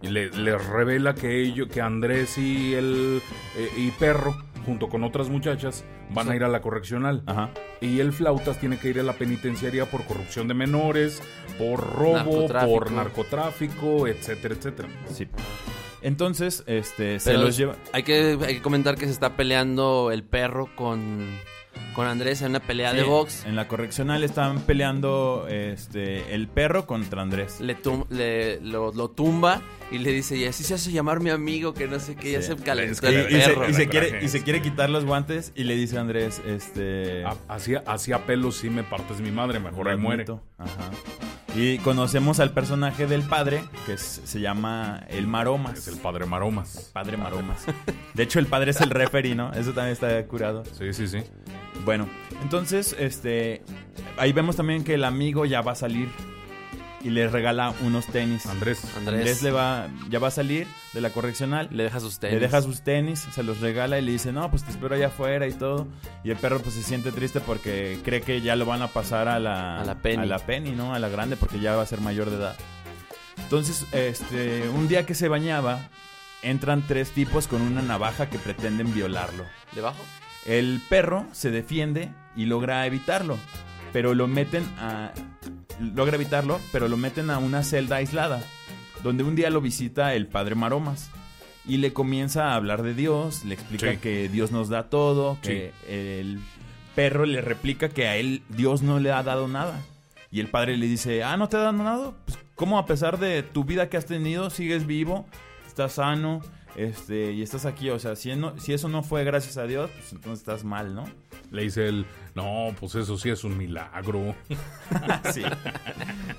le, 0.01 0.29
le 0.29 0.57
revela 0.57 1.15
que 1.15 1.41
ellos, 1.41 1.67
que 1.69 1.81
Andrés 1.81 2.37
y 2.37 2.73
el 2.73 3.21
eh, 3.57 3.69
y 3.77 3.91
Perro, 3.91 4.35
junto 4.65 4.89
con 4.89 5.03
otras 5.03 5.29
muchachas, 5.29 5.85
van 6.11 6.29
a 6.29 6.35
ir 6.35 6.43
a 6.43 6.47
la 6.47 6.61
correccional. 6.61 7.23
Ajá. 7.25 7.49
Y 7.81 7.99
el 7.99 8.13
Flautas 8.13 8.59
tiene 8.59 8.77
que 8.77 8.89
ir 8.89 8.99
a 8.99 9.03
la 9.03 9.13
penitenciaría 9.13 9.85
por 9.89 10.03
corrupción 10.05 10.47
de 10.47 10.53
menores, 10.53 11.21
por 11.57 11.79
robo, 11.95 12.13
Narcotráfico. 12.13 12.73
por 12.73 12.91
narcotráfico, 12.91 14.07
etcétera, 14.07 14.55
etcétera. 14.55 14.89
Sí. 15.11 15.27
Entonces, 16.01 16.63
este, 16.67 17.19
se 17.19 17.31
Pero 17.31 17.43
los 17.43 17.57
lleva. 17.57 17.75
Hay 17.93 18.03
que, 18.03 18.37
hay 18.45 18.55
que 18.55 18.61
comentar 18.61 18.95
que 18.95 19.05
se 19.05 19.11
está 19.11 19.35
peleando 19.35 20.11
el 20.11 20.23
perro 20.23 20.69
con, 20.75 21.27
con 21.95 22.07
Andrés 22.07 22.41
en 22.41 22.49
una 22.51 22.59
pelea 22.59 22.93
de 22.93 23.03
box. 23.03 23.45
En 23.45 23.55
la 23.55 23.67
correccional 23.67 24.23
están 24.23 24.61
peleando 24.61 25.47
este, 25.49 26.33
el 26.35 26.47
perro 26.47 26.85
contra 26.85 27.21
Andrés. 27.21 27.59
Le, 27.61 27.75
tum- 27.75 28.05
le- 28.09 28.59
lo, 28.61 28.91
lo 28.93 29.09
tumba 29.09 29.61
y 29.91 29.97
le 29.99 30.11
dice, 30.11 30.35
y 30.37 30.45
así 30.45 30.63
se 30.63 30.73
hace 30.75 30.91
llamar 30.91 31.19
mi 31.21 31.29
amigo, 31.29 31.73
que 31.73 31.87
no 31.87 31.99
sé 31.99 32.15
qué, 32.15 32.33
ya 32.33 32.41
Sí. 32.41 32.49
se 32.49 32.55
calentó 32.57 32.91
Es 32.93 33.01
que 33.01 33.11
Y, 33.11 33.15
el 33.15 33.37
y 33.37 33.41
se, 33.41 33.69
y 33.69 33.73
se 33.73 33.87
quiere, 33.89 34.23
y 34.23 34.27
se 34.27 34.43
quiere 34.43 34.61
quitar 34.61 34.89
los 34.89 35.05
guantes 35.05 35.51
y 35.55 35.63
le 35.63 35.75
dice 35.75 35.97
a 35.97 36.01
Andrés, 36.01 36.41
este... 36.45 37.23
A- 37.25 37.35
Así, 37.47 37.73
así 37.85 38.11
a 38.11 38.25
pelos 38.25 38.57
sí 38.57 38.69
me 38.69 38.83
partes 38.83 39.19
mi 39.21 39.31
madre, 39.31 39.59
mejor 39.59 39.87
ahí 39.89 39.97
muere. 39.97 40.25
Ajá. 40.57 40.91
Y 41.57 41.79
conocemos 41.79 42.39
al 42.39 42.51
personaje 42.51 43.07
del 43.07 43.23
padre, 43.23 43.63
que 43.87 43.93
es- 43.93 44.21
se 44.23 44.39
llama 44.39 45.03
el 45.09 45.25
Maromas. 45.25 45.79
Es 45.79 45.87
el 45.87 45.97
padre 45.97 46.25
Maromas. 46.27 46.91
Padre 46.93 47.17
Maromas. 47.17 47.65
De 48.13 48.23
hecho, 48.23 48.37
el 48.37 48.45
padre 48.45 48.71
es 48.71 48.79
el 48.81 48.91
referee, 48.91 49.33
¿no? 49.33 49.51
Eso 49.53 49.73
también 49.73 49.93
está 49.93 50.23
curado. 50.27 50.63
Sí, 50.77 50.93
sí, 50.93 51.07
sí. 51.07 51.17
Bueno, 51.83 52.07
entonces, 52.43 52.95
este... 52.99 53.63
Ahí 54.17 54.33
vemos 54.33 54.55
también 54.55 54.83
que 54.83 54.93
el 54.93 55.03
amigo 55.03 55.45
ya 55.45 55.61
va 55.61 55.71
a 55.71 55.75
salir 55.75 56.09
y 57.03 57.09
le 57.09 57.27
regala 57.27 57.73
unos 57.81 58.05
tenis. 58.07 58.45
Andrés. 58.45 58.83
Andrés. 58.95 59.17
Andrés 59.19 59.41
le 59.43 59.51
va, 59.51 59.87
ya 60.09 60.19
va 60.19 60.27
a 60.27 60.31
salir 60.31 60.67
de 60.97 61.01
la 61.01 61.11
correccional. 61.11 61.69
Le 61.71 61.83
deja 61.83 61.99
sus 61.99 62.19
tenis. 62.19 62.33
Le 62.35 62.39
deja 62.39 62.61
sus 62.61 62.81
tenis, 62.81 63.27
se 63.31 63.43
los 63.43 63.61
regala 63.61 63.99
y 63.99 64.01
le 64.01 64.11
dice, 64.11 64.31
no, 64.33 64.49
pues 64.49 64.63
te 64.63 64.71
espero 64.71 64.95
allá 64.95 65.07
afuera 65.07 65.47
y 65.47 65.53
todo. 65.53 65.87
Y 66.23 66.31
el 66.31 66.37
perro 66.37 66.59
pues 66.59 66.73
se 66.73 66.81
siente 66.81 67.11
triste 67.11 67.39
porque 67.39 67.99
cree 68.03 68.21
que 68.21 68.41
ya 68.41 68.55
lo 68.55 68.65
van 68.65 68.81
a 68.81 68.87
pasar 68.87 69.27
a 69.27 69.39
la, 69.39 69.79
A 69.79 69.85
la 69.85 69.95
Penny. 69.95 70.23
a 70.23 70.25
la 70.25 70.39
Penny, 70.39 70.71
¿no? 70.71 70.93
A 70.93 70.99
la 70.99 71.07
grande 71.07 71.37
porque 71.37 71.59
ya 71.59 71.75
va 71.75 71.83
a 71.83 71.85
ser 71.85 72.01
mayor 72.01 72.31
de 72.31 72.37
edad. 72.37 72.55
Entonces, 73.37 73.85
este, 73.93 74.67
un 74.69 74.87
día 74.87 75.05
que 75.05 75.13
se 75.13 75.27
bañaba, 75.27 75.89
entran 76.41 76.81
tres 76.87 77.11
tipos 77.11 77.47
con 77.47 77.61
una 77.61 77.83
navaja 77.83 78.29
que 78.29 78.39
pretenden 78.39 78.93
violarlo. 78.93 79.45
¿Debajo? 79.73 80.03
El 80.45 80.81
perro 80.89 81.27
se 81.31 81.51
defiende 81.51 82.09
y 82.35 82.45
logra 82.45 82.85
evitarlo, 82.87 83.37
pero 83.93 84.15
lo 84.15 84.27
meten 84.27 84.63
a... 84.79 85.11
Logra 85.79 86.15
evitarlo, 86.15 86.59
pero 86.71 86.87
lo 86.87 86.97
meten 86.97 87.29
a 87.29 87.37
una 87.37 87.61
celda 87.61 87.97
aislada, 87.97 88.41
donde 89.03 89.23
un 89.23 89.35
día 89.35 89.49
lo 89.49 89.61
visita 89.61 90.13
el 90.13 90.27
padre 90.27 90.55
Maromas. 90.55 91.09
Y 91.65 91.77
le 91.77 91.91
comienza 91.91 92.51
a 92.51 92.55
hablar 92.55 92.81
de 92.81 92.93
Dios, 92.93 93.43
le 93.43 93.53
explica 93.53 93.91
Sí. 93.91 93.97
que 93.97 94.29
Dios 94.29 94.51
nos 94.51 94.69
da 94.69 94.83
todo, 94.89 95.37
que 95.41 95.73
el 95.87 96.39
perro 96.95 97.25
le 97.25 97.41
replica 97.41 97.89
que 97.89 98.07
a 98.07 98.15
él 98.15 98.41
Dios 98.47 98.81
no 98.83 98.99
le 98.99 99.11
ha 99.11 99.21
dado 99.21 99.47
nada. 99.49 99.81
Y 100.31 100.39
el 100.39 100.47
padre 100.47 100.77
le 100.77 100.87
dice, 100.87 101.23
ah, 101.23 101.35
¿no 101.35 101.49
te 101.49 101.57
ha 101.57 101.61
dado 101.61 101.73
nada? 101.73 102.11
Pues, 102.25 102.39
¿cómo 102.55 102.79
a 102.79 102.85
pesar 102.85 103.19
de 103.19 103.43
tu 103.43 103.65
vida 103.65 103.89
que 103.89 103.97
has 103.97 104.05
tenido, 104.05 104.49
sigues 104.49 104.85
vivo, 104.87 105.25
estás 105.67 105.93
sano, 105.93 106.41
este, 106.77 107.31
y 107.33 107.41
estás 107.41 107.65
aquí? 107.65 107.89
O 107.89 107.99
sea, 107.99 108.15
si, 108.15 108.33
no- 108.35 108.57
si 108.59 108.71
eso 108.73 108.87
no 108.87 109.03
fue 109.03 109.23
gracias 109.23 109.57
a 109.57 109.63
Dios, 109.65 109.89
pues 109.91 110.13
entonces 110.13 110.39
estás 110.39 110.63
mal, 110.63 110.95
¿no? 110.95 111.03
Le 111.51 111.63
dice 111.63 111.87
él, 111.87 112.05
no, 112.35 112.73
pues 112.79 112.95
eso 112.95 113.17
sí 113.17 113.29
es 113.29 113.43
un 113.43 113.57
milagro. 113.57 114.35
sí. 115.33 115.41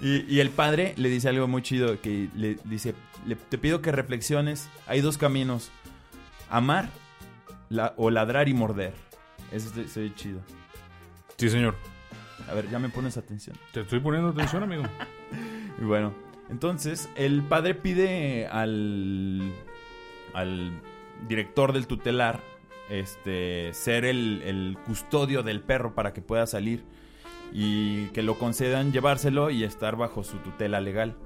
Y, 0.00 0.32
y 0.32 0.40
el 0.40 0.50
padre 0.50 0.94
le 0.96 1.08
dice 1.08 1.28
algo 1.28 1.46
muy 1.48 1.62
chido, 1.62 2.00
que 2.00 2.28
le 2.34 2.56
dice, 2.64 2.94
"Le- 3.26 3.36
te 3.36 3.58
pido 3.58 3.82
que 3.82 3.90
reflexiones, 3.92 4.68
hay 4.86 5.00
dos 5.00 5.18
caminos, 5.18 5.70
amar 6.50 6.88
la- 7.68 7.94
o 7.96 8.10
ladrar 8.10 8.48
y 8.48 8.54
morder. 8.54 8.94
Eso 9.52 9.70
es- 9.80 9.90
se 9.92 10.00
ve 10.00 10.14
chido. 10.14 10.40
Sí, 11.36 11.48
señor. 11.48 11.74
A 12.50 12.54
ver, 12.54 12.70
ya 12.70 12.78
me 12.78 12.88
pones 12.88 13.16
atención. 13.16 13.56
Te 13.72 13.80
estoy 13.80 14.00
poniendo 14.00 14.30
atención, 14.30 14.62
amigo. 14.62 14.82
Y 15.80 15.84
bueno, 15.84 16.12
entonces 16.50 17.08
el 17.14 17.42
padre 17.44 17.72
pide 17.74 18.46
al, 18.48 19.52
al 20.34 20.80
director 21.28 21.72
del 21.72 21.86
tutelar 21.86 22.40
este, 22.90 23.72
ser 23.74 24.04
el, 24.04 24.42
el 24.44 24.78
custodio 24.86 25.42
del 25.42 25.60
perro 25.60 25.94
para 25.94 26.12
que 26.12 26.22
pueda 26.22 26.46
salir 26.46 26.84
y 27.52 28.06
que 28.08 28.22
lo 28.22 28.38
concedan 28.38 28.92
llevárselo 28.92 29.50
y 29.50 29.64
estar 29.64 29.96
bajo 29.96 30.22
su 30.24 30.38
tutela 30.38 30.80
legal. 30.80 31.16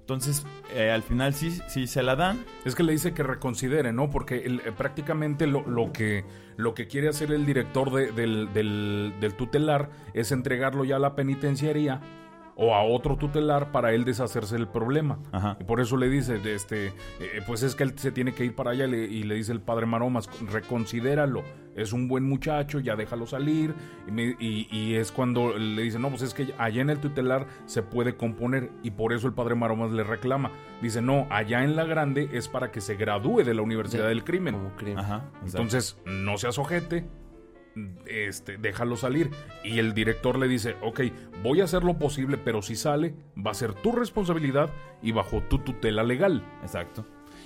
Entonces, 0.00 0.44
eh, 0.74 0.90
al 0.90 1.02
final 1.02 1.34
sí, 1.34 1.56
sí 1.68 1.86
se 1.86 2.02
la 2.02 2.16
dan. 2.16 2.44
Es 2.64 2.74
que 2.74 2.82
le 2.82 2.92
dice 2.92 3.14
que 3.14 3.22
reconsidere, 3.22 3.92
¿no? 3.92 4.10
Porque 4.10 4.38
eh, 4.44 4.72
prácticamente 4.76 5.46
lo, 5.46 5.62
lo 5.68 5.92
que, 5.92 6.24
lo 6.56 6.74
que 6.74 6.88
quiere 6.88 7.08
hacer 7.08 7.30
el 7.30 7.46
director 7.46 7.92
de- 7.92 8.10
del, 8.10 8.52
del- 8.52 9.12
del 9.20 9.34
tutelar 9.34 9.90
es 10.12 10.32
entregarlo 10.32 10.84
ya 10.84 10.96
a 10.96 10.98
la 10.98 11.14
penitenciaría 11.14 12.00
o 12.62 12.74
a 12.74 12.82
otro 12.84 13.16
tutelar 13.16 13.72
para 13.72 13.92
él 13.94 14.04
deshacerse 14.04 14.54
del 14.54 14.68
problema. 14.68 15.18
Ajá. 15.32 15.56
Y 15.58 15.64
por 15.64 15.80
eso 15.80 15.96
le 15.96 16.10
dice, 16.10 16.38
este, 16.54 16.88
eh, 16.88 16.92
pues 17.46 17.62
es 17.62 17.74
que 17.74 17.84
él 17.84 17.94
se 17.96 18.12
tiene 18.12 18.34
que 18.34 18.44
ir 18.44 18.54
para 18.54 18.72
allá 18.72 18.84
y 18.84 18.90
le, 18.90 18.98
y 19.06 19.22
le 19.22 19.34
dice 19.34 19.50
el 19.52 19.62
padre 19.62 19.86
Maromas, 19.86 20.28
reconsidéralo, 20.74 21.42
es 21.74 21.92
un 21.92 22.06
buen 22.08 22.24
muchacho, 22.24 22.80
ya 22.80 22.96
déjalo 22.96 23.26
salir. 23.26 23.74
Y, 24.06 24.10
me- 24.10 24.36
y- 24.38 24.68
y 24.70 24.94
es 24.96 25.10
cuando 25.10 25.56
le 25.56 25.82
dice, 25.82 25.98
no, 25.98 26.10
pues 26.10 26.20
es 26.22 26.34
que 26.34 26.52
allá 26.58 26.82
en 26.82 26.90
el 26.90 26.98
tutelar 26.98 27.46
se 27.66 27.82
puede 27.82 28.16
componer 28.16 28.70
y 28.82 28.90
por 28.90 29.12
eso 29.12 29.26
el 29.26 29.32
padre 29.34 29.54
Maromas 29.54 29.90
le 29.92 30.02
reclama. 30.04 30.50
Dice, 30.82 31.00
no, 31.00 31.26
allá 31.30 31.64
en 31.64 31.76
la 31.76 31.84
grande 31.84 32.28
es 32.32 32.48
para 32.48 32.70
que 32.70 32.80
se 32.80 32.94
gradúe 32.96 33.42
de 33.42 33.54
la 33.54 33.62
Universidad 33.62 34.02
De- 34.02 34.08
del 34.10 34.24
Crimen. 34.24 34.54
Como 34.54 34.76
crimen. 34.76 34.98
Ajá. 34.98 35.30
Entonces, 35.44 35.98
no 36.04 36.36
seas 36.36 36.58
ojete, 36.58 37.06
este, 38.06 38.56
déjalo 38.58 38.96
salir. 38.96 39.30
Y 39.64 39.78
el 39.78 39.94
director 39.94 40.38
le 40.38 40.48
dice, 40.48 40.76
ok, 40.82 41.00
voy 41.42 41.60
a 41.60 41.64
hacer 41.64 41.84
lo 41.84 41.98
posible, 41.98 42.38
pero 42.38 42.62
si 42.62 42.76
sale, 42.76 43.14
va 43.36 43.50
a 43.50 43.54
ser 43.54 43.74
tu 43.74 43.92
responsabilidad 43.92 44.70
y 45.02 45.12
bajo 45.12 45.42
tu 45.42 45.58
tutela 45.58 46.02
legal. 46.02 46.44
Exacto. 46.62 47.04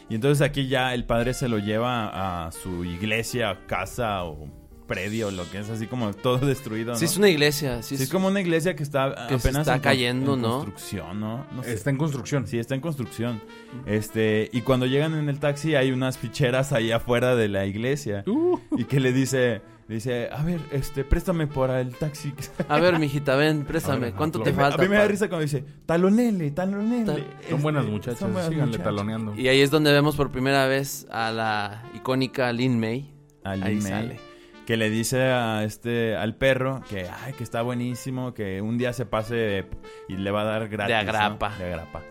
Y 0.09 0.15
entonces 0.17 0.47
aquí 0.47 0.69
ya 0.69 0.95
el 0.95 1.05
padre 1.05 1.35
se 1.35 1.49
lo 1.49 1.59
lleva 1.59 2.47
a 2.47 2.53
su 2.53 2.85
iglesia, 2.85 3.61
casa 3.67 4.25
o 4.25 4.49
predio, 4.87 5.31
lo 5.31 5.51
que 5.51 5.59
es 5.59 5.71
así 5.71 5.87
como 5.87 6.13
todo 6.13 6.39
destruido. 6.47 6.93
¿no? 6.93 6.99
Sí, 6.99 7.07
es 7.07 7.17
una 7.17 7.29
iglesia. 7.29 7.83
Sí, 7.83 7.91
Sí, 7.91 7.95
es, 7.97 8.01
es 8.03 8.11
como 8.11 8.29
una 8.29 8.41
iglesia 8.41 8.77
que 8.77 8.83
está 8.83 9.27
que 9.29 9.39
se 9.39 9.49
apenas 9.49 9.63
está 9.63 9.77
en 9.77 9.81
cayendo, 9.81 10.35
en 10.35 10.43
¿no? 10.43 10.51
construcción, 10.51 11.21
¿no? 11.21 11.47
No 11.55 11.63
sé. 11.63 11.73
Está 11.73 11.91
en 11.91 11.97
construcción. 11.97 12.47
Sí, 12.47 12.59
está 12.59 12.75
en 12.75 12.81
construcción. 12.81 13.41
Este, 13.87 14.51
y 14.53 14.61
cuando 14.61 14.87
llegan 14.87 15.15
en 15.15 15.29
el 15.29 15.39
taxi 15.41 15.75
hay 15.75 15.91
unas 15.91 16.19
ficheras 16.19 16.73
ahí 16.73 16.93
afuera 16.93 17.35
de 17.35 17.49
la 17.49 17.67
iglesia. 17.67 18.25
Uh. 18.27 18.59
Y 18.77 18.85
que 18.85 19.01
le 19.01 19.13
dice, 19.13 19.63
le 19.87 19.95
dice, 19.97 20.29
a 20.33 20.43
ver, 20.43 20.61
este, 20.73 21.05
préstame 21.05 21.47
para 21.47 21.81
el 21.81 21.95
taxi. 21.97 22.33
A 22.69 22.79
ver, 22.81 22.99
mijita, 22.99 23.37
ven, 23.37 23.65
préstame. 23.65 23.97
A 23.97 24.01
ver, 24.01 24.15
¿Cuánto 24.15 24.41
a 24.41 24.45
te 24.45 24.53
falta? 24.53 24.81
a 24.81 24.83
mí 24.83 24.89
me 24.89 24.97
da 24.97 25.07
risa 25.07 25.29
cuando 25.29 25.43
dice, 25.43 25.63
talonele, 25.85 26.51
talonele. 26.53 27.05
Tal- 27.05 27.17
Son 27.23 27.41
Este, 27.43 27.55
buenas 27.57 27.85
muchachas, 27.87 28.19
son 28.19 28.33
buenas 28.33 28.49
síganle 28.51 28.67
muchachas. 28.79 28.85
taloneando. 28.85 29.35
Y 29.37 29.49
ahí 29.49 29.61
es 29.61 29.71
donde 29.71 29.93
vemos 29.93 30.17
por 30.17 30.31
primera 30.31 30.67
vez 30.67 31.07
a 31.11 31.31
la 31.33 31.83
icónica 31.95 32.51
Lin 32.53 32.81
May. 32.81 33.13
Al 33.45 33.63
Ahí 33.63 33.73
email, 33.79 33.83
sale. 33.83 34.21
Que 34.67 34.79
le 34.79 34.89
dice 34.89 35.21
a 35.21 35.65
este, 35.65 36.17
al 36.17 36.35
perro 36.37 36.81
que, 36.89 37.07
ay, 37.07 37.35
que 37.35 37.45
está 37.45 37.61
buenísimo, 37.61 38.33
que 38.33 38.63
un 38.63 38.79
día 38.79 38.95
se 38.95 39.05
pase 39.05 39.67
y 40.09 40.17
le 40.17 40.31
va 40.31 40.41
a 40.41 40.45
dar 40.45 40.69
gratis. 40.69 40.97
De 40.97 41.05
¿no? 41.05 41.11
agrapa. 41.11 41.55
De 41.59 41.65
agrapa. 41.67 42.03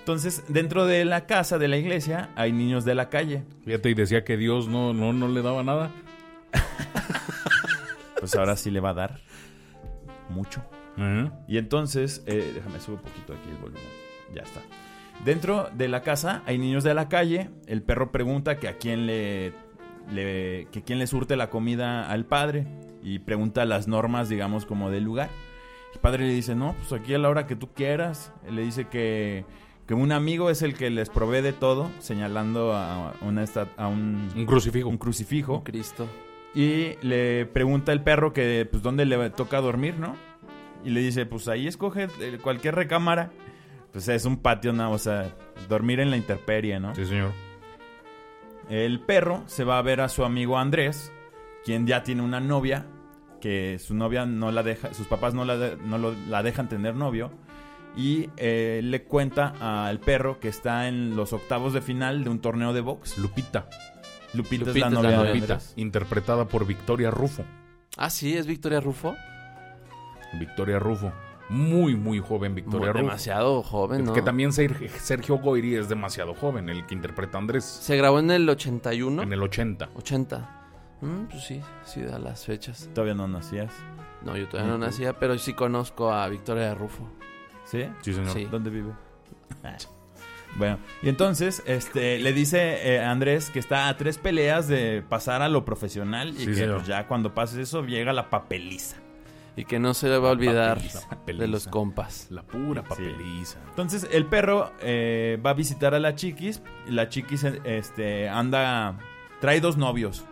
Entonces, 0.00 0.42
dentro 0.48 0.86
de 0.86 1.04
la 1.04 1.26
casa, 1.26 1.58
de 1.58 1.68
la 1.68 1.76
iglesia, 1.76 2.30
hay 2.34 2.52
niños 2.52 2.84
de 2.84 2.94
la 2.96 3.08
calle. 3.08 3.42
Fíjate, 3.64 3.90
y 3.90 3.94
decía 3.94 4.24
que 4.24 4.36
Dios 4.36 4.66
no, 4.68 4.92
no, 4.92 5.12
no 5.12 5.28
le 5.28 5.42
daba 5.42 5.62
nada. 5.62 5.90
Pues 8.18 8.34
ahora 8.34 8.56
sí 8.56 8.70
le 8.70 8.80
va 8.80 8.90
a 8.90 8.94
dar 8.94 9.18
mucho. 10.30 10.62
Y 11.46 11.58
entonces, 11.58 12.22
eh, 12.26 12.52
déjame 12.54 12.80
subir 12.80 12.98
un 12.98 13.04
poquito 13.04 13.34
aquí 13.34 13.50
el 13.50 13.56
volumen. 13.58 13.82
Ya 14.34 14.42
está. 14.42 14.62
Dentro 15.24 15.68
de 15.74 15.88
la 15.88 16.00
casa 16.02 16.42
hay 16.46 16.56
niños 16.58 16.82
de 16.84 16.94
la 16.94 17.08
calle. 17.08 17.50
El 17.66 17.82
perro 17.82 18.10
pregunta 18.12 18.56
que 18.58 18.68
a 18.68 18.78
quién 18.78 19.06
le, 19.06 19.52
le- 20.10 20.66
que 20.72 20.82
quién 20.82 20.98
le 20.98 21.06
surte 21.06 21.36
la 21.36 21.50
comida 21.50 22.10
al 22.10 22.24
padre 22.24 22.66
y 23.02 23.18
pregunta 23.18 23.64
las 23.66 23.86
normas, 23.88 24.28
digamos, 24.30 24.64
como 24.64 24.90
del 24.90 25.04
lugar. 25.04 25.28
El 25.92 26.00
padre 26.00 26.26
le 26.26 26.32
dice, 26.32 26.54
no, 26.54 26.74
pues 26.78 26.98
aquí 26.98 27.12
a 27.14 27.18
la 27.18 27.28
hora 27.28 27.46
que 27.46 27.54
tú 27.56 27.68
quieras. 27.74 28.32
Él 28.48 28.56
le 28.56 28.62
dice 28.62 28.86
que, 28.88 29.44
que 29.86 29.92
un 29.94 30.10
amigo 30.12 30.48
es 30.50 30.62
el 30.62 30.74
que 30.74 30.88
les 30.90 31.10
provee 31.10 31.42
de 31.42 31.52
todo, 31.52 31.90
señalando 32.00 32.72
a, 32.74 33.12
una 33.20 33.44
a 33.76 33.86
un, 33.88 34.30
Un 34.34 34.46
crucifijo. 34.46 34.88
un 34.88 34.96
crucifijo. 34.98 35.62
Cristo. 35.62 36.06
Y 36.56 36.96
le 37.02 37.44
pregunta 37.46 37.92
el 37.92 38.00
perro 38.02 38.32
que, 38.32 38.66
pues, 38.70 38.82
¿dónde 38.82 39.04
le 39.04 39.30
toca 39.30 39.60
dormir, 39.60 39.94
no? 39.98 40.16
Y 40.84 40.90
le 40.90 41.00
dice, 41.00 41.26
pues 41.26 41.48
ahí 41.48 41.66
escoge 41.66 42.08
eh, 42.20 42.38
cualquier 42.42 42.74
recámara. 42.74 43.30
Pues 43.92 44.08
es 44.08 44.24
un 44.24 44.38
patio, 44.38 44.72
¿no? 44.72 44.90
O 44.90 44.98
sea, 44.98 45.34
dormir 45.68 46.00
en 46.00 46.10
la 46.10 46.16
intemperie, 46.16 46.80
¿no? 46.80 46.94
Sí, 46.94 47.04
señor. 47.04 47.32
El 48.68 49.00
perro 49.00 49.42
se 49.46 49.64
va 49.64 49.78
a 49.78 49.82
ver 49.82 50.00
a 50.00 50.08
su 50.08 50.24
amigo 50.24 50.58
Andrés, 50.58 51.12
quien 51.64 51.86
ya 51.86 52.02
tiene 52.02 52.22
una 52.22 52.40
novia, 52.40 52.86
que 53.40 53.78
su 53.78 53.94
novia 53.94 54.26
no 54.26 54.50
la 54.50 54.62
deja, 54.62 54.92
sus 54.94 55.06
papás 55.06 55.34
no 55.34 55.44
la, 55.44 55.56
de- 55.56 55.76
no 55.76 55.98
lo- 55.98 56.14
la 56.28 56.42
dejan 56.42 56.68
tener 56.68 56.94
novio. 56.94 57.30
Y 57.96 58.28
eh, 58.36 58.80
le 58.82 59.04
cuenta 59.04 59.54
al 59.88 60.00
perro 60.00 60.38
que 60.40 60.48
está 60.48 60.88
en 60.88 61.16
los 61.16 61.32
octavos 61.32 61.72
de 61.72 61.80
final 61.80 62.24
de 62.24 62.30
un 62.30 62.40
torneo 62.40 62.72
de 62.74 62.80
box. 62.82 63.16
Lupita. 63.18 63.68
Lupita, 64.36 64.66
Lupita 64.66 64.70
es 64.70 64.76
la 64.80 64.86
es 64.86 64.92
la 64.92 65.00
novia 65.02 65.10
de 65.10 65.16
novia. 65.16 65.34
Lupita, 65.34 65.52
Andrés. 65.54 65.72
interpretada 65.76 66.44
por 66.46 66.66
Victoria 66.66 67.10
Rufo. 67.10 67.44
Ah, 67.96 68.10
sí, 68.10 68.36
es 68.36 68.46
Victoria 68.46 68.80
Rufo. 68.80 69.14
Victoria 70.38 70.78
Rufo. 70.78 71.12
Muy, 71.48 71.94
muy 71.94 72.18
joven 72.18 72.54
Victoria 72.56 72.78
Muy- 72.80 72.88
Rufo. 72.88 72.98
demasiado 73.04 73.62
joven, 73.62 74.04
¿no? 74.04 74.12
Que 74.12 74.22
también 74.22 74.52
Ser- 74.52 74.90
Sergio 74.98 75.38
Goyri 75.38 75.76
es 75.76 75.88
demasiado 75.88 76.34
joven, 76.34 76.68
el 76.68 76.84
que 76.86 76.94
interpreta 76.94 77.38
a 77.38 77.40
Andrés. 77.40 77.64
Se 77.64 77.96
grabó 77.96 78.18
en 78.18 78.30
el 78.32 78.48
81. 78.48 79.22
En 79.22 79.32
el 79.32 79.42
80. 79.42 79.88
80. 79.94 80.52
Mm, 81.00 81.24
pues 81.30 81.44
sí, 81.44 81.60
sí 81.84 82.02
da 82.02 82.18
las 82.18 82.44
fechas. 82.44 82.90
Todavía 82.94 83.14
no 83.14 83.28
nacías. 83.28 83.72
No, 84.22 84.36
yo 84.36 84.48
todavía 84.48 84.72
no 84.72 84.78
nacía, 84.78 85.12
pero 85.18 85.38
sí 85.38 85.52
conozco 85.52 86.10
a 86.12 86.26
Victoria 86.28 86.74
Rufo. 86.74 87.08
¿Sí? 87.64 87.84
Sí, 88.00 88.12
señor. 88.12 88.32
Sí. 88.32 88.44
¿Dónde 88.50 88.70
vive? 88.70 88.92
Bueno, 90.56 90.78
y 91.02 91.08
entonces 91.08 91.62
este, 91.66 92.18
le 92.18 92.32
dice 92.32 92.94
eh, 92.94 93.00
Andrés 93.04 93.50
que 93.50 93.58
está 93.58 93.88
a 93.88 93.96
tres 93.96 94.18
peleas 94.18 94.68
de 94.68 95.02
pasar 95.06 95.42
a 95.42 95.48
lo 95.48 95.64
profesional 95.64 96.30
y 96.30 96.46
Sí, 96.46 96.54
que 96.54 96.66
pues, 96.66 96.86
ya 96.86 97.06
cuando 97.06 97.34
pase 97.34 97.60
eso 97.60 97.84
llega 97.84 98.12
la 98.12 98.30
papeliza. 98.30 98.96
Y 99.58 99.64
que 99.64 99.78
no 99.78 99.94
se 99.94 100.08
le 100.08 100.18
va 100.18 100.28
a 100.28 100.32
olvidar 100.32 100.76
papeliza, 100.76 101.08
papeliza. 101.08 101.42
de 101.42 101.48
los 101.48 101.66
compas. 101.66 102.26
La 102.30 102.42
pura 102.42 102.82
papeliza. 102.84 103.58
Entonces 103.70 104.06
el 104.12 104.26
perro 104.26 104.70
eh, 104.82 105.40
va 105.44 105.50
a 105.50 105.54
visitar 105.54 105.94
a 105.94 105.98
la 105.98 106.14
chiquis. 106.14 106.62
Y 106.86 106.92
la 106.92 107.08
chiquis 107.08 107.44
eh, 107.44 107.60
este, 107.64 108.28
anda, 108.28 108.98
trae 109.40 109.60
dos 109.60 109.78
novios. 109.78 110.24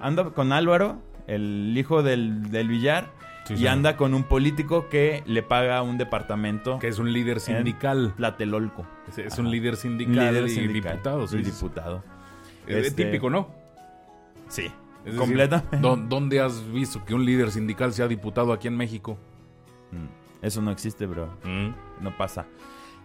Anda 0.00 0.30
con 0.30 0.52
Álvaro, 0.52 1.02
el 1.26 1.74
hijo 1.76 2.04
del, 2.04 2.52
del 2.52 2.68
billar, 2.68 3.10
Sí, 3.48 3.54
y 3.62 3.66
anda 3.66 3.96
con 3.96 4.14
un 4.14 4.24
político 4.24 4.88
que 4.88 5.22
le 5.26 5.42
paga 5.42 5.82
un 5.82 5.96
departamento 5.98 6.78
Que 6.78 6.88
es 6.88 6.98
un 6.98 7.12
líder 7.12 7.40
sindical. 7.40 8.12
Tlatelolco. 8.16 8.86
Es, 9.16 9.38
un 9.38 9.50
líder 9.50 9.76
sindical 9.76 10.34
líder 10.34 10.44
y 10.46 10.50
sindical. 10.50 10.92
diputado. 10.92 11.26
sí, 11.26 11.36
Y 11.38 11.44
sí. 11.44 11.50
diputado. 11.50 12.04
Es 12.66 12.86
Este, 12.88 13.04
típico, 13.06 13.30
¿no? 13.30 13.48
Sí, 14.48 14.70
Es 15.04 15.14
completamente. 15.14 15.78
¿dó- 15.78 15.96
¿Dónde 15.96 16.40
has 16.40 16.70
visto 16.70 17.04
que 17.04 17.14
un 17.14 17.24
líder 17.24 17.50
sindical 17.50 17.92
sea 17.92 18.06
diputado 18.08 18.52
aquí 18.52 18.68
en 18.68 18.76
México? 18.76 19.18
Mm, 19.92 20.44
Eso 20.44 20.60
no 20.62 20.70
existe, 20.70 21.06
bro. 21.06 21.26
Mm. 21.44 21.70
No 22.04 22.16
pasa. 22.16 22.46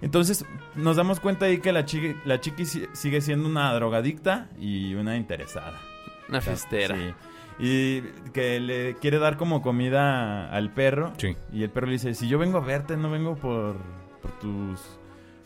Entonces, 0.01 0.45
nos 0.75 0.97
damos 0.97 1.19
cuenta 1.21 1.45
ahí 1.45 1.59
que 1.59 1.71
la 1.71 1.85
chiqui, 1.85 2.15
la 2.25 2.39
chiqui 2.41 2.65
si- 2.65 2.85
sigue 2.91 3.21
siendo 3.21 3.47
una 3.47 3.73
drogadicta 3.73 4.49
y 4.59 4.93
una 4.95 5.15
interesada. 5.15 5.79
Una 6.27 6.41
fiestera. 6.41 6.95
Sí. 6.95 7.13
Y 7.59 8.01
que 8.33 8.59
le 8.59 8.95
quiere 8.95 9.19
dar 9.19 9.37
como 9.37 9.61
comida 9.61 10.49
al 10.51 10.71
perro. 10.71 11.13
Sí. 11.17 11.35
Y 11.51 11.63
el 11.63 11.69
perro 11.69 11.87
le 11.87 11.93
dice, 11.93 12.13
si 12.15 12.27
yo 12.27 12.39
vengo 12.39 12.57
a 12.57 12.61
verte, 12.61 12.97
no 12.97 13.09
vengo 13.11 13.35
por, 13.35 13.75
por 14.21 14.31
tus, 14.39 14.81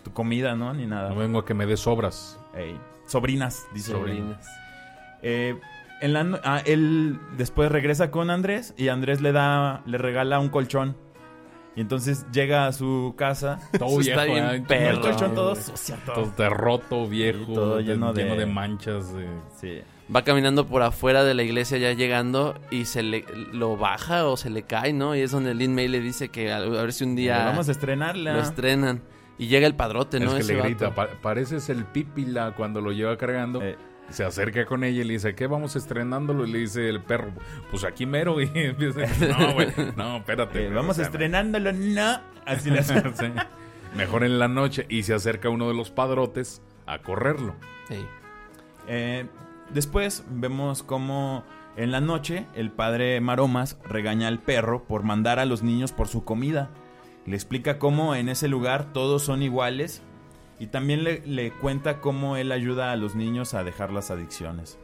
tu 0.03 0.11
comida, 0.13 0.55
¿no? 0.55 0.73
Ni 0.73 0.85
nada. 0.85 1.09
No 1.09 1.15
vengo 1.15 1.39
a 1.39 1.45
que 1.45 1.53
me 1.53 1.65
des 1.65 1.85
obras. 1.85 2.39
Ey, 2.55 2.77
Sobrinas, 3.05 3.67
dice. 3.73 3.91
Sobrinas. 3.91 4.47
Eh, 5.21 5.59
en 5.99 6.13
la 6.13 6.39
ah, 6.43 6.61
él 6.65 7.19
después 7.37 7.71
regresa 7.71 8.11
con 8.11 8.29
Andrés 8.29 8.73
y 8.77 8.87
Andrés 8.89 9.19
le 9.21 9.31
da, 9.31 9.81
le 9.85 9.97
regala 9.97 10.39
un 10.39 10.49
colchón. 10.49 10.95
Y 11.75 11.81
entonces 11.81 12.25
llega 12.31 12.65
a 12.67 12.71
su 12.71 13.13
casa. 13.17 13.59
Todo 13.77 13.99
Eso 13.99 14.09
está 14.11 14.23
viejo, 14.23 14.33
bien 14.33 14.45
¿eh? 14.49 14.55
el 14.55 14.63
perro. 14.63 15.01
colchón 15.01 15.35
todo 15.35 15.55
sucio, 15.55 15.95
Todo 16.05 16.49
roto, 16.49 17.07
viejo. 17.07 17.45
Sí, 17.45 17.53
todo 17.53 17.77
de- 17.77 17.83
lleno 17.83 18.13
de- 18.13 18.45
manchas. 18.47 19.13
de- 19.13 19.27
Sí. 19.59 19.81
Va 20.13 20.23
caminando 20.23 20.65
por 20.67 20.83
afuera 20.83 21.23
de 21.25 21.33
la 21.33 21.43
iglesia 21.43 21.77
ya 21.77 21.91
llegando 21.91 22.57
y 22.71 22.85
se 22.85 23.03
le 23.03 23.25
lo 23.51 23.75
baja 23.75 24.25
o 24.27 24.37
se 24.37 24.49
le 24.49 24.63
cae, 24.63 24.93
¿no? 24.93 25.15
Y 25.15 25.19
es 25.21 25.31
donde 25.31 25.53
Lin 25.53 25.75
May 25.75 25.89
le 25.89 25.99
dice 25.99 26.29
que 26.29 26.51
a, 26.51 26.57
a 26.57 26.65
ver 26.69 26.93
si 26.93 27.03
un 27.03 27.15
día 27.15 27.43
Vamos 27.45 27.67
a 27.67 27.71
estrenarla. 27.73 28.33
lo 28.33 28.41
estrenan. 28.41 29.01
Y 29.37 29.47
llega 29.47 29.67
el 29.67 29.75
padrote, 29.75 30.19
¿no? 30.19 30.27
es 30.27 30.33
que 30.35 30.39
Ese 30.41 30.53
le 30.55 30.61
grita, 30.63 30.95
"Pa- 30.95 31.09
pareces 31.21 31.69
el 31.69 31.83
pípila 31.85 32.53
cuando 32.55 32.79
lo 32.81 32.91
lleva 32.93 33.17
cargando. 33.17 33.61
Eh. 33.61 33.75
Se 34.09 34.23
acerca 34.23 34.65
con 34.65 34.85
ella 34.85 35.01
y 35.01 35.03
le 35.03 35.13
dice, 35.15 35.35
¿qué 35.35 35.47
vamos 35.47 35.75
estrenándolo? 35.75 36.47
Y 36.47 36.51
le 36.53 36.59
dice 36.59 36.87
el 36.87 37.01
perro, 37.01 37.31
pues 37.69 37.83
aquí 37.83 38.05
mero. 38.05 38.39
Y 38.41 38.49
empieza, 38.55 39.01
no, 39.37 39.53
güey, 39.53 39.67
no, 39.97 40.17
espérate. 40.17 40.67
Eh, 40.67 40.69
vamos 40.69 40.91
o 40.91 40.93
sea, 40.95 41.05
estrenándolo, 41.07 41.73
no. 41.73 42.21
Así 42.45 42.71
le 42.71 42.79
hace. 42.79 43.01
sí. 43.01 43.25
Mejor 43.97 44.23
en 44.23 44.39
la 44.39 44.47
noche. 44.47 44.85
Y 44.87 45.03
se 45.03 45.13
acerca 45.13 45.49
uno 45.49 45.67
de 45.67 45.73
los 45.73 45.91
padrotes 45.91 46.61
a 46.85 46.99
correrlo. 46.99 47.53
Ey. 47.89 48.07
Eh, 48.87 49.25
después 49.73 50.25
vemos 50.29 50.83
cómo 50.83 51.43
en 51.75 51.91
la 51.91 52.01
noche 52.01 52.47
el 52.55 52.71
padre 52.71 53.21
Maromas 53.21 53.77
regaña 53.83 54.27
al 54.27 54.39
perro 54.39 54.85
por 54.85 55.03
mandar 55.03 55.39
a 55.39 55.45
los 55.45 55.63
niños 55.63 55.91
por 55.91 56.07
su 56.07 56.23
comida. 56.23 56.69
Le 57.25 57.35
explica 57.35 57.77
cómo 57.77 58.15
en 58.15 58.29
ese 58.29 58.47
lugar 58.47 58.93
todos 58.93 59.23
son 59.23 59.43
iguales 59.43 60.01
y 60.59 60.67
también 60.67 61.03
le, 61.03 61.51
cuenta 61.51 62.01
cómo 62.01 62.35
él 62.37 62.51
ayuda 62.51 62.91
a 62.91 62.95
los 62.95 63.15
niños 63.15 63.53
a 63.53 63.63
dejar 63.63 63.91
las 63.91 64.09
adicciones, 64.09 64.79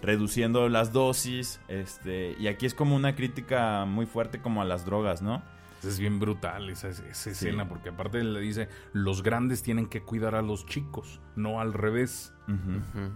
reduciendo 0.00 0.68
las 0.68 0.92
dosis. 0.92 1.60
Este, 1.68 2.34
y 2.38 2.46
aquí 2.46 2.66
es 2.66 2.74
como 2.74 2.96
una 2.96 3.14
crítica 3.14 3.84
muy 3.84 4.06
fuerte 4.06 4.40
como 4.40 4.62
a 4.62 4.64
las 4.64 4.86
drogas, 4.86 5.20
¿no? 5.20 5.42
Es 5.84 5.98
bien 6.00 6.18
brutal 6.18 6.70
esa, 6.70 6.88
esa 6.88 7.30
escena, 7.30 7.68
porque 7.68 7.90
aparte 7.90 8.22
le 8.24 8.40
dice, 8.40 8.68
los 8.92 9.22
grandes 9.22 9.62
tienen 9.62 9.86
que 9.86 10.02
cuidar 10.02 10.34
a 10.34 10.42
los 10.42 10.66
chicos, 10.66 11.20
no 11.36 11.60
al 11.60 11.72
revés. 11.72 12.34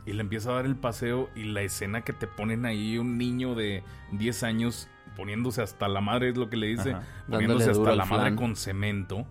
Y 0.06 0.12
le 0.12 0.20
empieza 0.20 0.50
a 0.50 0.54
dar 0.56 0.66
el 0.66 0.76
paseo 0.76 1.30
y 1.34 1.44
la 1.44 1.62
escena 1.62 2.02
que 2.02 2.12
te 2.12 2.26
ponen 2.26 2.66
ahí, 2.66 2.98
un 2.98 3.16
niño 3.18 3.54
de 3.54 3.82
10 4.12 4.42
años 4.42 4.88
poniéndose 5.16 5.60
hasta 5.62 5.88
la 5.88 6.00
madre, 6.00 6.28
es 6.30 6.36
lo 6.36 6.48
que 6.50 6.56
le 6.56 6.66
dice, 6.68 6.92
Ajá. 6.92 7.02
poniéndose 7.28 7.70
hasta 7.70 7.94
la 7.96 8.04
madre 8.04 8.22
flan. 8.30 8.36
con 8.36 8.56
cemento. 8.56 9.26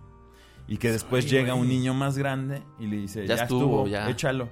Y 0.68 0.76
que 0.76 0.92
después 0.92 1.24
Ay, 1.24 1.30
llega 1.30 1.52
güey. 1.54 1.62
un 1.62 1.68
niño 1.68 1.94
más 1.94 2.16
grande 2.18 2.62
y 2.78 2.86
le 2.86 2.96
dice, 2.96 3.26
Ya 3.26 3.34
ya, 3.36 3.42
estuvo, 3.44 3.60
estuvo, 3.60 3.86
ya". 3.88 4.08
échalo. 4.10 4.48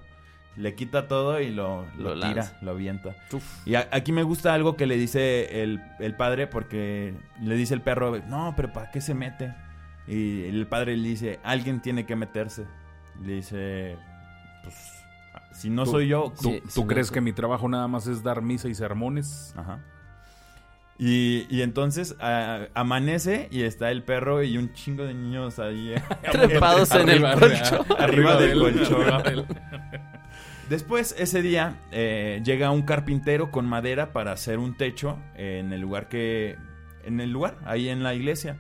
Le 0.57 0.75
quita 0.75 1.07
todo 1.09 1.41
y 1.41 1.51
lo, 1.51 1.87
lo, 1.97 2.15
Lo 2.15 2.15
tira, 2.15 2.35
lanza. 2.35 2.57
lo 2.61 2.73
avienta. 2.73 3.15
Uf. 3.33 3.67
Y 3.67 3.77
a- 3.77 3.89
aquí 3.93 4.13
me 4.13 4.23
gusta 4.25 4.53
algo 4.53 4.77
que 4.77 4.87
le 4.87 4.97
dice 4.97 5.63
el, 5.63 5.81
el 6.01 6.15
padre 6.17 6.47
porque 6.49 7.15
le 7.41 7.55
dice 7.55 7.73
el 7.75 7.81
perro, 7.83 8.19
no, 8.29 8.53
pero 8.57 8.73
¿para 8.73 8.91
qué 8.91 9.01
se 9.01 9.15
mete? 9.15 9.55
Y 10.09 10.45
el 10.47 10.67
padre 10.67 10.97
le 10.97 11.09
dice, 11.09 11.39
alguien 11.45 11.81
tiene 11.81 12.05
que 12.05 12.17
meterse. 12.17 12.67
Le 13.23 13.35
dice, 13.35 13.97
pues, 14.65 14.75
si 15.53 15.71
no 15.71 15.85
Tú- 15.85 15.93
soy 15.93 16.09
yo, 16.09 16.33
¿Tú, 16.43 16.51
Sí, 16.51 16.63
tú 16.75 16.87
crees 16.87 17.11
no, 17.11 17.15
que 17.15 17.21
mi 17.21 17.33
trabajo 17.33 17.69
nada 17.69 17.87
más 17.87 18.07
es 18.09 18.23
dar 18.23 18.43
misa 18.43 18.69
y 18.69 18.75
sermones? 18.75 19.55
Ajá. 19.57 19.79
Y, 20.99 21.47
y 21.49 21.63
entonces 21.63 22.15
a- 22.21 22.67
amanece 22.75 23.49
y 23.51 23.63
está 23.63 23.91
el 23.91 24.03
perro 24.03 24.43
y 24.43 24.59
un 24.59 24.75
chingo 24.75 25.05
de 25.05 25.15
niños 25.15 25.59
ahí. 25.59 25.95
eh, 25.95 26.03
Trepados 26.33 26.91
en 26.91 27.09
el 27.09 27.25
Arriba 27.25 27.41
colchón. 27.41 27.87
Arriba 27.99 28.37
del 28.37 28.59
de 28.61 28.69
él, 28.69 28.77
colchón. 28.87 29.47
Después, 30.71 31.17
ese 31.19 31.43
día, 31.43 31.81
eh, 31.91 32.41
llega 32.45 32.71
un 32.71 32.83
carpintero 32.83 33.51
con 33.51 33.67
madera 33.67 34.13
para 34.13 34.31
hacer 34.31 34.61
un 34.61 34.77
techo 34.77 35.19
en 35.35 35.73
el 35.73 35.81
lugar 35.81 36.09
que... 36.09 36.57
En 37.03 37.19
el 37.19 37.33
lugar, 37.33 37.59
ahí 37.65 37.89
en 37.89 38.05
la 38.05 38.15
iglesia. 38.15 38.57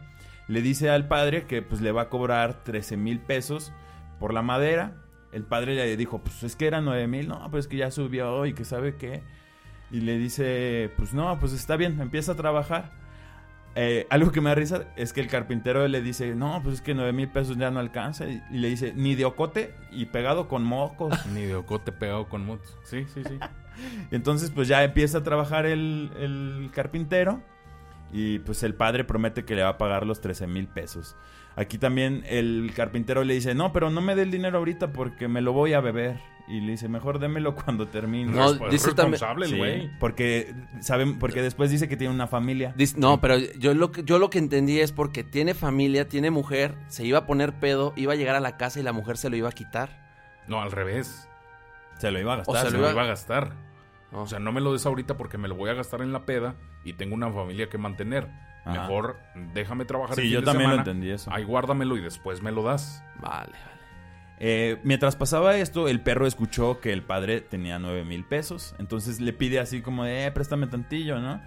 Le 0.48 0.60
dice 0.60 0.90
al 0.90 1.06
padre 1.06 1.46
que 1.46 1.62
pues 1.62 1.80
le 1.80 1.92
va 1.92 2.02
a 2.02 2.08
cobrar 2.08 2.64
13 2.64 2.96
mil 2.96 3.20
pesos 3.20 3.72
por 4.18 4.34
la 4.34 4.42
madera. 4.42 4.96
El 5.30 5.44
padre 5.44 5.76
le 5.76 5.96
dijo, 5.96 6.18
pues 6.18 6.42
es 6.42 6.56
que 6.56 6.66
eran 6.66 6.84
9 6.84 7.06
mil. 7.06 7.28
No, 7.28 7.48
pues 7.48 7.66
es 7.66 7.68
que 7.68 7.76
ya 7.76 7.92
subió 7.92 8.44
y 8.44 8.54
que 8.54 8.64
sabe 8.64 8.96
qué. 8.96 9.22
Y 9.92 10.00
le 10.00 10.18
dice, 10.18 10.90
pues 10.96 11.14
no, 11.14 11.38
pues 11.38 11.52
está 11.52 11.76
bien, 11.76 12.00
empieza 12.00 12.32
a 12.32 12.36
trabajar. 12.36 12.90
Eh, 13.76 14.06
algo 14.10 14.32
que 14.32 14.40
me 14.40 14.50
da 14.50 14.56
risa 14.56 14.86
es 14.96 15.12
que 15.12 15.20
el 15.20 15.28
carpintero 15.28 15.86
le 15.86 16.02
dice, 16.02 16.34
no, 16.34 16.60
pues 16.62 16.76
es 16.76 16.80
que 16.80 16.94
9 16.94 17.12
mil 17.12 17.28
pesos 17.28 17.56
ya 17.56 17.70
no 17.70 17.80
alcanza. 17.80 18.26
Y, 18.26 18.42
y 18.50 18.58
le 18.58 18.68
dice, 18.68 18.92
ni 18.96 19.14
de 19.14 19.24
ocote 19.24 19.74
y 19.90 20.06
pegado 20.06 20.48
con 20.48 20.64
mocos. 20.64 21.14
Ni 21.34 21.42
de 21.42 21.54
ocote 21.54 21.92
pegado 21.92 22.28
con 22.28 22.44
motos. 22.44 22.76
Sí, 22.84 23.06
sí, 23.14 23.22
sí. 23.24 23.38
Entonces, 24.10 24.50
pues 24.50 24.68
ya 24.68 24.82
empieza 24.82 25.18
a 25.18 25.22
trabajar 25.22 25.66
el, 25.66 26.10
el 26.18 26.70
carpintero. 26.72 27.40
Y 28.12 28.40
pues 28.40 28.64
el 28.64 28.74
padre 28.74 29.04
promete 29.04 29.44
que 29.44 29.54
le 29.54 29.62
va 29.62 29.70
a 29.70 29.78
pagar 29.78 30.04
los 30.04 30.20
13 30.20 30.48
mil 30.48 30.66
pesos. 30.66 31.16
Aquí 31.56 31.78
también 31.78 32.24
el 32.26 32.72
carpintero 32.74 33.22
le 33.22 33.34
dice, 33.34 33.54
no, 33.54 33.72
pero 33.72 33.90
no 33.90 34.00
me 34.00 34.16
dé 34.16 34.22
el 34.22 34.30
dinero 34.30 34.58
ahorita 34.58 34.92
porque 34.92 35.28
me 35.28 35.40
lo 35.40 35.52
voy 35.52 35.74
a 35.74 35.80
beber. 35.80 36.18
Y 36.50 36.60
le 36.60 36.72
dice, 36.72 36.88
mejor 36.88 37.20
démelo 37.20 37.54
cuando 37.54 37.86
termine. 37.86 38.32
No, 38.32 38.54
Resp- 38.54 38.70
dice 38.70 38.88
también- 38.92 39.12
responsable 39.12 39.44
el 39.46 39.52
Sí, 39.52 39.56
güey. 39.58 39.98
porque 40.00 40.52
saben, 40.80 41.18
porque 41.18 41.42
después 41.42 41.70
dice 41.70 41.88
que 41.88 41.96
tiene 41.96 42.12
una 42.12 42.26
familia. 42.26 42.72
Dice- 42.76 42.96
no, 42.98 43.20
pero 43.20 43.38
yo 43.38 43.72
lo, 43.74 43.92
que, 43.92 44.02
yo 44.02 44.18
lo 44.18 44.30
que 44.30 44.38
entendí 44.38 44.80
es 44.80 44.90
porque 44.90 45.22
tiene 45.22 45.54
familia, 45.54 46.08
tiene 46.08 46.30
mujer, 46.30 46.74
se 46.88 47.04
iba 47.04 47.18
a 47.20 47.26
poner 47.26 47.52
pedo, 47.60 47.92
iba 47.96 48.14
a 48.14 48.16
llegar 48.16 48.34
a 48.34 48.40
la 48.40 48.56
casa 48.56 48.80
y 48.80 48.82
la 48.82 48.92
mujer 48.92 49.16
se 49.16 49.30
lo 49.30 49.36
iba 49.36 49.48
a 49.48 49.52
quitar. 49.52 50.10
No, 50.48 50.60
al 50.60 50.72
revés. 50.72 51.28
Se 51.98 52.10
lo 52.10 52.18
iba 52.18 52.32
a 52.32 52.36
gastar. 52.38 52.54
O 52.56 52.58
sea, 52.58 52.70
Se 52.70 52.76
lo 52.76 52.78
lo 52.78 52.84
iba- 52.86 52.92
iba 52.94 53.02
a 53.02 53.06
gastar. 53.06 53.52
No. 54.10 54.22
O 54.22 54.26
sea, 54.26 54.40
no 54.40 54.50
me 54.50 54.60
lo 54.60 54.72
des 54.72 54.84
ahorita 54.86 55.16
porque 55.16 55.38
me 55.38 55.46
lo 55.46 55.54
voy 55.54 55.70
a 55.70 55.74
gastar 55.74 56.02
en 56.02 56.12
la 56.12 56.26
peda 56.26 56.56
y 56.82 56.94
tengo 56.94 57.14
una 57.14 57.30
familia 57.30 57.68
que 57.68 57.78
mantener. 57.78 58.28
Ajá. 58.64 58.82
Mejor 58.82 59.18
déjame 59.54 59.84
trabajar 59.84 60.16
Sí, 60.16 60.22
el 60.22 60.26
fin 60.26 60.34
yo 60.34 60.40
de 60.40 60.46
también 60.46 60.70
lo 60.70 60.74
semana. 60.76 60.90
entendí 60.90 61.10
eso. 61.12 61.30
Ahí 61.32 61.44
guárdamelo 61.44 61.96
y 61.96 62.00
después 62.00 62.42
me 62.42 62.50
lo 62.50 62.64
das. 62.64 63.04
Vale, 63.20 63.52
vale. 63.52 63.69
Eh, 64.42 64.78
mientras 64.84 65.16
pasaba 65.16 65.56
esto, 65.58 65.86
el 65.86 66.00
perro 66.00 66.26
escuchó 66.26 66.80
que 66.80 66.94
el 66.94 67.02
padre 67.02 67.42
tenía 67.42 67.78
nueve 67.78 68.04
mil 68.04 68.24
pesos. 68.24 68.74
Entonces 68.78 69.20
le 69.20 69.34
pide 69.34 69.60
así 69.60 69.82
como 69.82 70.04
de, 70.04 70.26
eh, 70.26 70.32
préstame 70.32 70.66
tantillo, 70.66 71.20
¿no? 71.20 71.40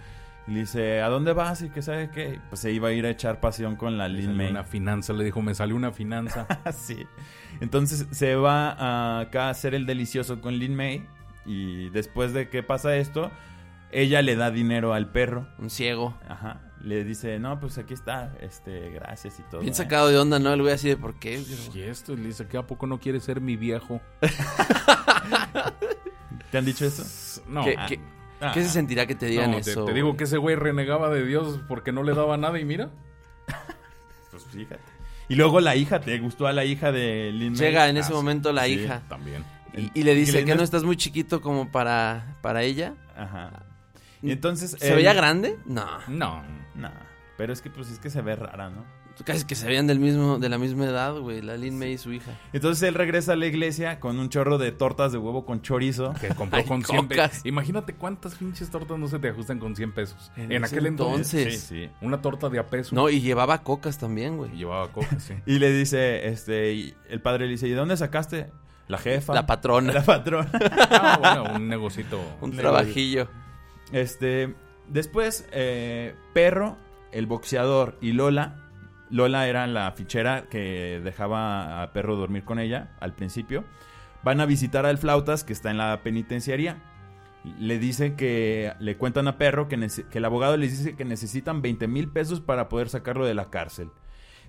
Y 0.48 0.52
le 0.52 0.60
dice, 0.62 1.02
¿a 1.02 1.10
dónde 1.10 1.34
vas? 1.34 1.64
Y 1.64 1.70
que 1.70 1.82
sabe 1.82 2.12
qué. 2.12 2.40
Pues 2.50 2.62
se 2.62 2.72
iba 2.72 2.90
a 2.90 2.92
ir 2.92 3.06
a 3.06 3.10
echar 3.10 3.40
pasión 3.40 3.76
con 3.76 3.98
la 3.98 4.08
Lin 4.08 4.26
salió 4.26 4.38
May. 4.38 4.52
Una 4.52 4.64
finanza, 4.64 5.14
le 5.14 5.24
dijo, 5.24 5.42
me 5.42 5.56
salió 5.56 5.76
una 5.76 5.92
finanza. 5.92 6.46
sí. 6.74 7.06
Entonces 7.62 8.08
se 8.12 8.36
va 8.36 8.72
a 8.72 9.22
acá 9.22 9.48
a 9.48 9.50
hacer 9.50 9.74
el 9.74 9.86
delicioso 9.86 10.40
con 10.40 10.56
Lin 10.56 10.76
May. 10.76 11.06
Y 11.46 11.90
después 11.90 12.32
de 12.34 12.50
que 12.50 12.62
pasa 12.62 12.96
esto, 12.96 13.32
ella 13.92 14.22
le 14.22 14.36
da 14.36 14.52
dinero 14.52 14.94
al 14.94 15.12
perro. 15.12 15.48
Un 15.58 15.70
ciego. 15.70 16.16
Ajá. 16.28 16.62
Le 16.84 17.04
dice, 17.06 17.40
no, 17.40 17.60
pues 17.60 17.78
aquí 17.78 17.94
está, 17.94 18.36
este, 18.42 18.90
gracias 18.90 19.40
y 19.40 19.44
todo. 19.44 19.62
Bien 19.62 19.72
¿eh?". 19.72 19.76
sacado 19.76 20.10
de 20.10 20.18
onda, 20.18 20.38
¿no? 20.38 20.52
El 20.54 20.62
güey 20.62 20.74
así 20.74 20.90
de 20.90 20.98
por 20.98 21.16
qué. 21.16 21.42
y 21.74 21.82
esto, 21.82 22.16
le 22.16 22.24
dice, 22.28 22.46
¿que 22.48 22.58
a 22.58 22.68
poco 22.68 22.86
no 22.88 23.00
quiere 23.00 23.20
ser 23.22 23.40
mi 23.42 23.56
viejo? 23.56 24.02
¿Te 26.52 26.58
han 26.58 26.66
dicho 26.66 26.86
eso? 26.86 27.42
No. 27.48 27.64
¿Qué, 27.64 27.76
ah, 27.78 27.86
qué- 27.88 28.00
Ah. 28.42 28.52
qué 28.54 28.64
se 28.64 28.70
sentirá 28.70 29.06
que 29.06 29.16
te 29.16 29.28
digan 29.28 29.52
no, 29.52 29.58
eso? 29.60 29.86
te 29.86 29.94
digo 29.94 30.18
que 30.18 30.26
ese 30.26 30.38
güey 30.38 30.58
renegaba 30.58 31.10
de 31.10 31.26
Dios 31.26 31.62
porque 31.70 31.94
no 31.94 32.04
le 32.04 32.14
daba 32.14 32.36
nada 32.38 32.60
y 32.60 32.66
mira. 32.66 32.90
Pues 34.32 34.44
fíjate. 34.46 34.82
Y 35.30 35.36
luego 35.36 35.60
la 35.62 35.76
hija, 35.76 36.02
¿te 36.02 36.18
gustó 36.20 36.48
a 36.48 36.54
la 36.54 36.66
hija 36.66 36.92
de 36.92 37.32
Lin 37.32 37.54
May? 37.54 37.62
Llega 37.62 37.88
en 37.88 37.98
Ah, 37.98 38.00
ese 38.00 38.10
sí. 38.10 38.14
momento 38.16 38.52
la 38.52 38.66
Sí. 38.66 38.72
hija 38.74 39.04
También. 39.08 39.46
y, 39.76 39.92
y 40.00 40.04
le 40.04 40.16
dice 40.16 40.44
que 40.44 40.56
no 40.56 40.64
estás 40.64 40.84
muy 40.84 40.98
chiquito 40.98 41.40
como 41.40 41.72
para, 41.72 42.36
para 42.42 42.64
ella. 42.64 42.96
Ajá. 43.16 43.64
Y 44.24 44.32
entonces... 44.32 44.76
¿Se 44.80 44.90
él- 44.90 44.96
veía 44.96 45.14
grande? 45.14 45.58
No. 45.66 45.86
No. 46.08 46.42
No, 46.76 46.90
pero 47.38 47.54
es 47.54 47.62
que 47.62 47.70
pues 47.70 47.90
es 47.92 48.00
que 48.00 48.10
se 48.10 48.22
ve 48.22 48.36
rara, 48.36 48.70
¿no? 48.70 48.84
Casi 49.26 49.46
que 49.46 49.54
se 49.54 49.68
veían 49.68 49.86
del 49.86 50.00
mismo, 50.00 50.40
de 50.40 50.50
la 50.50 50.58
misma 50.58 50.86
edad, 50.86 51.16
güey. 51.20 51.40
La 51.44 51.56
Lin 51.56 51.78
May 51.78 51.94
y 51.94 51.98
su 52.00 52.12
hija. 52.12 52.32
Entonces 52.52 52.82
él 52.90 52.96
regresa 52.96 53.34
a 53.34 53.36
la 53.36 53.46
iglesia 53.46 54.00
con 54.00 54.18
un 54.18 54.30
chorro 54.30 54.58
de 54.58 54.72
tortas 54.72 55.12
de 55.12 55.20
huevo 55.20 55.46
con 55.46 55.62
chorizo. 55.62 56.16
Que 56.20 56.30
compró 56.30 56.58
Ay, 56.58 56.66
con 56.66 56.84
100 56.84 57.02
cocas. 57.04 57.30
pesos. 57.30 57.46
Imagínate 57.46 57.94
cuántas 57.94 58.34
pinches 58.34 58.72
tortas 58.72 58.98
no 58.98 59.08
se 59.08 59.20
te 59.20 59.30
ajustan 59.30 59.60
con 59.60 59.76
100 59.76 59.92
pesos. 59.94 60.32
En, 60.36 60.64
aquel 60.64 60.88
entonces. 60.88 61.34
entonces. 61.36 61.62
Sí, 61.62 61.86
sí. 61.86 61.92
Una 62.02 62.24
torta 62.24 62.50
de 62.50 62.58
a 62.58 62.72
peso. 62.72 62.96
No, 62.96 63.08
y 63.08 63.22
llevaba 63.22 63.62
cocas 63.62 64.00
también, 64.00 64.34
Y 64.34 64.38
güey. 64.38 64.52
llevaba 64.58 64.92
coca, 64.92 65.20
sí. 65.20 65.36
Y 65.46 65.60
le 65.60 65.72
dice, 65.72 66.28
este, 66.30 66.74
y 66.74 66.96
el 67.08 67.22
padre 67.22 67.46
le 67.46 67.52
dice, 67.52 67.68
¿y 67.68 67.70
de 67.70 67.76
dónde 67.76 67.96
sacaste? 67.98 68.50
La 68.88 68.98
jefa. 68.98 69.36
La 69.36 69.46
patrona. 69.46 69.94
La 69.94 70.04
patrona. 70.04 70.50
Ah, 70.90 71.18
bueno, 71.20 71.56
un 71.58 71.68
negocito. 71.68 72.20
Un 72.42 72.52
trabajillo. 72.52 73.30
Este, 73.94 74.56
después, 74.90 75.48
eh, 75.54 76.16
Perro, 76.34 76.78
el 77.12 77.28
boxeador 77.28 77.98
y 78.02 78.12
Lola. 78.12 78.60
Lola 79.10 79.48
era 79.48 79.68
la 79.68 79.92
fichera 79.92 80.48
que 80.50 81.00
dejaba 81.04 81.82
a 81.82 81.94
Perro 81.94 82.16
dormir 82.18 82.44
con 82.44 82.60
ella 82.60 82.98
al 83.00 83.14
principio. 83.14 83.64
Van 84.24 84.42
a 84.42 84.46
visitar 84.46 84.86
al 84.86 84.98
Flautas, 84.98 85.44
que 85.44 85.54
está 85.54 85.72
en 85.72 85.78
la 85.78 86.02
penitenciaría. 86.04 86.82
Le 87.60 87.78
dice 87.78 88.16
que 88.16 88.74
le 88.80 88.98
cuentan 88.98 89.28
a 89.28 89.38
Perro 89.38 89.68
que, 89.68 89.78
que 90.10 90.18
el 90.18 90.26
abogado 90.26 90.58
les 90.58 90.78
dice 90.78 90.96
que 90.96 91.06
necesitan 91.06 91.62
20 91.62 91.88
mil 91.88 92.10
pesos 92.10 92.42
para 92.42 92.68
poder 92.68 92.90
sacarlo 92.90 93.26
de 93.26 93.36
la 93.36 93.50
cárcel. 93.50 93.92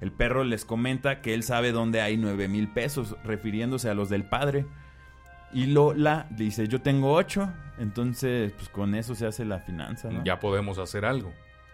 El 0.01 0.13
perro 0.13 0.45
les 0.45 0.65
comenta 0.65 1.21
que 1.21 1.35
él 1.35 1.43
sabe 1.43 1.73
dónde 1.73 2.01
hay 2.01 2.17
9 2.17 2.49
mil 2.49 2.69
pesos, 2.69 3.17
refiriéndose 3.25 3.89
a 3.89 3.95
los 3.95 4.09
del 4.09 4.29
padre. 4.29 4.67
Y 5.55 5.67
Lola 5.67 6.27
dice, 6.31 6.67
yo 6.69 6.81
tengo 6.81 7.13
8, 7.13 7.49
entonces 7.79 8.53
pues 8.53 8.69
con 8.69 8.95
eso 8.95 9.15
se 9.15 9.27
hace 9.27 9.45
la 9.45 9.61
finanza, 9.61 10.11
¿no? 10.11 10.25
Ya 10.25 10.41
podemos 10.41 10.79
hacer 10.79 11.05
algo. 11.05 11.33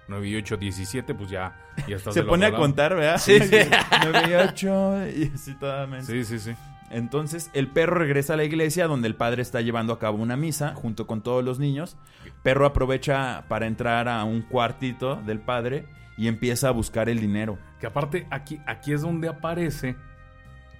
9 0.08 0.28
y 0.28 0.36
8, 0.36 0.56
17, 0.56 1.14
pues 1.14 1.30
ya, 1.30 1.56
ya 1.88 1.96
estás 1.96 2.14
Se 2.14 2.24
pone 2.24 2.44
a 2.44 2.52
contar, 2.52 2.94
¿verdad? 2.94 3.18
Sí. 3.18 3.38
9 3.40 4.22
y 4.28 4.32
8 4.34 5.08
y 5.16 5.32
así 5.34 5.54
toda. 5.54 6.02
Sí, 6.02 6.24
sí, 6.24 6.38
sí. 6.38 6.52
Entonces 6.90 7.50
el 7.54 7.68
perro 7.68 7.96
regresa 7.96 8.34
a 8.34 8.36
la 8.36 8.44
iglesia 8.44 8.88
donde 8.88 9.06
el 9.06 9.14
padre 9.14 9.42
está 9.42 9.60
llevando 9.60 9.92
a 9.92 9.98
cabo 10.00 10.18
una 10.18 10.36
misa 10.36 10.74
junto 10.74 11.06
con 11.06 11.22
todos 11.22 11.44
los 11.44 11.60
niños. 11.60 11.96
Perro 12.42 12.66
aprovecha 12.66 13.44
para 13.48 13.66
entrar 13.66 14.08
a 14.08 14.24
un 14.24 14.42
cuartito 14.42 15.16
del 15.24 15.38
padre 15.38 15.86
y 16.18 16.26
empieza 16.26 16.68
a 16.68 16.72
buscar 16.72 17.08
el 17.08 17.20
dinero. 17.20 17.58
Que 17.78 17.86
aparte, 17.86 18.26
aquí, 18.30 18.60
aquí 18.66 18.92
es 18.92 19.02
donde 19.02 19.28
aparece 19.28 19.96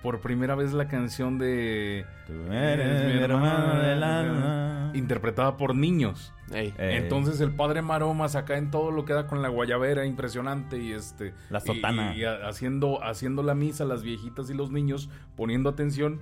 por 0.02 0.20
primera 0.20 0.54
vez 0.54 0.72
la 0.72 0.88
canción 0.88 1.38
de. 1.38 2.06
Tú 2.26 2.32
eres 2.52 3.14
mi 3.14 3.20
hermano 3.22 3.80
del 3.82 4.02
alma. 4.02 4.90
Interpretada 4.94 5.56
por 5.56 5.74
niños. 5.74 6.32
Ey. 6.52 6.74
Entonces 6.78 7.40
el 7.40 7.52
padre 7.52 7.80
Maromas 7.82 8.34
acá 8.34 8.56
en 8.58 8.70
todo 8.70 8.90
lo 8.90 9.04
que 9.04 9.12
da 9.12 9.26
con 9.28 9.40
la 9.42 9.48
guayabera 9.48 10.04
impresionante 10.06 10.78
y 10.78 10.92
este 10.92 11.32
La 11.48 11.58
y- 11.58 11.66
sotana. 11.66 12.16
y, 12.16 12.24
haciendo 12.24 13.04
haciendo 13.04 13.42
la 13.44 13.54
misa 13.54 13.84
las 13.84 14.02
viejitas 14.02 14.50
y 14.50 14.54
los 14.54 14.70
niños 14.72 15.08
poniendo 15.36 15.70
atención 15.70 16.18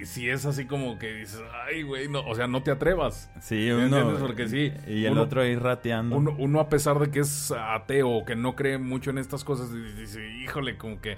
y, 0.00 0.06
si 0.06 0.28
es 0.28 0.44
así 0.46 0.66
como 0.66 0.98
que 0.98 1.12
dices 1.14 1.40
ay 1.68 1.82
güey 1.82 2.08
no 2.08 2.20
o 2.26 2.34
sea 2.34 2.46
no 2.48 2.62
te 2.64 2.70
atrevas 2.72 3.30
Sí, 3.40 3.54
¿Me 3.54 3.74
uno. 3.86 3.98
entiendes? 3.98 4.20
Porque 4.22 4.48
sí, 4.48 4.72
Y 4.88 5.04
el 5.04 5.12
uno- 5.12 5.22
otro 5.22 5.42
ahí 5.42 5.54
rateando. 5.54 6.16
uno, 6.16 6.34
uno 6.36 6.58
a 6.58 6.68
pesar 6.68 6.98
de 6.98 7.10
que 7.12 7.20
es 7.20 7.52
ateo 7.52 8.10
o 8.10 8.24
que 8.24 8.34
no 8.34 8.56
cree 8.56 8.78
mucho 8.78 9.10
en 9.10 9.18
estas 9.18 9.44
cosas 9.44 9.72
dice 9.72 10.28
híjole 10.42 10.76
como 10.76 11.00
que 11.00 11.16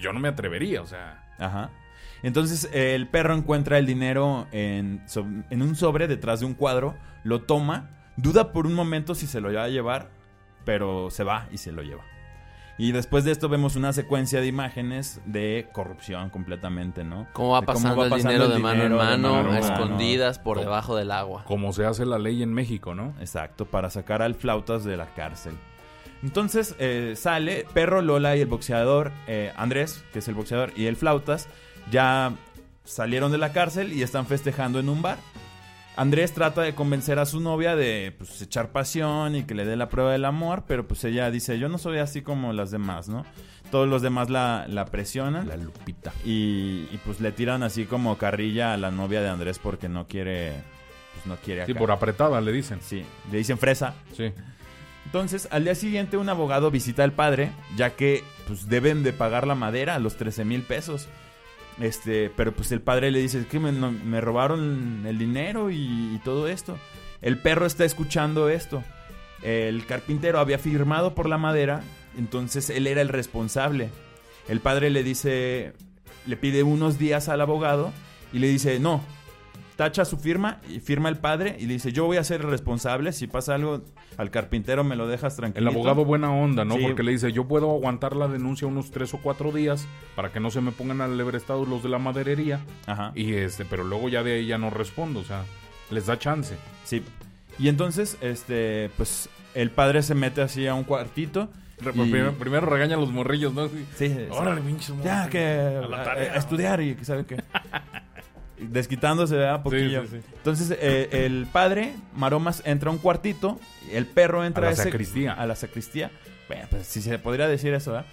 yo 0.00 0.12
no 0.12 0.20
me 0.20 0.28
atrevería 0.28 0.82
o 0.82 0.86
sea 0.86 1.24
Ajá. 1.38 1.70
Entonces 2.22 2.68
eh, 2.74 2.94
el 2.94 3.08
perro 3.08 3.34
encuentra 3.34 3.78
el 3.78 3.86
dinero 3.86 4.46
en, 4.52 5.02
so- 5.06 5.26
en 5.48 5.62
un 5.62 5.74
sobre 5.74 6.06
detrás 6.06 6.40
de 6.40 6.46
un 6.46 6.52
cuadro, 6.54 6.94
lo 7.24 7.42
toma, 7.42 7.88
duda 8.16 8.52
por 8.52 8.66
un 8.66 8.74
momento 8.74 9.14
si 9.14 9.26
se 9.26 9.40
lo 9.40 9.50
va 9.52 9.64
a 9.64 9.68
llevar, 9.68 10.10
pero 10.66 11.10
se 11.10 11.24
va 11.24 11.46
y 11.50 11.56
se 11.56 11.72
lo 11.72 11.82
lleva. 11.82 12.02
Y 12.76 12.92
después 12.92 13.24
de 13.24 13.30
esto 13.32 13.48
vemos 13.48 13.76
una 13.76 13.92
secuencia 13.94 14.40
de 14.40 14.46
imágenes 14.48 15.20
de 15.26 15.68
corrupción 15.72 16.28
completamente, 16.30 17.04
¿no? 17.04 17.26
¿Cómo 17.32 17.50
va 17.52 17.60
De 17.60 17.66
pasando 17.66 18.04
el 18.04 18.12
dinero 18.14 18.44
el 18.44 18.52
de 18.52 18.58
mano 18.58 18.74
dinero 18.82 18.84
en 18.86 18.90
de 18.92 18.96
mano, 19.18 19.32
mano 19.34 19.38
a 19.38 19.42
mano. 19.52 19.58
escondidas 19.58 20.38
por 20.38 20.58
debajo 20.60 20.96
del 20.96 21.10
agua? 21.12 21.44
como 21.44 21.72
se 21.72 21.86
hace 21.86 22.04
la 22.04 22.18
ley 22.18 22.42
en 22.42 22.52
México 22.52 22.94
no 22.94 23.14
Exacto, 23.20 23.64
para 23.66 23.88
sacar 23.88 24.20
al 24.20 24.34
flautas 24.34 24.84
de 24.84 24.96
la 24.98 25.06
cárcel. 25.14 25.54
Entonces 26.22 26.74
eh, 26.78 27.14
sale 27.16 27.66
Perro, 27.72 28.02
Lola 28.02 28.36
y 28.36 28.40
el 28.40 28.46
boxeador 28.46 29.12
eh, 29.26 29.52
Andrés, 29.56 30.04
que 30.12 30.18
es 30.18 30.28
el 30.28 30.34
boxeador, 30.34 30.72
y 30.76 30.86
el 30.86 30.96
flautas, 30.96 31.48
ya 31.90 32.32
salieron 32.84 33.32
de 33.32 33.38
la 33.38 33.52
cárcel 33.52 33.92
y 33.92 34.02
están 34.02 34.26
festejando 34.26 34.80
en 34.80 34.88
un 34.88 35.02
bar. 35.02 35.18
Andrés 35.96 36.32
trata 36.32 36.62
de 36.62 36.74
convencer 36.74 37.18
a 37.18 37.26
su 37.26 37.40
novia 37.40 37.76
de 37.76 38.14
pues, 38.16 38.40
echar 38.40 38.70
pasión 38.70 39.34
y 39.34 39.42
que 39.44 39.54
le 39.54 39.64
dé 39.64 39.76
la 39.76 39.88
prueba 39.88 40.12
del 40.12 40.24
amor, 40.24 40.64
pero 40.66 40.86
pues 40.86 41.04
ella 41.04 41.30
dice, 41.30 41.58
yo 41.58 41.68
no 41.68 41.78
soy 41.78 41.98
así 41.98 42.22
como 42.22 42.52
las 42.52 42.70
demás, 42.70 43.08
¿no? 43.08 43.26
Todos 43.70 43.88
los 43.88 44.00
demás 44.02 44.30
la, 44.30 44.66
la 44.68 44.86
presionan 44.86 45.46
la 45.46 45.56
Lupita 45.56 46.12
y, 46.24 46.88
y, 46.90 47.00
pues 47.04 47.20
le 47.20 47.32
tiran 47.32 47.62
así 47.62 47.84
como 47.84 48.18
carrilla 48.18 48.72
a 48.72 48.76
la 48.76 48.90
novia 48.90 49.20
de 49.20 49.28
Andrés 49.28 49.58
porque 49.58 49.88
no 49.88 50.06
quiere, 50.06 50.54
pues 51.14 51.26
no 51.26 51.36
quiere 51.36 51.66
sí 51.66 51.72
acá. 51.72 51.78
por 51.78 51.90
apretada 51.92 52.40
le 52.40 52.50
dicen 52.50 52.80
Sí, 52.82 53.04
le 53.30 53.38
dicen 53.38 53.58
fresa. 53.58 53.94
sí 54.12 54.32
Entonces, 55.06 55.48
al 55.50 55.64
día 55.64 55.74
siguiente, 55.74 56.16
un 56.16 56.28
abogado 56.28 56.70
visita 56.70 57.02
al 57.04 57.12
padre, 57.12 57.52
ya 57.76 57.90
que 57.96 58.22
pues 58.46 58.68
deben 58.68 59.02
de 59.02 59.12
pagar 59.12 59.46
la 59.46 59.54
madera, 59.54 59.98
los 59.98 60.16
13 60.16 60.44
mil 60.44 60.62
pesos. 60.62 61.08
Este, 61.80 62.30
pero 62.36 62.52
pues 62.52 62.70
el 62.72 62.80
padre 62.80 63.10
le 63.10 63.20
dice 63.20 63.46
que 63.46 63.58
me, 63.58 63.72
no- 63.72 63.90
me 63.92 64.20
robaron 64.20 65.04
el 65.06 65.18
dinero 65.18 65.70
y, 65.70 65.76
y 66.14 66.20
todo 66.24 66.46
esto. 66.48 66.78
El 67.22 67.38
perro 67.38 67.66
está 67.66 67.84
escuchando 67.84 68.48
esto. 68.48 68.84
El 69.42 69.86
carpintero 69.86 70.38
había 70.38 70.58
firmado 70.58 71.14
por 71.14 71.26
la 71.28 71.38
madera, 71.38 71.80
entonces 72.18 72.68
él 72.68 72.86
era 72.86 73.00
el 73.00 73.08
responsable. 73.08 73.88
El 74.48 74.60
padre 74.60 74.90
le 74.90 75.02
dice, 75.02 75.72
le 76.26 76.36
pide 76.36 76.62
unos 76.62 76.98
días 76.98 77.28
al 77.30 77.40
abogado 77.40 77.92
y 78.34 78.38
le 78.40 78.48
dice, 78.48 78.78
no, 78.80 79.02
tacha 79.80 80.04
su 80.04 80.18
firma 80.18 80.60
y 80.68 80.78
firma 80.80 81.08
el 81.08 81.16
padre 81.16 81.56
y 81.58 81.64
le 81.64 81.72
dice, 81.72 81.90
yo 81.90 82.04
voy 82.04 82.18
a 82.18 82.22
ser 82.24 82.42
el 82.42 82.50
responsable, 82.50 83.12
si 83.14 83.26
pasa 83.26 83.54
algo 83.54 83.80
al 84.18 84.30
carpintero 84.30 84.84
me 84.84 84.94
lo 84.94 85.08
dejas 85.08 85.32
El 85.32 85.38
tranquilo. 85.38 85.70
abogado 85.70 86.04
buena 86.04 86.30
onda, 86.30 86.66
¿no? 86.66 86.74
Sí. 86.76 86.82
Porque 86.82 87.02
le 87.02 87.12
dice, 87.12 87.32
yo 87.32 87.48
puedo 87.48 87.70
aguantar 87.70 88.14
la 88.14 88.28
denuncia 88.28 88.68
unos 88.68 88.90
tres 88.90 89.14
o 89.14 89.18
cuatro 89.22 89.52
días 89.52 89.86
para 90.16 90.30
que 90.32 90.38
no 90.38 90.50
se 90.50 90.60
me 90.60 90.70
pongan 90.70 91.00
al 91.00 91.18
estado 91.34 91.64
los 91.64 91.82
de 91.82 91.88
la 91.88 91.98
maderería. 91.98 92.60
Ajá. 92.84 93.12
Y 93.14 93.32
este, 93.32 93.64
pero 93.64 93.82
luego 93.82 94.10
ya 94.10 94.22
de 94.22 94.34
ahí 94.34 94.46
ya 94.48 94.58
no 94.58 94.68
respondo, 94.68 95.20
o 95.20 95.24
sea, 95.24 95.44
les 95.90 96.04
da 96.04 96.18
chance. 96.18 96.56
Sí. 96.84 97.02
Y 97.58 97.68
entonces, 97.68 98.18
este, 98.20 98.90
pues 98.98 99.30
el 99.54 99.70
padre 99.70 100.02
se 100.02 100.14
mete 100.14 100.42
así 100.42 100.66
a 100.66 100.74
un 100.74 100.84
cuartito. 100.84 101.48
Y- 101.80 101.84
Primero, 101.84 102.34
primero 102.34 102.66
regaña 102.66 102.96
a 102.96 103.00
los 103.00 103.10
morrillos, 103.10 103.54
¿no? 103.54 103.66
Sí. 103.68 103.86
Sí, 103.96 104.14
Órale, 104.28 104.60
pinches 104.60 104.92
Ya 105.02 105.26
que 105.30 105.78
A 105.82 105.88
la 105.88 106.02
a, 106.02 106.04
tarea, 106.04 106.32
a 106.34 106.36
estudiar 106.36 106.82
y 106.82 106.94
que 106.96 107.04
sabe 107.06 107.24
qué. 107.24 107.36
Desquitándose, 108.60 109.36
¿verdad? 109.36 109.62
Poquillo. 109.62 110.02
Sí, 110.02 110.08
sí, 110.12 110.16
sí. 110.20 110.32
Entonces, 110.36 110.76
eh, 110.80 111.08
el 111.26 111.46
padre, 111.50 111.94
Maromas, 112.14 112.62
entra 112.66 112.90
a 112.90 112.92
un 112.92 112.98
cuartito. 112.98 113.58
El 113.90 114.06
perro 114.06 114.44
entra 114.44 114.64
A 114.64 114.70
la 114.70 114.72
ese- 114.74 114.84
sacristía. 114.84 115.32
A 115.32 115.46
la 115.46 115.56
sacristía. 115.56 116.10
Bueno, 116.48 116.66
pues 116.70 116.86
si 116.86 117.00
se 117.00 117.18
podría 117.18 117.48
decir 117.48 117.72
eso, 117.74 117.92
¿verdad? 117.92 118.06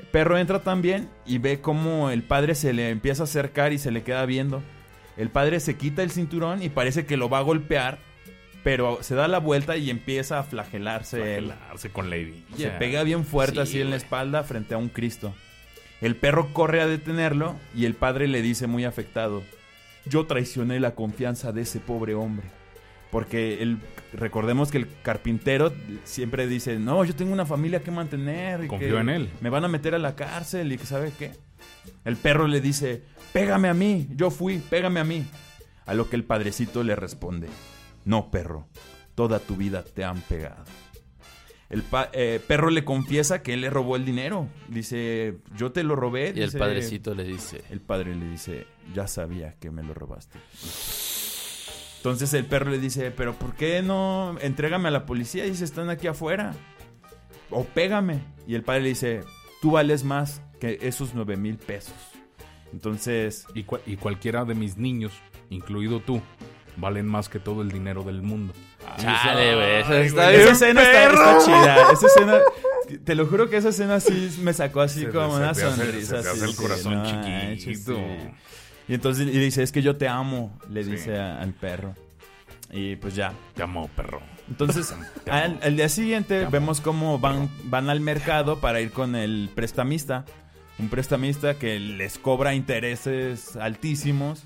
El 0.00 0.06
perro 0.06 0.38
entra 0.38 0.60
también 0.60 1.08
y 1.26 1.38
ve 1.38 1.60
cómo 1.60 2.10
el 2.10 2.22
padre 2.22 2.54
se 2.54 2.72
le 2.72 2.90
empieza 2.90 3.22
a 3.22 3.24
acercar 3.24 3.72
y 3.72 3.78
se 3.78 3.90
le 3.90 4.02
queda 4.02 4.24
viendo. 4.26 4.62
El 5.16 5.30
padre 5.30 5.58
se 5.60 5.76
quita 5.76 6.02
el 6.02 6.10
cinturón 6.10 6.62
y 6.62 6.68
parece 6.68 7.04
que 7.06 7.16
lo 7.16 7.28
va 7.28 7.38
a 7.38 7.42
golpear, 7.42 7.98
pero 8.62 8.98
se 9.02 9.14
da 9.16 9.26
la 9.28 9.38
vuelta 9.38 9.76
y 9.76 9.90
empieza 9.90 10.38
a 10.38 10.42
flagelarse. 10.44 11.36
él. 11.38 11.46
Flagelarse 11.46 11.90
con 11.90 12.10
la 12.10 12.16
herida. 12.16 12.36
Se 12.56 12.68
pega 12.70 13.02
bien 13.02 13.24
fuerte 13.24 13.54
Sí, 13.56 13.60
así 13.60 13.80
en 13.80 13.90
la 13.90 13.96
espalda 13.96 14.44
frente 14.44 14.74
a 14.74 14.78
un 14.78 14.88
Cristo. 14.88 15.34
El 16.00 16.14
perro 16.14 16.52
corre 16.52 16.80
a 16.80 16.86
detenerlo 16.86 17.56
y 17.74 17.84
el 17.84 17.94
padre 17.94 18.28
le 18.28 18.40
dice 18.42 18.68
muy 18.68 18.84
afectado, 18.84 19.42
yo 20.08 20.26
traicioné 20.26 20.80
la 20.80 20.94
confianza 20.94 21.52
de 21.52 21.62
ese 21.62 21.80
pobre 21.80 22.14
hombre. 22.14 22.46
Porque 23.10 23.62
el, 23.62 23.78
recordemos 24.12 24.70
que 24.70 24.78
el 24.78 24.88
carpintero 25.02 25.72
siempre 26.04 26.46
dice, 26.46 26.78
no, 26.78 27.04
yo 27.04 27.14
tengo 27.14 27.32
una 27.32 27.46
familia 27.46 27.80
que 27.80 27.90
mantener. 27.90 28.64
Y 28.64 28.68
Confío 28.68 28.96
que 28.96 29.00
en 29.00 29.08
él. 29.08 29.30
Me 29.40 29.50
van 29.50 29.64
a 29.64 29.68
meter 29.68 29.94
a 29.94 29.98
la 29.98 30.14
cárcel 30.14 30.72
y 30.72 30.78
que 30.78 30.84
sabe 30.84 31.12
qué. 31.18 31.32
El 32.04 32.16
perro 32.16 32.46
le 32.46 32.60
dice, 32.60 33.02
pégame 33.32 33.68
a 33.68 33.74
mí, 33.74 34.08
yo 34.14 34.30
fui, 34.30 34.58
pégame 34.58 35.00
a 35.00 35.04
mí. 35.04 35.26
A 35.86 35.94
lo 35.94 36.10
que 36.10 36.16
el 36.16 36.24
padrecito 36.24 36.82
le 36.82 36.94
responde, 36.96 37.48
no, 38.04 38.30
perro, 38.30 38.68
toda 39.14 39.38
tu 39.38 39.56
vida 39.56 39.82
te 39.82 40.04
han 40.04 40.20
pegado. 40.20 40.64
El 41.70 41.82
pa- 41.82 42.08
eh, 42.14 42.40
perro 42.46 42.70
le 42.70 42.84
confiesa 42.84 43.42
que 43.42 43.52
él 43.54 43.60
le 43.60 43.68
robó 43.70 43.96
el 43.96 44.04
dinero. 44.06 44.48
Dice, 44.68 45.36
yo 45.54 45.70
te 45.72 45.82
lo 45.84 45.96
robé. 45.96 46.32
Y 46.34 46.40
el 46.40 46.50
padrecito 46.58 47.14
le 47.14 47.24
dice, 47.24 47.62
El 47.70 47.80
padre 47.80 48.14
le 48.14 48.28
dice, 48.30 48.66
ya 48.94 49.06
sabía 49.06 49.54
que 49.60 49.70
me 49.70 49.82
lo 49.82 49.92
robaste. 49.92 50.38
Entonces 51.98 52.32
el 52.34 52.46
perro 52.46 52.70
le 52.70 52.78
dice, 52.78 53.10
pero 53.10 53.34
¿por 53.34 53.54
qué 53.54 53.82
no 53.82 54.36
entrégame 54.40 54.88
a 54.88 54.92
la 54.92 55.04
policía? 55.04 55.44
Dice, 55.44 55.64
están 55.64 55.90
aquí 55.90 56.06
afuera. 56.06 56.54
O 57.50 57.64
pégame. 57.64 58.20
Y 58.46 58.54
el 58.54 58.62
padre 58.62 58.82
le 58.82 58.88
dice, 58.90 59.20
tú 59.60 59.72
vales 59.72 60.04
más 60.04 60.40
que 60.60 60.78
esos 60.82 61.12
nueve 61.14 61.36
mil 61.36 61.58
pesos. 61.58 61.94
Entonces, 62.72 63.46
y 63.54 63.96
cualquiera 63.96 64.44
de 64.44 64.54
mis 64.54 64.76
niños, 64.78 65.12
incluido 65.50 66.00
tú, 66.00 66.20
valen 66.76 67.06
más 67.06 67.28
que 67.28 67.40
todo 67.40 67.62
el 67.62 67.70
dinero 67.70 68.02
del 68.04 68.22
mundo. 68.22 68.52
Chale, 68.96 69.54
güey, 69.54 69.74
eso 69.80 69.92
Ay, 69.92 70.06
está 70.06 70.24
güey, 70.24 70.36
bien 70.36 70.40
esa 70.48 70.52
escena 70.52 70.82
está, 70.82 70.92
perro". 70.92 71.38
está 71.38 71.44
chida. 71.44 71.92
Esa 71.92 72.06
escena, 72.06 72.38
te 73.04 73.14
lo 73.14 73.26
juro 73.26 73.48
que 73.50 73.56
esa 73.58 73.68
escena 73.70 74.00
sí 74.00 74.38
me 74.42 74.52
sacó 74.52 74.80
así 74.80 75.00
Se- 75.02 75.08
como 75.10 75.36
se 75.36 75.42
una 75.42 75.54
sonrisa. 75.54 76.22
se 76.22 76.28
hace 76.30 76.44
el 76.44 76.50
sí, 76.52 76.56
corazón 76.56 76.94
no 77.02 77.56
chiquito. 77.56 77.94
sí. 77.94 78.30
Y 78.88 78.94
entonces 78.94 79.26
le 79.26 79.32
dice, 79.38 79.62
es 79.62 79.70
que 79.72 79.82
yo 79.82 79.96
te 79.96 80.08
amo, 80.08 80.58
le 80.70 80.82
Sí. 80.84 80.90
dice 80.92 81.18
a- 81.18 81.40
al 81.40 81.52
perro. 81.52 81.94
Y 82.70 82.96
pues 82.96 83.14
ya. 83.14 83.32
Te 83.54 83.62
amo, 83.62 83.88
perro. 83.96 84.20
Entonces, 84.48 84.94
al, 85.30 85.58
al 85.62 85.76
día 85.76 85.88
siguiente 85.88 86.46
vemos 86.50 86.80
cómo 86.80 87.18
van, 87.18 87.50
van 87.64 87.88
al 87.90 88.00
mercado 88.00 88.60
para 88.60 88.80
ir 88.80 88.90
con 88.92 89.14
el 89.14 89.50
prestamista. 89.54 90.24
Un 90.78 90.88
prestamista 90.88 91.54
que 91.54 91.78
les 91.80 92.18
cobra 92.18 92.54
intereses 92.54 93.56
altísimos. 93.56 94.42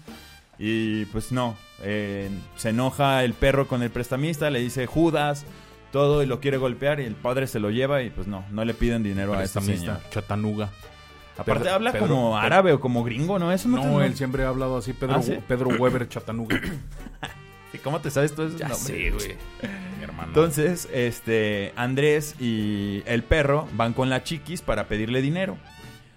Y 0.58 1.04
pues 1.06 1.32
no, 1.32 1.56
eh, 1.82 2.30
se 2.56 2.70
enoja 2.70 3.24
el 3.24 3.34
perro 3.34 3.66
con 3.68 3.82
el 3.82 3.90
prestamista, 3.90 4.50
le 4.50 4.60
dice 4.60 4.86
Judas, 4.86 5.44
todo 5.90 6.22
y 6.22 6.26
lo 6.26 6.40
quiere 6.40 6.56
golpear 6.56 7.00
y 7.00 7.04
el 7.04 7.14
padre 7.14 7.46
se 7.46 7.60
lo 7.60 7.70
lleva 7.70 8.02
y 8.02 8.10
pues 8.10 8.26
no, 8.26 8.44
no 8.50 8.64
le 8.64 8.74
piden 8.74 9.02
dinero 9.02 9.34
a 9.34 9.42
ese 9.44 9.54
Prestamista, 9.60 9.96
señor. 9.96 10.10
Chattanooga. 10.10 10.70
Aparte 11.36 11.60
Pedro- 11.64 11.74
habla 11.74 11.92
Pedro- 11.92 12.06
como 12.08 12.30
Pedro- 12.32 12.36
árabe 12.46 12.72
o 12.72 12.80
como 12.80 13.02
gringo, 13.04 13.38
¿no? 13.38 13.52
Eso 13.52 13.68
no, 13.68 13.82
No, 13.84 13.98
te- 13.98 14.06
él 14.06 14.16
siempre 14.16 14.44
ha 14.44 14.48
hablado 14.48 14.76
así, 14.78 14.92
Pedro, 14.92 15.16
¿Ah, 15.16 15.22
sí? 15.22 15.38
Pedro 15.48 15.68
Weber 15.70 16.08
Chattanooga. 16.08 16.60
¿Y 17.72 17.78
¿Cómo 17.84 18.00
te 18.00 18.10
sabes 18.10 18.34
todo 18.34 18.48
eso? 18.48 18.58
Ya 18.58 18.68
sé, 18.74 19.10
güey. 19.10 19.36
Mi 19.98 20.04
hermano. 20.04 20.28
Entonces, 20.28 20.88
este, 20.92 21.72
Andrés 21.76 22.36
y 22.38 23.02
el 23.06 23.22
perro 23.22 23.66
van 23.74 23.92
con 23.94 24.10
la 24.10 24.22
chiquis 24.24 24.60
para 24.62 24.88
pedirle 24.88 25.22
dinero. 25.22 25.56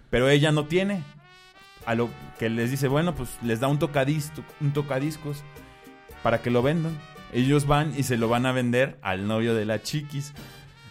Pero 0.10 0.30
ella 0.30 0.52
no 0.52 0.66
tiene. 0.66 1.02
A 1.86 1.96
lo 1.96 2.10
que 2.40 2.50
les 2.50 2.72
dice, 2.72 2.88
bueno, 2.88 3.14
pues 3.16 3.38
les 3.44 3.60
da 3.60 3.68
un, 3.68 3.78
tocadis, 3.80 4.32
un 4.62 4.72
tocadiscos 4.74 5.44
para 6.24 6.42
que 6.42 6.50
lo 6.50 6.62
vendan. 6.64 6.98
Ellos 7.34 7.68
van 7.68 7.94
y 7.98 8.04
se 8.04 8.18
lo 8.18 8.28
van 8.30 8.46
a 8.46 8.52
vender 8.52 8.98
al 9.02 9.28
novio 9.28 9.54
de 9.56 9.66
la 9.66 9.82
chiquis. 9.82 10.34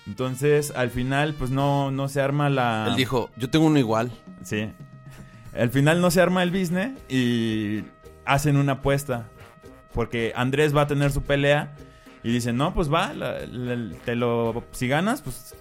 Entonces, 0.06 0.72
al 0.76 0.90
final, 0.90 1.34
pues 1.34 1.50
no, 1.50 1.90
no 1.90 2.08
se 2.08 2.20
arma 2.20 2.50
la... 2.50 2.86
Él 2.88 2.96
dijo, 2.96 3.30
yo 3.36 3.48
tengo 3.50 3.66
uno 3.66 3.78
igual. 3.78 4.12
Sí. 4.42 4.70
Al 5.58 5.70
final 5.70 6.00
no 6.00 6.10
se 6.10 6.20
arma 6.20 6.42
el 6.42 6.50
business 6.50 6.92
y 7.08 7.84
hacen 8.26 8.56
una 8.56 8.72
apuesta. 8.74 9.28
Porque 9.92 10.32
Andrés 10.36 10.76
va 10.76 10.82
a 10.82 10.86
tener 10.86 11.10
su 11.12 11.22
pelea 11.22 11.74
y 12.22 12.30
dicen, 12.32 12.56
no, 12.56 12.74
pues 12.74 12.92
va, 12.92 13.12
la- 13.14 13.46
la- 13.46 13.96
te 14.04 14.14
lo, 14.16 14.64
si 14.72 14.88
ganas, 14.88 15.22
pues 15.22 15.54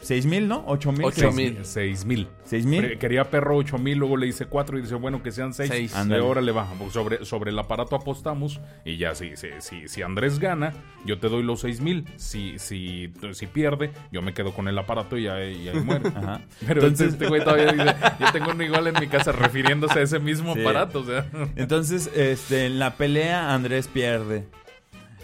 seis 0.00 0.26
mil, 0.26 0.48
¿no? 0.48 0.64
Ocho 0.66 0.92
mil. 0.92 1.04
Ocho 1.04 1.30
seis- 1.30 1.34
mil. 1.36 1.58
Seis 1.64 2.04
mil. 2.04 2.28
Seis 2.44 2.66
mil. 2.66 2.80
Pre- 2.84 2.98
Quería 2.98 3.30
perro 3.30 3.56
ocho 3.56 3.78
mil, 3.78 3.98
luego 3.98 4.16
le 4.16 4.26
dice 4.26 4.46
cuatro 4.46 4.78
y 4.78 4.82
dice, 4.82 4.94
bueno, 4.96 5.22
que 5.22 5.30
sean 5.32 5.52
seis. 5.54 5.70
Seis. 5.70 5.92
De 5.92 5.98
Ándale. 5.98 6.22
ahora 6.22 6.40
le 6.40 6.52
baja. 6.52 6.72
Sobre, 6.90 7.24
sobre 7.24 7.50
el 7.50 7.58
aparato 7.58 7.94
apostamos 7.96 8.60
y 8.84 8.96
ya, 8.96 9.14
si, 9.14 9.36
si, 9.36 9.48
si, 9.60 9.88
si 9.88 10.02
Andrés 10.02 10.38
gana, 10.38 10.72
yo 11.04 11.18
te 11.18 11.28
doy 11.28 11.42
los 11.42 11.60
seis 11.60 11.80
mil. 11.80 12.04
Si, 12.16 12.58
si, 12.58 13.12
si 13.32 13.46
pierde, 13.46 13.90
yo 14.10 14.22
me 14.22 14.32
quedo 14.34 14.52
con 14.52 14.66
el 14.68 14.78
aparato 14.78 15.16
y 15.18 15.28
ahí, 15.28 15.62
y 15.64 15.68
ahí 15.68 15.80
muere. 15.84 16.08
Ajá. 16.08 16.40
Pero 16.66 16.80
Entonces- 16.82 17.12
este 17.12 17.28
güey 17.28 17.44
todavía 17.44 17.72
dice, 17.72 17.94
yo 18.18 18.32
tengo 18.32 18.50
uno 18.52 18.64
igual 18.64 18.86
en 18.88 18.94
mi 19.00 19.06
casa 19.06 19.32
refiriéndose 19.32 19.98
a 19.98 20.02
ese 20.02 20.18
mismo 20.18 20.54
Sí. 20.54 20.60
aparato. 20.62 21.00
O 21.00 21.04
sea, 21.04 21.26
Entonces, 21.56 22.10
este, 22.16 22.66
en 22.66 22.78
la 22.78 22.96
pelea 22.96 23.54
Andrés 23.54 23.86
pierde. 23.88 24.46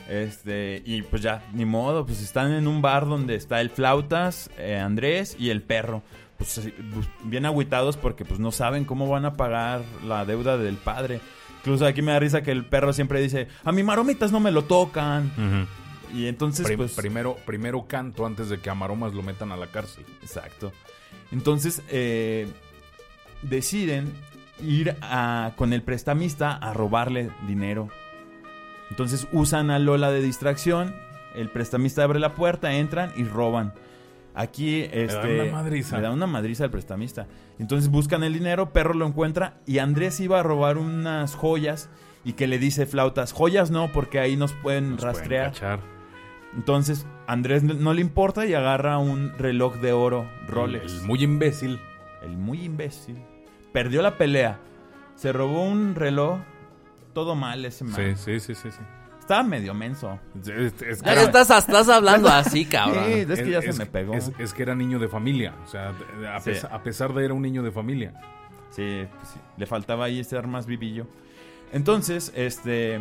Este, 0.08 0.82
y 0.86 1.02
pues 1.02 1.22
ya, 1.22 1.42
ni 1.52 1.64
modo, 1.64 2.06
pues 2.06 2.22
están 2.22 2.52
en 2.52 2.68
un 2.68 2.80
bar 2.80 3.06
donde 3.06 3.34
está 3.34 3.60
el 3.60 3.70
flautas, 3.70 4.50
eh, 4.58 4.78
Andrés 4.78 5.36
y 5.38 5.50
el 5.50 5.62
perro. 5.62 6.02
Pues, 6.38 6.58
así, 6.58 6.72
pues, 6.94 7.08
bien 7.24 7.46
agüitados 7.46 7.96
porque 7.96 8.24
pues 8.24 8.38
no 8.38 8.52
saben 8.52 8.84
cómo 8.84 9.08
van 9.08 9.24
a 9.24 9.32
pagar 9.34 9.82
la 10.06 10.24
deuda 10.24 10.58
del 10.58 10.76
padre. 10.76 11.20
Incluso 11.58 11.86
aquí 11.86 12.02
me 12.02 12.12
da 12.12 12.20
risa 12.20 12.42
que 12.42 12.52
el 12.52 12.64
perro 12.64 12.92
siempre 12.92 13.20
dice, 13.20 13.48
a 13.64 13.72
mi 13.72 13.82
maromitas 13.82 14.30
no 14.30 14.38
me 14.38 14.52
lo 14.52 14.62
tocan. 14.64 15.66
Y 16.14 16.26
entonces, 16.26 16.64
Prim- 16.66 16.76
pues... 16.78 16.92
primero, 16.92 17.36
primero 17.44 17.86
canto 17.88 18.24
antes 18.26 18.48
de 18.48 18.58
que 18.60 18.70
a 18.70 18.74
Maromas 18.74 19.12
lo 19.12 19.22
metan 19.22 19.50
a 19.50 19.56
la 19.56 19.66
cárcel. 19.66 20.04
Exacto. 20.22 20.72
Entonces, 21.32 21.82
eh, 21.88 22.46
deciden 23.42 24.12
ir 24.64 24.94
a- 25.02 25.52
con 25.56 25.72
el 25.72 25.82
prestamista 25.82 26.52
a 26.52 26.72
robarle 26.72 27.30
dinero. 27.48 27.88
Entonces 28.90 29.26
usan 29.32 29.70
a 29.70 29.78
Lola 29.78 30.10
de 30.10 30.22
distracción. 30.22 30.94
El 31.34 31.48
prestamista 31.50 32.02
abre 32.04 32.18
la 32.20 32.34
puerta, 32.34 32.72
entran 32.74 33.12
y 33.16 33.24
roban. 33.24 33.72
Aquí 34.34 34.82
este, 34.92 35.14
dan 35.14 35.30
una 35.48 35.52
madriza. 35.52 35.96
le 35.96 36.02
dan 36.02 36.12
una 36.12 36.26
madriza 36.26 36.64
al 36.64 36.70
prestamista. 36.70 37.26
Entonces 37.58 37.88
buscan 37.90 38.22
el 38.22 38.34
dinero, 38.34 38.72
Perro 38.72 38.94
lo 38.94 39.06
encuentra 39.06 39.54
y 39.66 39.78
Andrés 39.78 40.20
iba 40.20 40.40
a 40.40 40.42
robar 40.42 40.76
unas 40.78 41.34
joyas 41.34 41.88
y 42.24 42.34
que 42.34 42.46
le 42.46 42.58
dice 42.58 42.84
flautas, 42.86 43.32
joyas 43.32 43.70
no, 43.70 43.90
porque 43.92 44.18
ahí 44.18 44.36
nos 44.36 44.52
pueden 44.52 44.90
Nos 44.90 45.00
pueden 45.00 45.14
rastrear. 45.14 45.46
cachar. 45.52 45.80
Entonces 46.54 47.06
Andrés 47.26 47.62
no- 47.62 47.74
no 47.74 47.92
le 47.94 48.00
importa 48.00 48.46
y 48.46 48.54
agarra 48.54 48.98
un 48.98 49.32
reloj 49.38 49.76
de 49.76 49.92
oro 49.92 50.28
Rolex. 50.48 51.00
El 51.00 51.06
muy 51.06 51.22
imbécil. 51.22 51.80
El 52.22 52.36
muy 52.36 52.62
imbécil. 52.64 53.16
Perdió 53.72 54.02
la 54.02 54.16
pelea. 54.18 54.58
Se 55.16 55.32
robó 55.32 55.62
un 55.64 55.94
reloj. 55.94 56.38
Todo 57.16 57.34
mal 57.34 57.64
ese 57.64 57.82
man. 57.84 57.94
Sí, 57.96 58.14
sí, 58.14 58.40
sí, 58.40 58.54
sí. 58.54 58.70
sí. 58.70 58.78
Estaba 59.18 59.42
medio 59.42 59.72
menso. 59.72 60.18
Es- 60.38 60.48
es- 60.50 60.82
es 60.82 61.02
que 61.02 61.06
Ya 61.06 61.12
era- 61.12 61.22
estás, 61.22 61.48
estás 61.50 61.88
hablando 61.88 62.28
así, 62.28 62.64
cabrón. 62.76 63.04
Sí, 63.06 63.12
es 63.20 63.40
que 63.40 63.50
ya 63.50 63.62
se 63.62 63.70
es- 63.70 63.78
me 63.78 63.86
pegó. 63.86 64.12
Es, 64.12 64.30
es 64.38 64.52
que 64.52 64.62
era 64.62 64.74
niño 64.74 64.98
de 64.98 65.08
familia. 65.08 65.54
O 65.64 65.66
sea, 65.66 65.94
a, 66.34 66.40
Sí. 66.40 66.50
pesar, 66.50 66.72
a 66.74 66.82
pesar 66.82 67.14
de 67.14 67.24
era 67.24 67.32
un 67.32 67.40
niño 67.40 67.62
de 67.62 67.72
familia. 67.72 68.12
Sí, 68.68 69.06
pues 69.16 69.30
sí, 69.30 69.40
le 69.56 69.64
faltaba 69.66 70.04
ahí 70.04 70.22
ser 70.24 70.46
más 70.46 70.66
vivillo. 70.66 71.06
Entonces, 71.72 72.32
este. 72.36 73.00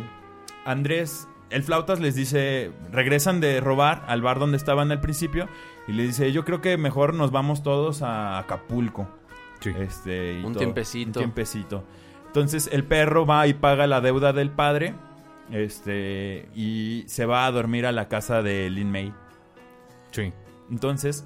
Andrés, 0.64 1.28
el 1.50 1.62
flautas 1.62 2.00
les 2.00 2.14
dice. 2.14 2.72
Regresan 2.90 3.40
de 3.40 3.60
robar 3.60 4.04
al 4.08 4.22
bar 4.22 4.38
donde 4.38 4.56
estaban 4.56 4.90
al 4.92 5.00
principio. 5.02 5.48
Y 5.86 5.92
le 5.92 6.04
dice: 6.04 6.32
Yo 6.32 6.44
creo 6.44 6.60
que 6.60 6.76
mejor 6.78 7.14
nos 7.14 7.30
vamos 7.30 7.62
todos 7.62 8.02
a 8.02 8.38
Acapulco. 8.38 9.08
Sí. 9.60 9.70
Este, 9.78 10.40
y 10.40 10.44
Un 10.44 10.52
todo. 10.54 10.58
tiempecito. 10.60 11.20
Un 11.20 11.24
tiempecito. 11.24 11.84
Entonces 12.36 12.68
el 12.70 12.84
perro 12.84 13.24
va 13.24 13.46
y 13.46 13.54
paga 13.54 13.86
la 13.86 14.02
deuda 14.02 14.34
del 14.34 14.50
padre. 14.50 14.92
Este. 15.50 16.50
Y 16.54 17.04
se 17.06 17.24
va 17.24 17.46
a 17.46 17.50
dormir 17.50 17.86
a 17.86 17.92
la 17.92 18.08
casa 18.08 18.42
de 18.42 18.68
Lin 18.68 18.90
May. 18.90 19.14
Sí. 20.10 20.34
Entonces. 20.70 21.24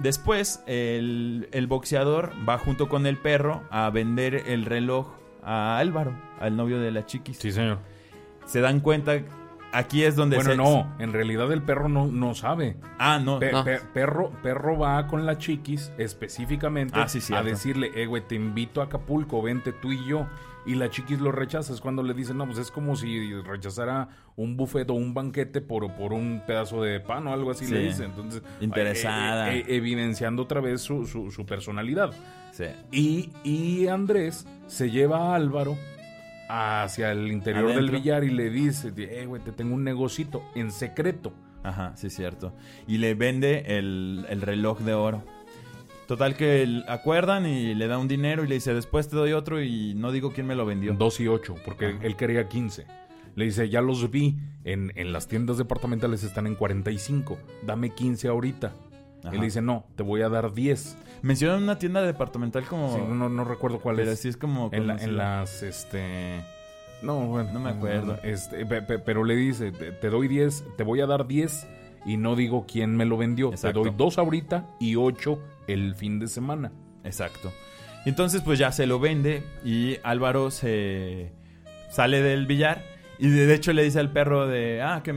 Después, 0.00 0.64
el, 0.66 1.48
el 1.52 1.68
boxeador 1.68 2.32
va 2.48 2.58
junto 2.58 2.88
con 2.88 3.06
el 3.06 3.16
perro 3.16 3.62
a 3.70 3.88
vender 3.90 4.42
el 4.48 4.64
reloj 4.64 5.06
a 5.44 5.78
Álvaro, 5.78 6.16
al 6.40 6.56
novio 6.56 6.80
de 6.80 6.90
la 6.90 7.06
chiquis. 7.06 7.38
Sí, 7.38 7.52
señor. 7.52 7.78
Se 8.44 8.60
dan 8.60 8.80
cuenta. 8.80 9.20
Aquí 9.72 10.04
es 10.04 10.16
donde 10.16 10.36
Bueno, 10.36 10.50
se. 10.50 10.56
no. 10.56 10.94
En 10.98 11.12
realidad 11.12 11.50
el 11.50 11.62
perro 11.62 11.88
no, 11.88 12.06
no 12.06 12.34
sabe. 12.34 12.76
Ah, 12.98 13.18
no. 13.18 13.38
Pe- 13.38 13.52
No. 13.52 13.64
pe- 13.64 13.80
perro, 13.94 14.30
perro 14.42 14.78
va 14.78 15.06
con 15.06 15.24
la 15.24 15.38
chiquis 15.38 15.90
específicamente 15.98 16.94
Ah, 16.98 17.08
sí, 17.08 17.20
a 17.34 17.42
decirle, 17.42 17.90
eh, 17.94 18.06
güey, 18.06 18.22
te 18.26 18.34
invito 18.34 18.80
a 18.80 18.84
Acapulco, 18.84 19.40
vente 19.42 19.72
tú 19.72 19.92
y 19.92 20.04
yo. 20.06 20.26
Y 20.64 20.76
la 20.76 20.90
chiquis 20.90 21.20
lo 21.20 21.32
rechaza. 21.32 21.72
Es 21.72 21.80
cuando 21.80 22.02
le 22.04 22.14
dicen, 22.14 22.36
no, 22.36 22.46
pues 22.46 22.58
es 22.58 22.70
como 22.70 22.94
si 22.94 23.32
rechazara 23.42 24.08
un 24.36 24.56
buffet 24.56 24.88
o 24.90 24.94
un 24.94 25.12
banquete 25.12 25.60
por, 25.60 25.90
por 25.96 26.12
un 26.12 26.42
pedazo 26.46 26.80
de 26.82 27.00
pan 27.00 27.26
o 27.26 27.32
algo 27.32 27.50
así 27.50 27.66
Sí. 27.66 27.72
le 27.72 27.80
dice. 27.80 28.04
Entonces, 28.04 28.42
Interesada. 28.60 29.52
eh, 29.52 29.60
eh, 29.60 29.64
evidenciando 29.76 30.42
otra 30.42 30.60
vez 30.60 30.80
su, 30.82 31.04
su- 31.06 31.30
su 31.32 31.44
personalidad. 31.46 32.12
Sí. 32.52 32.66
Y, 32.92 33.30
y 33.42 33.88
Andrés 33.88 34.46
se 34.68 34.90
lleva 34.90 35.32
a 35.32 35.34
Álvaro 35.34 35.76
hacia 36.48 37.12
el 37.12 37.30
interior 37.30 37.74
del 37.74 37.90
billar 37.90 38.24
y 38.24 38.30
le 38.30 38.50
dice, 38.50 38.92
eh, 38.96 39.26
güey, 39.26 39.42
te 39.42 39.52
tengo 39.52 39.74
un 39.74 39.84
negocito 39.84 40.42
en 40.54 40.70
secreto. 40.70 41.32
Ajá, 41.62 41.92
sí, 41.96 42.10
cierto. 42.10 42.52
Y 42.86 42.98
le 42.98 43.14
vende 43.14 43.78
el, 43.78 44.26
el 44.28 44.42
reloj 44.42 44.80
de 44.80 44.94
oro. 44.94 45.22
Total 46.08 46.36
que 46.36 46.82
acuerdan 46.88 47.46
y 47.46 47.74
le 47.74 47.86
da 47.86 47.98
un 47.98 48.08
dinero 48.08 48.44
y 48.44 48.48
le 48.48 48.56
dice, 48.56 48.74
después 48.74 49.08
te 49.08 49.16
doy 49.16 49.32
otro 49.32 49.62
y 49.62 49.94
no 49.94 50.12
digo 50.12 50.32
quién 50.32 50.46
me 50.46 50.54
lo 50.56 50.66
vendió. 50.66 50.92
Dos 50.94 51.20
y 51.20 51.28
ocho, 51.28 51.54
porque 51.64 51.86
Ajá. 51.86 51.98
él 52.02 52.16
quería 52.16 52.48
15. 52.48 52.86
Le 53.34 53.44
dice, 53.46 53.68
ya 53.70 53.80
los 53.80 54.10
vi, 54.10 54.36
en, 54.64 54.92
en 54.96 55.12
las 55.12 55.28
tiendas 55.28 55.56
departamentales 55.56 56.22
están 56.22 56.46
en 56.46 56.54
45, 56.54 57.38
dame 57.64 57.90
15 57.94 58.28
ahorita. 58.28 58.72
Ajá. 59.24 59.30
Él 59.34 59.40
le 59.40 59.46
dice, 59.46 59.62
no, 59.62 59.84
te 59.96 60.02
voy 60.02 60.22
a 60.22 60.28
dar 60.28 60.52
10. 60.52 60.96
Mencionan 61.22 61.62
una 61.62 61.78
tienda 61.78 62.02
departamental 62.02 62.64
como... 62.64 62.94
Sí, 62.96 63.02
no, 63.08 63.28
no 63.28 63.44
recuerdo 63.44 63.78
cuál 63.80 63.96
pero 63.96 64.10
es. 64.12 64.20
sí 64.20 64.28
es 64.28 64.36
como... 64.36 64.68
en, 64.72 64.86
la- 64.88 64.96
en 64.96 65.16
las, 65.16 65.62
este... 65.62 66.44
No, 67.02 67.26
bueno. 67.26 67.50
No 67.52 67.60
me 67.60 67.70
acuerdo. 67.70 68.18
Este, 68.22 68.64
pe- 68.66 68.82
pe- 68.82 68.98
pero 69.00 69.24
le 69.24 69.34
dice, 69.36 69.72
te, 69.72 70.08
doy 70.10 70.28
10, 70.28 70.64
te 70.76 70.82
voy 70.84 71.00
a 71.00 71.06
dar 71.06 71.26
10 71.26 71.66
y 72.06 72.16
no 72.16 72.36
digo 72.36 72.64
quién 72.70 72.96
me 72.96 73.04
lo 73.04 73.16
vendió. 73.16 73.50
Exacto. 73.50 73.82
Te 73.82 73.88
doy 73.88 73.96
2 73.96 74.18
ahorita 74.18 74.68
y 74.80 74.94
8 74.96 75.38
el 75.68 75.94
fin 75.96 76.18
de 76.20 76.28
semana. 76.28 76.72
Exacto. 77.04 77.52
Entonces 78.04 78.40
pues 78.42 78.58
ya 78.58 78.70
se 78.72 78.86
lo 78.86 78.98
vende 79.00 79.42
y 79.64 79.96
Álvaro 80.04 80.50
se 80.50 81.32
sale 81.90 82.20
del 82.22 82.46
billar 82.46 82.84
y 83.18 83.28
de 83.28 83.52
hecho 83.54 83.72
le 83.72 83.82
dice 83.84 84.00
al 84.00 84.10
perro 84.12 84.46
de, 84.48 84.80
ah, 84.82 85.02
que 85.04 85.12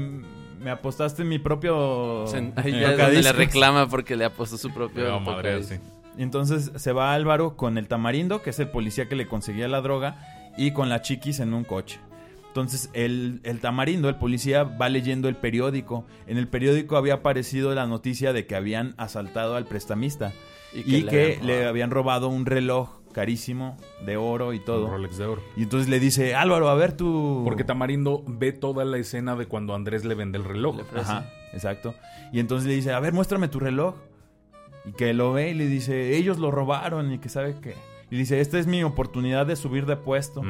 me 0.66 0.72
apostaste 0.72 1.22
en 1.22 1.30
mi 1.30 1.38
propio... 1.40 2.26
Se- 2.28 2.38
Ahí 2.56 2.74
eh, 2.74 2.82
donde 2.82 2.88
le 2.88 2.92
tocadiscos". 2.98 3.36
reclama 3.36 3.88
porque 3.88 4.16
le 4.16 4.26
apostó 4.26 4.58
su 4.58 4.74
propio. 4.74 5.22
Sí. 5.64 5.76
Y 6.18 6.24
entonces 6.24 6.72
se 6.76 6.92
va 6.92 7.14
Álvaro 7.14 7.56
con 7.56 7.78
el 7.78 7.88
tamarindo, 7.88 8.42
que 8.42 8.50
es 8.50 8.60
el 8.60 8.70
policía 8.70 9.08
que 9.08 9.16
le 9.16 9.28
conseguía 9.28 9.68
la 9.68 9.82
droga, 9.82 10.18
y 10.58 10.72
con 10.72 10.90
la 10.90 11.02
chiquis 11.04 11.40
en 11.40 11.54
un 11.54 11.64
coche. 11.66 12.00
Entonces 12.48 12.90
el, 12.94 13.42
el 13.44 13.60
tamarindo, 13.60 14.10
el 14.10 14.16
policía, 14.16 14.64
va 14.64 14.90
leyendo 14.90 15.28
el 15.30 15.36
periódico. 15.36 16.06
En 16.26 16.38
el 16.38 16.48
periódico 16.48 16.98
había 16.98 17.16
aparecido 17.16 17.76
la 17.76 17.86
noticia 17.86 18.34
de 18.34 18.48
que 18.48 18.56
habían 18.56 18.96
asaltado 18.98 19.56
al 19.58 19.66
prestamista 19.66 20.32
y 20.74 21.04
que, 21.04 21.38
le 21.44 21.44
habían 21.44 21.46
le 21.46 21.54
robado. 21.58 21.70
habían 21.70 21.92
robado 21.92 22.28
un 22.30 22.46
reloj 22.48 22.90
carísimo 23.16 23.78
de 24.06 24.18
oro 24.18 24.52
y 24.52 24.58
Un 24.58 24.66
todo. 24.66 24.90
Rolex 24.90 25.18
de 25.18 25.26
oro. 25.26 25.42
Y 25.56 25.64
entonces 25.64 25.88
le 25.88 26.02
dice, 26.02 26.36
Álvaro, 26.36 26.68
a 26.68 26.76
ver 26.76 26.98
tú... 26.98 27.44
Porque 27.46 27.64
Tamarindo 27.64 28.26
ve 28.28 28.52
toda 28.52 28.84
la 28.84 28.98
escena 28.98 29.38
de 29.38 29.46
cuando 29.46 29.74
Andrés 29.74 30.04
le 30.04 30.16
vende 30.16 30.38
el 30.38 30.44
reloj. 30.44 30.82
Ajá, 30.94 31.32
exacto. 31.54 31.96
Y 32.34 32.42
entonces 32.42 32.68
le 32.68 32.76
dice, 32.76 32.92
a 32.92 33.00
ver, 33.00 33.14
muéstrame 33.14 33.48
tu 33.48 33.62
reloj. 33.62 33.96
Y 34.84 34.92
que 34.92 35.14
lo 35.14 35.32
ve 35.32 35.52
y 35.52 35.54
le 35.54 35.68
dice, 35.68 36.18
ellos 36.18 36.40
lo 36.40 36.52
robaron 36.52 37.14
y 37.14 37.20
que 37.20 37.30
sabe 37.30 37.56
qué. 37.62 37.76
Y 38.12 38.18
dice, 38.18 38.42
esta 38.42 38.60
es 38.60 38.68
mi 38.68 38.84
oportunidad 38.84 39.46
de 39.46 39.56
subir 39.56 39.86
de 39.86 39.96
puesto. 39.96 40.44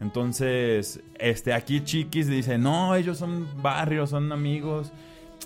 Entonces, 0.00 1.00
este, 1.18 1.52
aquí 1.52 1.84
Chiquis 1.84 2.28
le 2.28 2.36
dice, 2.36 2.56
no, 2.56 2.94
ellos 2.94 3.18
son 3.18 3.46
barrios, 3.62 4.08
son 4.08 4.32
amigos. 4.32 4.90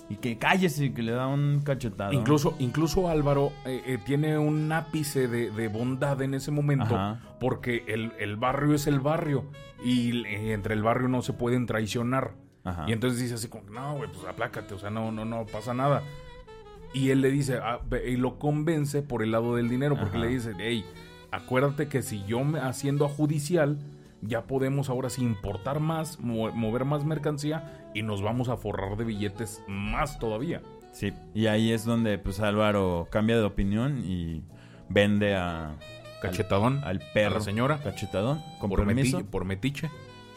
Y 0.09 0.15
que 0.15 0.39
cállese 0.39 0.85
y 0.85 0.89
que 0.89 1.03
le 1.03 1.11
da 1.11 1.27
un 1.27 1.61
cachetado. 1.63 2.11
Incluso, 2.13 2.55
incluso 2.57 3.09
Álvaro 3.09 3.51
eh, 3.65 3.83
eh, 3.85 3.97
tiene 4.03 4.39
un 4.39 4.71
ápice 4.71 5.27
de, 5.27 5.51
de 5.51 5.67
bondad 5.67 6.19
en 6.23 6.33
ese 6.33 6.49
momento 6.49 6.95
Ajá. 6.95 7.19
porque 7.39 7.83
el, 7.87 8.11
el 8.19 8.35
barrio 8.35 8.73
es 8.73 8.87
el 8.87 8.99
barrio 8.99 9.45
y 9.83 10.25
eh, 10.25 10.53
entre 10.53 10.73
el 10.73 10.81
barrio 10.81 11.07
no 11.09 11.21
se 11.21 11.33
pueden 11.33 11.67
traicionar. 11.67 12.31
Ajá. 12.63 12.85
Y 12.87 12.91
entonces 12.91 13.19
dice 13.21 13.35
así 13.35 13.49
como, 13.49 13.69
no, 13.69 13.97
güey, 13.97 14.11
pues 14.11 14.25
aplácate, 14.25 14.73
o 14.73 14.79
sea, 14.79 14.89
no, 14.89 15.11
no, 15.11 15.25
no 15.25 15.45
pasa 15.45 15.73
nada. 15.75 16.01
Y 16.91 17.11
él 17.11 17.21
le 17.21 17.29
dice, 17.29 17.59
ah, 17.61 17.79
y 18.07 18.17
lo 18.17 18.39
convence 18.39 19.03
por 19.03 19.21
el 19.21 19.29
lado 19.31 19.55
del 19.55 19.69
dinero, 19.69 19.95
porque 19.95 20.17
Ajá. 20.17 20.25
le 20.25 20.31
dice, 20.33 20.53
hey, 20.57 20.83
acuérdate 21.31 21.87
que 21.87 22.01
si 22.01 22.23
yo 22.25 22.43
me 22.43 22.59
haciendo 22.59 23.05
a 23.05 23.09
judicial, 23.09 23.77
ya 24.21 24.47
podemos 24.47 24.89
ahora 24.89 25.09
sí 25.11 25.21
importar 25.21 25.79
más, 25.79 26.19
mo- 26.19 26.51
mover 26.51 26.83
más 26.85 27.05
mercancía 27.05 27.78
y 27.93 28.01
nos 28.03 28.21
vamos 28.21 28.49
a 28.49 28.57
forrar 28.57 28.97
de 28.97 29.03
billetes 29.05 29.63
más 29.67 30.19
todavía. 30.19 30.61
Sí, 30.91 31.13
y 31.33 31.45
ahí 31.47 31.71
es 31.71 31.85
donde 31.85 32.17
pues 32.17 32.39
Álvaro 32.39 33.07
cambia 33.11 33.37
de 33.37 33.43
opinión 33.43 34.03
y 34.05 34.43
vende 34.89 35.35
a... 35.35 35.75
Cachetadón. 36.21 36.81
Al 36.83 36.99
perro. 37.13 37.35
A 37.35 37.39
la 37.39 37.45
señora. 37.45 37.77
Cachetadón, 37.81 38.41
con 38.59 38.69
por, 38.69 38.85
permiso. 38.85 39.19
meti- 39.21 39.25
por 39.25 39.45
metiche. 39.45 39.89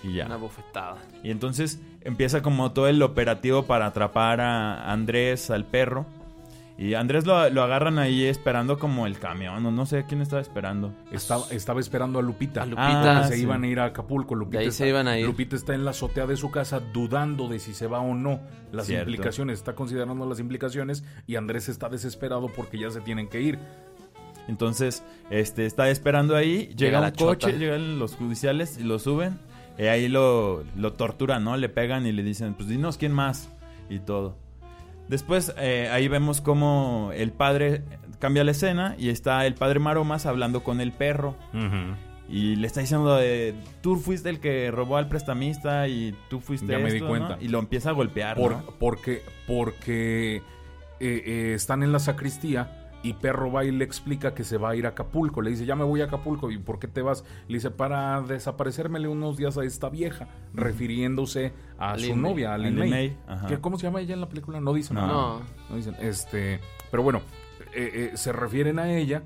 Y 0.05 0.15
ya. 0.15 0.27
Una 0.27 0.37
bofetada. 0.37 0.99
Y 1.25 1.31
entonces 1.31 1.81
empieza 2.03 2.43
como 2.43 2.73
todo 2.73 2.87
el 2.89 3.03
operativo 3.03 3.65
para 3.65 3.87
atrapar 3.87 4.41
a 4.41 4.93
Andrés, 4.93 5.51
al 5.51 5.65
perro. 5.65 6.07
Y 6.79 6.95
Andrés 6.95 7.27
lo, 7.27 7.49
lo 7.51 7.63
agarran 7.63 7.99
ahí 7.99 8.25
esperando 8.25 8.79
como 8.79 9.07
el 9.07 9.19
camión, 9.19 9.65
o 9.65 9.71
no 9.71 9.87
sé 9.87 10.05
quién 10.09 10.21
estaba 10.23 10.41
esperando. 10.41 10.95
Estaba, 11.13 11.45
estaba 11.51 11.81
esperando 11.81 12.19
a 12.19 12.23
Lupita. 12.23 12.63
A 12.63 12.67
Lupita. 12.67 13.21
Ah, 13.21 13.25
se 13.29 13.37
sí. 13.37 13.43
iban 13.43 13.63
a 13.63 13.67
ir 13.67 13.79
a 13.79 13.85
Acapulco. 13.87 14.35
Lupita 14.35 14.59
De 14.59 14.65
ahí 14.65 14.69
está, 14.69 14.85
se 14.85 14.89
iban 14.89 15.07
a 15.07 15.19
ir. 15.19 15.27
Lupita 15.27 15.55
está 15.55 15.75
en 15.75 15.85
la 15.85 15.91
azotea 15.91 16.27
de 16.27 16.37
su 16.37 16.51
casa 16.51 16.81
dudando 16.81 17.49
de 17.49 17.59
si 17.59 17.75
se 17.75 17.87
va 17.87 18.01
o 18.01 18.15
no. 18.15 18.41
Las 18.73 18.87
Cierto. 18.87 19.11
implicaciones, 19.11 19.59
está 19.59 19.75
considerando 19.75 20.27
las 20.27 20.41
implicaciones 20.41 21.05
y 21.27 21.37
Andrés 21.37 21.69
está 21.69 21.89
desesperado 21.89 22.49
porque 22.49 22.79
ya 22.79 22.91
se 22.91 23.01
tienen 23.01 23.29
que 23.29 23.43
ir. 23.43 23.59
Entonces, 24.49 25.05
este, 25.31 25.67
está 25.67 25.89
esperando 25.91 26.35
ahí, 26.37 26.75
llega, 26.77 26.99
Llega 26.99 27.01
un 27.07 27.11
coche, 27.13 27.47
chota. 27.49 27.59
llegan 27.59 27.99
los 27.99 28.17
judiciales 28.17 28.79
y 28.79 28.83
lo 28.83 28.99
suben. 28.99 29.39
Y 29.79 29.85
ahí 29.85 30.09
lo, 30.09 30.65
lo 30.77 30.93
torturan, 30.95 31.45
¿no? 31.45 31.57
Le 31.57 31.69
pegan 31.69 32.07
y 32.07 32.13
le 32.13 32.23
dicen, 32.23 32.55
pues 32.55 32.69
dinos 32.69 32.99
quién 32.99 33.13
más. 33.13 33.51
Y 33.89 34.01
todo. 34.01 34.37
Después, 35.13 35.53
eh, 35.59 35.91
ahí 35.93 36.09
vemos 36.09 36.41
cómo 36.41 37.11
el 37.15 37.33
padre 37.33 37.83
cambia 38.19 38.45
la 38.45 38.53
escena 38.53 38.95
y 38.99 39.11
está 39.11 39.45
el 39.45 39.53
padre 39.53 39.79
Maromas 39.79 40.25
hablando 40.25 40.63
con 40.65 40.81
el 40.81 40.91
perro. 40.91 41.37
Y 42.31 42.57
le 42.57 42.67
está 42.67 42.81
diciendo 42.81 43.15
de, 43.17 43.55
tú 43.83 43.97
fuiste 43.97 44.31
el 44.31 44.41
que 44.41 44.71
robó 44.71 44.97
al 44.97 45.09
prestamista 45.09 45.87
y 45.87 46.15
tú 46.31 46.41
fuiste 46.41 46.67
Ya 46.73 46.79
me 46.79 46.89
di 46.91 46.97
esto", 46.97 47.09
cuenta. 47.09 47.37
¿no? 47.37 47.43
Y 47.43 47.49
lo 47.49 47.59
empieza 47.59 47.91
a 47.91 47.93
golpear, 47.93 48.39
Por- 48.39 48.53
¿no? 48.53 48.65
Porque, 48.79 49.23
porque 49.47 50.37
eh, 50.37 50.43
eh, 51.01 51.53
están 51.55 51.83
en 51.83 51.93
la 51.93 51.99
sacristía 51.99 52.82
y 53.03 53.15
Perro 53.15 53.51
va 53.51 53.65
y 53.65 53.71
le 53.71 53.85
explica 53.85 54.35
que 54.35 54.45
se 54.45 54.57
va 54.59 54.71
a 54.71 54.77
ir 54.77 54.87
a 54.87 54.91
Acapulco. 54.91 55.43
Le 55.43 55.51
dice, 55.51 55.67
ya 55.67 55.75
me 55.77 55.85
voy 55.85 56.01
a 56.01 56.05
Acapulco. 56.05 56.51
¿Y 56.51 56.59
por 56.59 56.79
qué 56.79 56.89
te 56.89 57.03
vas? 57.03 57.25
Le 57.49 57.55
dice, 57.55 57.71
para 57.71 58.21
desaparecérmele 58.23 59.09
unos 59.09 59.37
días 59.37 59.59
a 59.59 59.65
esta 59.65 59.89
vieja, 59.89 60.29
refiriéndose 60.55 61.53
a 61.79 61.99
su 61.99 62.15
May. 62.15 62.31
novia, 62.31 62.55
a 62.55 62.59
Lin 62.59 62.71
Lin 62.71 62.79
May. 62.79 62.91
May, 62.91 63.17
ajá. 63.27 63.47
¿Qué- 63.49 63.59
¿Cómo 63.59 63.77
se 63.79 63.85
llama 63.87 64.01
ella 64.01 64.15
en 64.15 64.21
la 64.21 64.29
película? 64.29 64.61
No 64.61 64.73
dicen. 64.73 64.97
No. 64.97 65.07
No. 65.07 65.41
No 65.71 65.77
dicen. 65.77 65.95
Este, 66.01 66.61
pero 66.91 67.03
bueno, 67.03 67.21
eh, 67.75 68.11
eh, 68.13 68.17
se 68.17 68.33
refieren 68.33 68.79
a 68.79 68.93
ella 68.93 69.23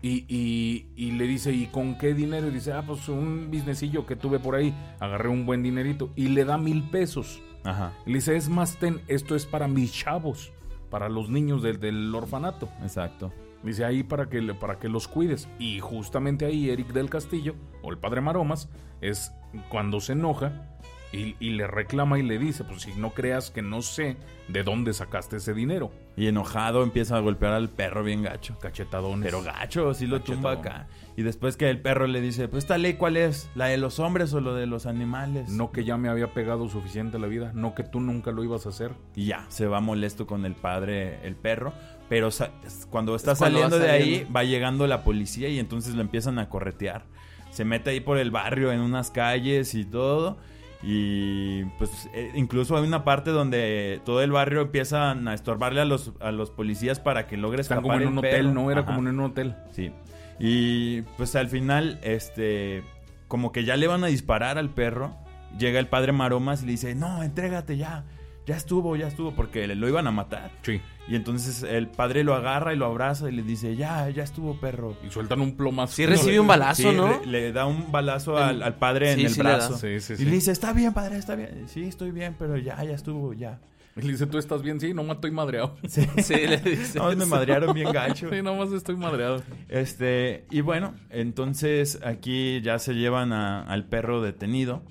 y, 0.00 0.24
y- 0.28 0.88
y 0.96 1.12
le 1.12 1.26
dice, 1.26 1.52
¿y 1.52 1.66
con 1.66 1.96
qué 1.98 2.14
dinero? 2.14 2.48
Y 2.48 2.50
dice, 2.50 2.72
ah, 2.72 2.82
pues 2.86 3.08
un 3.08 3.50
businessillo 3.50 4.04
que 4.06 4.16
tuve 4.16 4.38
por 4.38 4.54
ahí. 4.54 4.74
Agarré 5.00 5.28
un 5.28 5.46
buen 5.46 5.62
dinerito. 5.62 6.10
Y 6.16 6.28
le 6.28 6.44
da 6.44 6.58
mil 6.58 6.82
pesos. 6.90 7.40
Ajá, 7.64 7.92
le 8.06 8.14
dice, 8.14 8.34
es 8.36 8.48
más, 8.48 8.76
ten, 8.78 9.00
esto 9.06 9.36
es 9.36 9.46
para 9.46 9.68
mis 9.68 9.92
chavos, 9.92 10.52
para 10.92 11.08
los 11.08 11.30
niños 11.30 11.62
del, 11.62 11.80
del 11.80 12.14
orfanato. 12.14 12.68
exacto. 12.82 13.32
Dice 13.62 13.86
ahí 13.86 14.02
para 14.02 14.28
que, 14.28 14.42
para 14.52 14.78
que 14.78 14.90
los 14.90 15.08
cuides. 15.08 15.48
Y 15.58 15.80
justamente 15.80 16.44
ahí 16.44 16.68
Eric 16.68 16.88
del 16.88 17.08
Castillo, 17.08 17.54
o 17.80 17.90
el 17.90 17.96
padre 17.96 18.20
Maromas, 18.20 18.68
es 19.00 19.32
cuando 19.70 20.00
se 20.00 20.12
enoja 20.12 20.76
y, 21.12 21.36
y 21.40 21.50
le 21.50 21.66
reclama 21.66 22.18
y 22.18 22.22
le 22.22 22.38
dice, 22.38 22.64
pues 22.64 22.82
si 22.82 22.94
no 22.94 23.10
creas 23.10 23.50
que 23.50 23.62
no 23.62 23.82
sé 23.82 24.16
de 24.48 24.62
dónde 24.64 24.92
sacaste 24.92 25.36
ese 25.36 25.54
dinero. 25.54 25.92
Y 26.16 26.26
enojado 26.26 26.82
empieza 26.82 27.16
a 27.16 27.20
golpear 27.20 27.52
al 27.52 27.68
perro 27.70 28.02
bien 28.04 28.22
gacho. 28.22 28.58
Cachetadones. 28.58 29.24
Pero 29.24 29.42
gacho, 29.42 29.94
sí 29.94 30.06
lo 30.06 30.20
tumba 30.20 30.52
acá. 30.52 30.88
Y 31.16 31.22
después 31.22 31.56
que 31.56 31.70
el 31.70 31.80
perro 31.80 32.06
le 32.06 32.20
dice, 32.20 32.48
pues 32.48 32.64
esta 32.64 32.76
ley 32.78 32.94
cuál 32.94 33.16
es, 33.16 33.48
la 33.54 33.66
de 33.66 33.76
los 33.78 33.98
hombres 33.98 34.32
o 34.34 34.40
lo 34.40 34.54
de 34.54 34.66
los 34.66 34.86
animales. 34.86 35.48
No 35.50 35.70
que 35.70 35.84
ya 35.84 35.96
me 35.96 36.08
había 36.08 36.32
pegado 36.34 36.68
suficiente 36.68 37.18
la 37.18 37.26
vida, 37.28 37.52
no 37.54 37.74
que 37.74 37.82
tú 37.82 38.00
nunca 38.00 38.30
lo 38.30 38.42
ibas 38.44 38.66
a 38.66 38.70
hacer. 38.70 38.92
Y 39.14 39.26
ya, 39.26 39.44
se 39.48 39.66
va 39.66 39.80
molesto 39.80 40.26
con 40.26 40.44
el 40.44 40.54
padre, 40.54 41.18
el 41.26 41.34
perro. 41.36 41.72
Pero 42.08 42.30
sa- 42.30 42.50
cuando 42.90 43.14
está 43.14 43.32
Es 43.32 43.38
cuando 43.38 43.60
va 43.60 43.70
saliendo 43.70 43.78
de 43.86 43.90
ahí, 43.90 44.26
va 44.34 44.44
llegando 44.44 44.86
la 44.86 45.02
policía 45.04 45.48
y 45.48 45.58
entonces 45.58 45.94
lo 45.94 46.02
empiezan 46.02 46.38
a 46.38 46.48
corretear. 46.50 47.04
Se 47.50 47.64
mete 47.64 47.90
ahí 47.90 48.00
por 48.00 48.18
el 48.18 48.30
barrio, 48.30 48.72
en 48.72 48.80
unas 48.80 49.10
calles 49.10 49.74
y 49.74 49.84
todo. 49.84 50.38
Y 50.82 51.64
pues 51.78 52.08
eh, 52.12 52.32
incluso 52.34 52.76
hay 52.76 52.84
una 52.84 53.04
parte 53.04 53.30
donde 53.30 54.00
todo 54.04 54.20
el 54.22 54.32
barrio 54.32 54.62
empiezan 54.62 55.28
a 55.28 55.34
estorbarle 55.34 55.80
a 55.80 55.84
los, 55.84 56.12
a 56.20 56.32
los 56.32 56.50
policías 56.50 56.98
para 56.98 57.26
que 57.28 57.36
logre 57.36 57.60
Están 57.60 57.78
escapar 57.78 57.98
como 57.98 58.08
en 58.10 58.16
un 58.16 58.20
perro. 58.22 58.34
hotel, 58.36 58.54
¿no? 58.54 58.70
Era 58.70 58.80
Ajá. 58.80 58.94
como 58.94 59.08
en 59.08 59.18
un 59.18 59.24
hotel. 59.26 59.54
Sí. 59.70 59.92
Y 60.40 61.02
pues 61.16 61.36
al 61.36 61.48
final, 61.48 62.00
este, 62.02 62.82
como 63.28 63.52
que 63.52 63.64
ya 63.64 63.76
le 63.76 63.86
van 63.86 64.02
a 64.02 64.08
disparar 64.08 64.58
al 64.58 64.70
perro. 64.70 65.14
Llega 65.58 65.78
el 65.78 65.86
padre 65.86 66.12
Maromas 66.12 66.62
y 66.62 66.66
le 66.66 66.72
dice, 66.72 66.94
no, 66.94 67.22
entrégate 67.22 67.76
ya. 67.76 68.04
Ya 68.46 68.56
estuvo, 68.56 68.96
ya 68.96 69.06
estuvo, 69.06 69.32
porque 69.34 69.66
le- 69.68 69.76
lo 69.76 69.88
iban 69.88 70.06
a 70.06 70.10
matar. 70.10 70.50
Sí. 70.62 70.80
Y 71.08 71.14
entonces 71.16 71.62
el 71.62 71.86
padre 71.88 72.24
lo 72.24 72.34
agarra 72.34 72.74
y 72.74 72.76
lo 72.76 72.86
abraza 72.86 73.28
y 73.28 73.32
le 73.32 73.42
dice, 73.42 73.76
ya, 73.76 74.08
ya 74.10 74.22
estuvo, 74.24 74.58
perro. 74.60 74.96
Y 75.06 75.10
sueltan 75.10 75.40
un 75.40 75.56
plomazo. 75.56 75.94
Sí 75.94 76.06
recibe 76.06 76.40
un 76.40 76.46
balazo, 76.48 76.90
Sí, 76.90 76.96
¿no? 76.96 77.20
Le, 77.24 77.26
le 77.26 77.52
da 77.52 77.66
un 77.66 77.92
balazo 77.92 78.36
al, 78.38 78.62
al 78.62 78.74
padre 78.76 79.14
Sí, 79.14 79.20
en 79.20 79.26
el 79.26 79.32
sí 79.32 79.42
le 79.42 79.48
da. 79.48 79.56
brazo. 79.56 79.78
Sí, 79.78 80.00
sí, 80.00 80.14
Y 80.14 80.16
sí. 80.16 80.24
le 80.24 80.30
dice, 80.32 80.50
está 80.52 80.72
bien, 80.72 80.92
padre, 80.92 81.18
está 81.18 81.34
bien. 81.36 81.64
Sí, 81.68 81.84
estoy 81.84 82.10
bien, 82.10 82.34
pero 82.38 82.56
ya, 82.56 82.82
ya 82.82 82.94
estuvo, 82.94 83.32
ya. 83.32 83.60
Y 83.94 84.00
le 84.02 84.12
dice, 84.12 84.26
¿tú 84.26 84.38
estás 84.38 84.62
bien? 84.62 84.80
Sí, 84.80 84.94
nomás 84.94 85.16
estoy 85.16 85.30
madreado. 85.32 85.76
Sí, 85.86 86.02
Sí, 86.22 86.34
le 86.34 86.56
dice. 86.58 86.98
No, 87.00 87.14
me 87.14 87.26
madrearon 87.26 87.74
bien 87.74 87.92
gacho. 87.92 88.28
Sí, 88.30 88.42
nomás 88.42 88.72
estoy 88.72 88.96
madreado. 88.96 89.42
Este, 89.68 90.46
y 90.50 90.62
bueno, 90.62 90.94
entonces 91.10 92.00
aquí 92.04 92.60
ya 92.62 92.78
se 92.78 92.94
llevan 92.94 93.32
a- 93.32 93.62
al 93.64 93.84
perro 93.86 94.20
detenido 94.22 94.82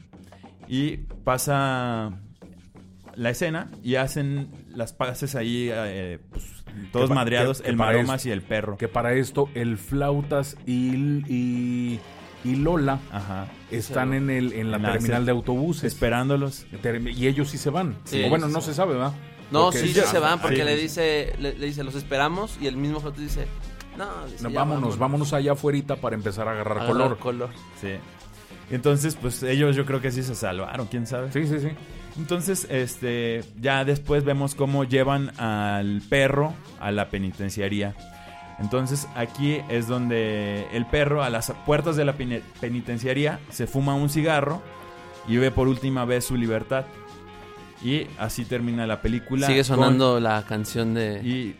y 0.67 0.97
pasa 1.25 2.19
la 3.15 3.29
escena 3.29 3.69
y 3.83 3.95
hacen 3.95 4.49
las 4.73 4.93
pases 4.93 5.35
ahí, 5.35 5.69
eh, 5.71 6.19
pues, 6.31 6.45
todos 6.91 7.09
madreados, 7.09 7.57
que- 7.57 7.63
que 7.65 7.69
el 7.71 7.75
Maromas 7.77 8.17
esto- 8.21 8.29
y 8.29 8.31
el 8.31 8.41
perro. 8.41 8.77
Que 8.77 8.87
para 8.87 9.13
esto 9.13 9.49
el 9.55 9.77
flautas 9.77 10.57
y, 10.65 10.95
y, 11.27 11.99
y 12.43 12.55
Lola 12.55 12.99
Ajá. 13.11 13.47
están 13.69 14.13
en 14.13 14.29
el 14.29 14.53
en 14.53 14.71
la 14.71 14.77
En 14.77 14.83
la- 14.83 14.91
terminal 14.93 15.25
de 15.25 15.31
autobuses. 15.31 15.83
Esperándolos. 15.93 16.65
Y 17.15 17.27
ellos 17.27 17.49
sí 17.49 17.57
se 17.57 17.69
van. 17.69 17.97
Sí, 18.05 18.23
o 18.23 18.29
bueno, 18.29 18.47
no 18.47 18.61
se 18.61 18.73
sabe, 18.73 18.93
¿verdad? 18.93 19.13
No, 19.51 19.65
Porque 19.65 19.79
sí, 19.79 19.93
se 19.93 20.19
van 20.19 20.39
porque 20.39 20.55
sí. 20.57 20.63
le 20.63 20.75
dice, 20.77 21.33
le, 21.39 21.57
le 21.57 21.65
dice, 21.65 21.83
los 21.83 21.95
esperamos 21.95 22.57
y 22.61 22.67
el 22.67 22.77
mismo 22.77 23.01
foto 23.01 23.19
dice, 23.19 23.47
no, 23.97 24.25
dice, 24.27 24.43
No, 24.43 24.49
ya 24.49 24.59
vámonos, 24.59 24.97
vámonos 24.97 25.33
allá 25.33 25.51
afuera 25.51 25.97
para 25.97 26.15
empezar 26.15 26.47
a 26.47 26.51
agarrar 26.51 26.77
Agarrar 26.77 27.17
color. 27.17 27.17
color. 27.19 27.49
Sí. 27.81 27.89
Entonces, 28.69 29.15
pues 29.21 29.43
ellos 29.43 29.75
yo 29.75 29.85
creo 29.85 29.99
que 29.99 30.09
sí 30.11 30.23
se 30.23 30.35
salvaron, 30.35 30.87
quién 30.87 31.05
sabe. 31.05 31.33
Sí, 31.33 31.45
sí, 31.45 31.59
sí. 31.59 31.67
Entonces, 32.21 32.67
este, 32.69 33.43
ya 33.59 33.83
después 33.83 34.23
vemos 34.23 34.53
cómo 34.53 34.83
llevan 34.83 35.31
al 35.39 36.03
perro 36.07 36.53
a 36.79 36.91
la 36.91 37.09
penitenciaría. 37.09 37.95
Entonces, 38.59 39.07
aquí 39.15 39.57
es 39.69 39.87
donde 39.87 40.67
el 40.71 40.85
perro, 40.85 41.23
a 41.23 41.31
las 41.31 41.51
puertas 41.65 41.95
de 41.95 42.05
la 42.05 42.13
penitenciaría, 42.13 43.39
se 43.49 43.65
fuma 43.65 43.95
un 43.95 44.07
cigarro 44.07 44.61
y 45.27 45.37
ve 45.37 45.49
por 45.49 45.67
última 45.67 46.05
vez 46.05 46.25
su 46.25 46.37
libertad. 46.37 46.85
Y 47.83 48.05
así 48.19 48.45
termina 48.45 48.85
la 48.85 49.01
película. 49.01 49.47
Sigue 49.47 49.61
con- 49.61 49.77
sonando 49.77 50.19
la 50.19 50.43
canción 50.45 50.93
de... 50.93 51.21
y 51.23 51.55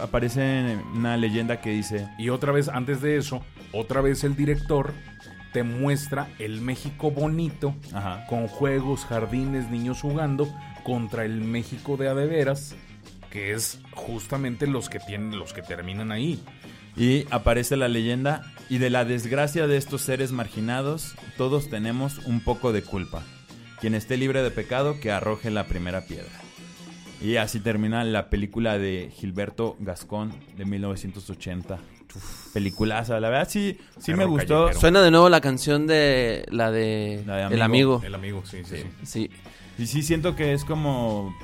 aparece 0.00 0.78
una 0.94 1.16
leyenda 1.16 1.60
que 1.60 1.70
dice... 1.70 2.08
Y 2.16 2.28
otra 2.28 2.52
vez, 2.52 2.68
antes 2.68 3.00
de 3.00 3.16
eso, 3.16 3.42
otra 3.72 4.00
vez 4.00 4.22
el 4.22 4.36
director 4.36 4.92
te 5.52 5.62
muestra 5.62 6.28
el 6.38 6.60
México 6.60 7.10
bonito, 7.10 7.74
Ajá. 7.92 8.26
con 8.28 8.46
juegos, 8.46 9.04
jardines, 9.04 9.70
niños 9.70 10.00
jugando, 10.00 10.48
contra 10.84 11.24
el 11.24 11.40
México 11.40 11.96
de 11.96 12.08
adeveras, 12.08 12.74
que 13.30 13.52
es 13.52 13.80
justamente 13.92 14.66
los 14.66 14.88
que 14.88 15.00
tienen, 15.00 15.38
los 15.38 15.52
que 15.52 15.62
terminan 15.62 16.12
ahí. 16.12 16.42
Y 16.96 17.26
aparece 17.30 17.76
la 17.76 17.88
leyenda, 17.88 18.42
y 18.68 18.78
de 18.78 18.90
la 18.90 19.04
desgracia 19.04 19.66
de 19.66 19.76
estos 19.76 20.02
seres 20.02 20.32
marginados, 20.32 21.14
todos 21.36 21.70
tenemos 21.70 22.18
un 22.26 22.40
poco 22.40 22.72
de 22.72 22.82
culpa. 22.82 23.22
Quien 23.80 23.94
esté 23.94 24.16
libre 24.16 24.42
de 24.42 24.50
pecado, 24.50 25.00
que 25.00 25.10
arroje 25.10 25.50
la 25.50 25.66
primera 25.66 26.02
piedra. 26.02 26.30
Y 27.22 27.36
así 27.36 27.60
termina 27.60 28.04
la 28.04 28.30
película 28.30 28.78
de 28.78 29.10
Gilberto 29.14 29.76
Gascón 29.80 30.32
de 30.56 30.64
1980. 30.64 31.78
Peliculaza, 32.52 33.20
la 33.20 33.28
verdad 33.30 33.48
sí, 33.48 33.78
sí 33.98 34.12
me 34.14 34.24
gustó. 34.24 34.60
callejero. 34.62 34.80
Suena 34.80 35.02
de 35.02 35.10
nuevo 35.10 35.28
la 35.28 35.40
canción 35.40 35.86
de 35.86 36.44
la 36.50 36.70
de, 36.70 37.22
La 37.26 37.36
de 37.48 37.54
El 37.54 37.62
Amigo. 37.62 37.94
Amigo. 37.96 38.02
El 38.04 38.14
amigo, 38.14 38.42
sí, 38.44 38.58
sí, 38.64 38.76
sí. 38.76 38.86
Sí. 39.04 39.30
Y 39.78 39.86
sí 39.86 40.02
siento 40.02 40.34
que 40.36 40.52
es 40.52 40.64
como... 40.64 41.34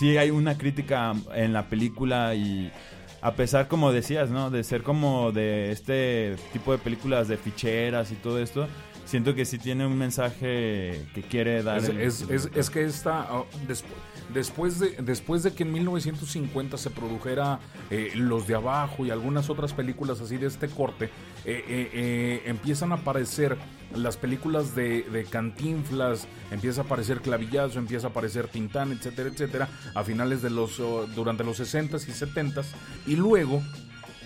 Sí 0.00 0.16
hay 0.16 0.30
una 0.30 0.58
crítica 0.58 1.14
en 1.34 1.52
la 1.52 1.68
película 1.68 2.34
y... 2.34 2.72
A 3.20 3.32
pesar, 3.34 3.66
como 3.66 3.90
decías, 3.92 4.30
¿no? 4.30 4.50
De 4.50 4.62
ser 4.62 4.82
como 4.84 5.32
de 5.32 5.72
este 5.72 6.36
tipo 6.52 6.70
de 6.72 6.78
películas 6.78 7.26
de 7.26 7.36
ficheras 7.36 8.12
y 8.12 8.14
todo 8.14 8.40
esto, 8.40 8.68
siento 9.06 9.34
que 9.34 9.44
sí 9.44 9.58
tiene 9.58 9.84
un 9.86 9.98
mensaje 9.98 11.04
que 11.14 11.22
quiere 11.28 11.64
dar. 11.64 11.78
Es, 11.78 11.88
el- 11.88 12.00
es- 12.00 12.20
es- 12.30 12.48
es 12.54 12.70
que 12.70 12.84
esta, 12.84 13.22
ah, 13.22 13.42
despu- 13.66 13.86
después, 14.32 14.78
de, 14.78 14.90
después 15.02 15.42
de 15.42 15.52
que 15.52 15.62
en 15.62 15.72
1950 15.72 16.76
se 16.76 16.90
produjera 16.90 17.60
eh, 17.90 18.12
Los 18.14 18.46
de 18.46 18.54
Abajo 18.54 19.04
y 19.04 19.10
algunas 19.10 19.50
otras 19.50 19.72
películas 19.72 20.20
así 20.20 20.36
de 20.36 20.46
este 20.46 20.68
corte, 20.68 21.06
eh, 21.44 21.64
eh, 21.92 22.42
empiezan 22.46 22.92
a 22.92 22.96
aparecer 22.96 23.56
las 23.94 24.16
películas 24.16 24.74
de, 24.74 25.02
de 25.02 25.24
Cantinflas, 25.24 26.28
empieza 26.50 26.82
a 26.82 26.84
aparecer 26.84 27.20
Clavillazo, 27.20 27.78
empieza 27.78 28.08
a 28.08 28.10
aparecer 28.10 28.48
Tintán, 28.48 28.92
etcétera, 28.92 29.30
etcétera, 29.30 29.68
a 29.94 30.04
finales 30.04 30.42
de 30.42 30.50
los, 30.50 30.78
oh, 30.80 31.06
durante 31.06 31.44
los 31.44 31.58
60s 31.58 32.06
y 32.06 32.12
70s, 32.12 32.66
y 33.06 33.16
luego 33.16 33.62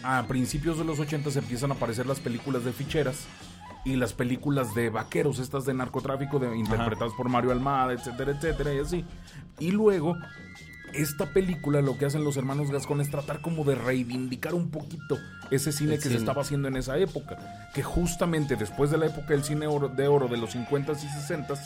a 0.02 0.26
principios 0.26 0.78
de 0.78 0.84
los 0.84 0.98
80 0.98 1.30
empiezan 1.38 1.70
a 1.70 1.74
aparecer 1.74 2.06
las 2.06 2.18
películas 2.18 2.64
de 2.64 2.72
ficheras 2.72 3.26
y 3.84 3.96
las 3.96 4.12
películas 4.12 4.74
de 4.74 4.90
vaqueros, 4.90 5.38
estas 5.38 5.64
de 5.64 5.74
narcotráfico, 5.74 6.38
de, 6.38 6.56
interpretadas 6.56 7.12
por 7.14 7.28
Mario 7.28 7.50
Almada, 7.52 7.92
etcétera, 7.92 8.32
etcétera, 8.32 8.72
y 8.74 8.78
así. 8.78 9.04
Y 9.58 9.70
luego, 9.72 10.16
esta 10.92 11.26
película 11.32 11.80
lo 11.80 11.96
que 11.98 12.04
hacen 12.06 12.22
los 12.22 12.36
hermanos 12.36 12.70
Gascón 12.70 13.00
es 13.00 13.10
tratar 13.10 13.40
como 13.40 13.64
de 13.64 13.74
reivindicar 13.74 14.54
un 14.54 14.70
poquito 14.70 15.18
ese 15.50 15.72
cine 15.72 15.94
El 15.94 16.02
que 16.02 16.08
se 16.10 16.16
estaba 16.16 16.42
haciendo 16.42 16.68
en 16.68 16.76
esa 16.76 16.96
época. 16.98 17.36
Que 17.74 17.82
justamente 17.82 18.56
después 18.56 18.90
de 18.90 18.98
la 18.98 19.06
época 19.06 19.28
del 19.28 19.42
cine 19.42 19.66
oro- 19.66 19.88
de 19.88 20.06
oro 20.06 20.28
de 20.28 20.36
los 20.36 20.54
50s 20.54 21.02
y 21.02 21.06
60s, 21.32 21.58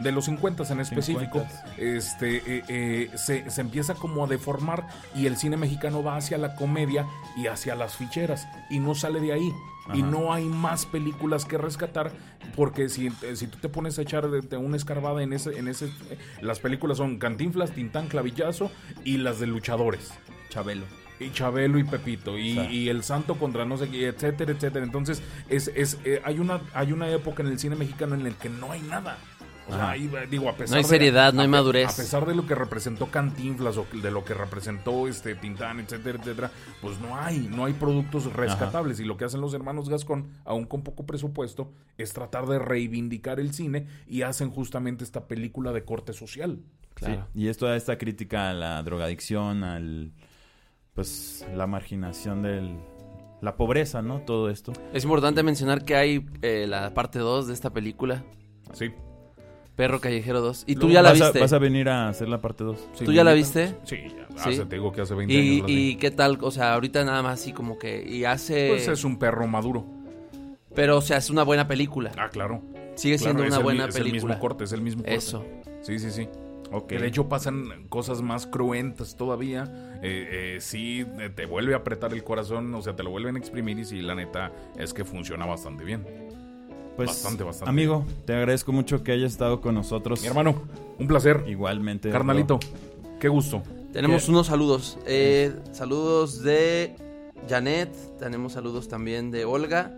de 0.00 0.12
los 0.12 0.28
50s 0.28 0.70
en 0.72 0.80
específico, 0.80 1.38
50s. 1.40 1.78
este, 1.78 2.36
eh, 2.58 2.64
eh, 2.68 3.10
se, 3.16 3.48
se 3.50 3.60
empieza 3.62 3.94
como 3.94 4.24
a 4.24 4.26
deformar 4.26 4.86
y 5.14 5.24
el 5.26 5.36
cine 5.38 5.56
mexicano 5.56 6.02
va 6.02 6.16
hacia 6.16 6.36
la 6.36 6.54
comedia 6.54 7.06
y 7.36 7.46
hacia 7.46 7.74
las 7.76 7.96
ficheras 7.96 8.46
y 8.68 8.78
no 8.80 8.94
sale 8.94 9.20
de 9.20 9.32
ahí. 9.32 9.52
Y 9.94 10.02
no 10.02 10.32
hay 10.32 10.44
más 10.44 10.86
películas 10.86 11.44
que 11.44 11.58
rescatar 11.58 12.10
porque 12.56 12.88
si, 12.88 13.06
eh, 13.08 13.36
si 13.36 13.46
tú 13.46 13.58
te 13.58 13.68
pones 13.68 13.98
a 13.98 14.02
echar 14.02 14.28
de, 14.30 14.40
de 14.40 14.56
una 14.56 14.76
escarbada 14.76 15.22
en 15.22 15.32
ese, 15.32 15.58
en 15.58 15.68
ese, 15.68 15.90
las 16.40 16.58
películas 16.60 16.98
son 16.98 17.18
Cantinflas, 17.18 17.72
Tintán, 17.72 18.08
Clavillazo 18.08 18.70
y 19.04 19.18
las 19.18 19.38
de 19.40 19.46
luchadores. 19.46 20.12
Chabelo. 20.48 20.84
Y 21.18 21.30
Chabelo 21.30 21.78
y 21.78 21.84
Pepito 21.84 22.36
y, 22.36 22.52
Sí. 22.54 22.60
y 22.70 22.88
el 22.90 23.02
Santo 23.02 23.36
contra 23.36 23.64
no 23.64 23.78
sé 23.78 23.88
qué, 23.88 24.08
etcétera, 24.08 24.52
etcétera. 24.52 24.84
Entonces 24.84 25.22
es, 25.48 25.68
es 25.74 25.98
eh, 26.04 26.20
hay 26.24 26.38
una 26.38 26.60
hay 26.74 26.92
una 26.92 27.08
época 27.08 27.42
en 27.42 27.48
el 27.48 27.58
cine 27.58 27.74
mexicano 27.74 28.14
en 28.14 28.26
el 28.26 28.34
que 28.34 28.48
no 28.50 28.72
hay 28.72 28.82
nada. 28.82 29.16
O 29.68 29.72
sea, 29.74 29.90
ahí, 29.90 30.08
digo, 30.30 30.48
a 30.48 30.52
pesar 30.56 30.70
No 30.70 30.76
hay 30.76 30.82
de- 30.84 30.88
seriedad, 30.88 31.32
no 31.32 31.42
hay 31.42 31.48
madurez. 31.48 31.92
A 31.92 31.96
pesar 31.96 32.24
de 32.24 32.34
lo 32.34 32.46
que 32.46 32.54
representó 32.54 33.10
Cantinflas 33.10 33.76
o 33.78 33.86
de 34.00 34.10
lo 34.12 34.24
que 34.24 34.32
representó 34.34 35.08
este 35.08 35.34
Tintán, 35.34 35.80
etcétera, 35.80 36.18
etcétera, 36.20 36.50
pues 36.80 37.00
no 37.00 37.16
hay, 37.16 37.48
no 37.50 37.64
hay 37.64 37.72
productos 37.72 38.32
rescatables. 38.32 39.00
Y 39.00 39.04
lo 39.04 39.16
que 39.16 39.24
hacen 39.24 39.40
los 39.40 39.54
hermanos 39.54 39.88
Gascón, 39.88 40.28
aún 40.44 40.66
con 40.66 40.82
poco 40.82 41.04
presupuesto, 41.04 41.72
es 41.98 42.12
tratar 42.12 42.46
de 42.46 42.58
reivindicar 42.60 43.40
el 43.40 43.52
cine 43.52 43.86
y 44.06 44.22
hacen 44.22 44.50
justamente 44.50 45.02
esta 45.02 45.26
película 45.26 45.72
de 45.72 45.84
corte 45.84 46.12
social. 46.12 46.60
Claro. 46.94 47.26
Sí, 47.34 47.40
Y 47.42 47.48
es 47.48 47.58
toda 47.58 47.76
esta 47.76 47.98
crítica 47.98 48.50
a 48.50 48.54
la 48.54 48.82
drogadicción, 48.82 49.64
al. 49.64 50.12
Pues 50.94 51.44
la 51.54 51.66
marginación 51.66 52.42
del. 52.42 52.78
La 53.42 53.56
pobreza, 53.56 54.00
¿no? 54.00 54.20
Todo 54.20 54.48
esto. 54.48 54.72
Es 54.94 55.04
importante 55.04 55.42
mencionar 55.42 55.84
que 55.84 55.94
hay 55.94 56.26
eh, 56.40 56.66
la 56.66 56.94
parte 56.94 57.18
2 57.18 57.48
de 57.48 57.52
esta 57.54 57.70
película, 57.70 58.24
Sí. 58.72 58.92
Perro 59.76 60.00
Callejero 60.00 60.40
2. 60.40 60.64
Y 60.66 60.74
tú 60.74 60.80
Luego 60.88 60.94
ya 60.94 61.02
la 61.02 61.10
vas, 61.10 61.20
viste. 61.20 61.38
A, 61.38 61.40
vas 61.42 61.52
a 61.52 61.58
venir 61.58 61.88
a 61.88 62.08
hacer 62.08 62.28
la 62.28 62.40
parte 62.40 62.64
2. 62.64 62.88
Sí, 62.94 63.04
¿Tú 63.04 63.12
ya 63.12 63.22
la 63.24 63.34
viste? 63.34 63.74
Sí, 63.84 63.96
ya. 64.08 64.26
Sí. 64.42 64.48
Hace, 64.50 64.66
te 64.66 64.76
digo 64.76 64.90
que 64.92 65.02
hace 65.02 65.14
20 65.14 65.32
¿Y, 65.34 65.38
años. 65.38 65.60
la 65.60 65.66
vi. 65.66 65.88
y 65.90 65.96
qué 65.96 66.10
tal? 66.10 66.38
O 66.40 66.50
sea, 66.50 66.74
ahorita 66.74 67.04
nada 67.04 67.22
más 67.22 67.40
así 67.40 67.52
como 67.52 67.78
que... 67.78 68.02
Y 68.08 68.24
hace... 68.24 68.68
Pues 68.70 68.88
es 68.88 69.04
un 69.04 69.18
perro 69.18 69.46
maduro. 69.46 69.86
Pero, 70.74 70.96
o 70.98 71.00
sea, 71.02 71.18
es 71.18 71.30
una 71.30 71.42
buena 71.42 71.68
película. 71.68 72.12
Ah, 72.18 72.28
claro. 72.30 72.62
Sigue 72.96 73.18
siendo 73.18 73.42
Claro, 73.42 73.48
es 73.48 73.52
una 73.52 73.56
el 73.56 73.60
mi- 73.60 73.64
buena 73.64 73.88
es 73.88 73.96
el 73.96 74.02
película. 74.04 74.34
mismo 74.34 74.40
corte, 74.40 74.64
es 74.64 74.72
el 74.72 74.80
mismo 74.80 75.02
corte. 75.02 75.14
Eso. 75.16 75.44
Sí, 75.82 75.98
sí, 75.98 76.10
sí. 76.10 76.28
Ok. 76.72 76.88
Que 76.88 76.98
de 76.98 77.06
hecho 77.06 77.28
pasan 77.28 77.86
cosas 77.88 78.22
más 78.22 78.46
cruentas 78.46 79.16
todavía. 79.16 79.64
Eh, 80.02 80.56
eh, 80.56 80.60
sí, 80.60 81.06
eh, 81.20 81.30
te 81.34 81.46
vuelve 81.46 81.74
a 81.74 81.78
apretar 81.78 82.12
el 82.12 82.24
corazón, 82.24 82.74
o 82.74 82.82
sea, 82.82 82.96
te 82.96 83.02
lo 83.02 83.10
vuelven 83.10 83.36
a 83.36 83.38
exprimir 83.38 83.78
y 83.78 83.84
sí, 83.84 84.00
la 84.02 84.14
neta 84.14 84.52
es 84.78 84.92
que 84.92 85.04
funciona 85.04 85.46
bastante 85.46 85.84
bien. 85.84 86.04
Pues, 86.96 87.08
bastante, 87.08 87.44
bastante. 87.44 87.70
Amigo, 87.70 88.06
te 88.24 88.34
agradezco 88.34 88.72
mucho 88.72 89.02
que 89.02 89.12
hayas 89.12 89.32
estado 89.32 89.60
con 89.60 89.74
nosotros. 89.74 90.22
Mi 90.22 90.28
hermano, 90.28 90.62
un 90.98 91.06
placer. 91.06 91.44
Igualmente. 91.46 92.10
Carnalito, 92.10 92.58
bro. 92.58 93.18
qué 93.20 93.28
gusto. 93.28 93.62
Tenemos 93.92 94.24
¿Qué? 94.24 94.30
unos 94.30 94.46
saludos. 94.46 94.98
Eh, 95.06 95.54
saludos 95.72 96.42
de 96.42 96.96
Janet. 97.48 97.90
Tenemos 98.18 98.54
saludos 98.54 98.88
también 98.88 99.30
de 99.30 99.44
Olga. 99.44 99.92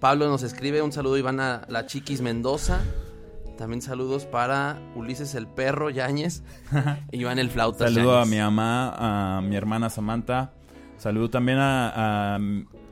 Pablo 0.00 0.28
nos 0.28 0.42
escribe 0.42 0.82
un 0.82 0.90
saludo 0.90 1.18
Iván 1.18 1.38
a 1.38 1.62
la 1.68 1.86
Chiquis 1.86 2.22
Mendoza. 2.22 2.80
También 3.56 3.82
saludos 3.82 4.24
para 4.24 4.80
Ulises 4.96 5.34
el 5.34 5.46
Perro 5.46 5.90
Yáñez 5.90 6.42
y 7.12 7.20
Iván 7.20 7.38
el 7.38 7.50
Flauta. 7.50 7.84
Saludo 7.92 8.18
a 8.18 8.24
mi 8.24 8.38
mamá, 8.38 9.36
a 9.36 9.40
mi 9.42 9.54
hermana 9.54 9.90
Samantha. 9.90 10.54
Saludo 10.96 11.30
también 11.30 11.58
a, 11.58 12.34
a 12.34 12.40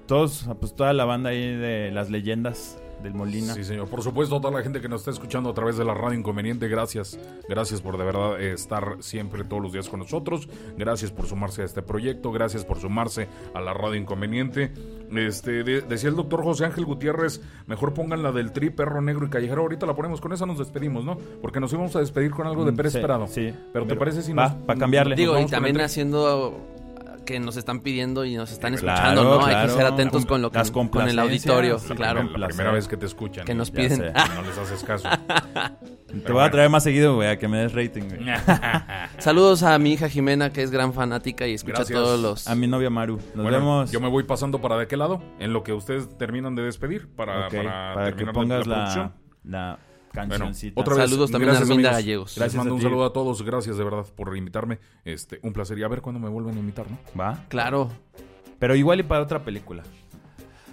todos, 0.07 0.47
a, 0.47 0.55
pues 0.55 0.76
toda 0.76 0.93
la 0.93 1.05
banda 1.05 1.30
ahí 1.30 1.57
de 1.57 1.91
las 1.91 2.11
leyendas 2.11 2.78
del 3.03 3.14
Molina. 3.14 3.55
Sí, 3.55 3.64
señor. 3.64 3.88
Por 3.88 4.03
supuesto, 4.03 4.36
a 4.36 4.40
toda 4.40 4.55
la 4.59 4.62
gente 4.62 4.80
que 4.80 4.88
nos 4.88 5.01
está 5.03 5.11
escuchando 5.11 5.51
a 5.51 5.55
través 5.55 5.76
de 5.76 5.84
la 5.84 5.94
radio 5.94 6.18
Inconveniente, 6.18 6.68
gracias. 6.68 7.18
Gracias 7.48 7.80
por 7.80 7.96
de 7.98 8.05
verdad 8.05 8.40
eh, 8.40 8.53
estar 8.53 8.96
siempre 9.01 9.44
todos 9.44 9.62
los 9.62 9.72
días 9.72 9.88
con 9.88 10.01
nosotros. 10.01 10.48
Gracias 10.76 11.11
por 11.11 11.26
sumarse 11.26 11.62
a 11.62 11.64
este 11.64 11.82
proyecto. 11.82 12.32
Gracias 12.32 12.64
por 12.64 12.78
sumarse 12.80 13.28
a 13.55 13.61
la 13.61 13.72
radio 13.74 13.96
Inconveniente. 13.96 14.72
Este, 15.14 15.64
de- 15.64 15.80
decía 15.80 16.09
el 16.11 16.16
doctor 16.16 16.42
José 16.44 16.64
Ángel 16.66 16.84
Gutiérrez, 16.84 17.40
mejor 17.66 17.94
pongan 17.94 18.22
la 18.22 18.32
del 18.32 18.53
tri, 18.53 18.70
perro 18.70 19.01
negro 19.03 19.26
y 19.26 19.30
callejero. 19.30 19.62
Ahorita 19.62 19.86
la 19.86 19.94
ponemos, 19.96 20.20
con 20.20 20.32
esa 20.32 20.46
nos 20.46 20.59
despedimos, 20.59 21.05
¿no? 21.05 21.16
Porque 21.42 21.59
nos 21.61 21.72
íbamos 21.72 21.94
a 21.96 22.01
despedir 22.01 22.30
con 22.30 22.46
algo 22.46 22.64
de 22.64 22.72
Mm, 22.72 22.76
Pérez 22.76 22.92
sí, 22.92 22.98
Prado. 23.01 23.26
sí. 23.26 23.53
Pero 23.72 23.86
¿te 23.86 23.96
parece 23.96 24.22
si 24.22 24.32
va, 24.32 24.48
nos... 24.51 24.53
pa' 24.66 24.76
cambiarle. 24.76 25.16
Digo, 25.16 25.38
y 25.38 25.46
también 25.46 25.80
haciendo 25.80 26.55
que 27.31 27.39
nos 27.41 27.57
están 27.57 27.81
pidiendo 27.81 28.24
y 28.24 28.35
nos 28.35 28.51
están 28.51 28.74
Claro, 28.76 28.99
escuchando, 28.99 29.39
¿no? 29.39 29.47
Hay 29.47 29.66
que 29.66 29.72
ser 29.72 29.87
atentos 29.87 30.26
con 30.26 30.43
lo 30.43 30.51
que 30.51 30.59
Las 30.59 30.70
con 30.70 31.09
el 31.09 31.18
auditorio, 31.18 31.81
la 31.89 31.95
claro. 31.95 32.22
La 32.37 32.49
primera 32.49 32.72
vez 32.72 32.89
que 32.89 32.97
te 32.97 33.07
escuchan. 33.07 33.45
Que 33.45 33.55
nos 33.55 33.70
piden. 33.70 33.97
sé. 33.99 34.12
No 34.35 34.43
les 34.43 34.59
haces 34.59 34.83
caso. 34.85 35.09
Te 36.26 36.33
voy 36.33 36.43
a 36.43 36.51
traer 36.51 36.70
más 36.70 36.83
seguido, 36.83 37.14
güey, 37.14 37.28
a 37.28 37.39
que 37.39 37.47
me 37.47 37.59
des 37.59 37.72
rating, 37.72 38.03
güey. 38.09 38.20
Saludos 39.18 39.62
a 39.62 39.78
mi 39.78 39.93
hija 39.93 40.09
Jimena, 40.09 40.51
que 40.53 40.62
es 40.62 40.70
gran 40.70 40.93
fanática 40.93 41.47
y 41.47 41.55
escucha 41.55 41.76
Gracias. 41.78 41.99
todos 41.99 42.20
los. 42.20 42.49
A 42.49 42.55
mi 42.55 42.66
novia 42.66 42.91
Maru. 42.91 43.16
Nos 43.35 43.45
Bueno, 43.45 43.59
vemos. 43.59 43.93
Yo 43.93 44.01
me 44.01 44.09
voy 44.09 44.24
pasando 44.24 44.61
para 44.61 44.76
de 44.76 44.87
qué 44.89 44.97
lado, 44.97 45.22
en 45.39 45.53
lo 45.53 45.62
que 45.62 45.72
ustedes 45.72 46.16
terminan 46.18 46.55
de 46.57 46.62
despedir 46.62 47.09
para, 47.14 47.49
para, 47.49 47.95
para 47.95 48.07
que 48.11 48.24
terminar 48.24 48.35
pongas 48.35 48.66
la, 48.66 49.12
la, 49.45 49.78
la 50.13 50.23
Bueno, 50.27 50.45
cancioncita. 50.47 50.81
otra 50.81 50.95
vez, 50.97 51.05
Saludos 51.11 51.31
también 51.31 51.51
a 51.55 51.59
Arminda 51.59 51.75
amigos. 51.91 51.93
Gallegos. 51.93 52.37
Les 52.39 52.55
mando 52.55 52.73
a 52.73 52.77
un 52.77 52.83
saludo 52.83 53.05
a 53.05 53.13
todos, 53.13 53.43
gracias 53.43 53.77
de 53.77 53.85
verdad 53.85 54.07
por 54.17 54.37
invitarme. 54.37 54.79
Este, 55.05 55.39
un 55.43 55.53
placer 55.53 55.79
y 55.79 55.83
a 55.85 55.89
ver 55.89 56.01
cuándo 56.03 56.21
me 56.21 56.29
vuelven 56.29 56.57
a 56.57 56.61
invitar, 56.61 56.87
¿no? 56.91 56.99
¿Va? 57.19 57.45
Claro. 57.49 57.91
Pero 58.59 58.75
igual 58.75 59.01
y 59.01 59.03
para 59.05 59.23
otra 59.23 59.43
película. 59.45 59.83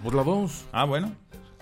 Pues 0.02 0.14
la 0.14 0.22
2. 0.22 0.64
Ah, 0.72 0.84
bueno. 0.84 1.14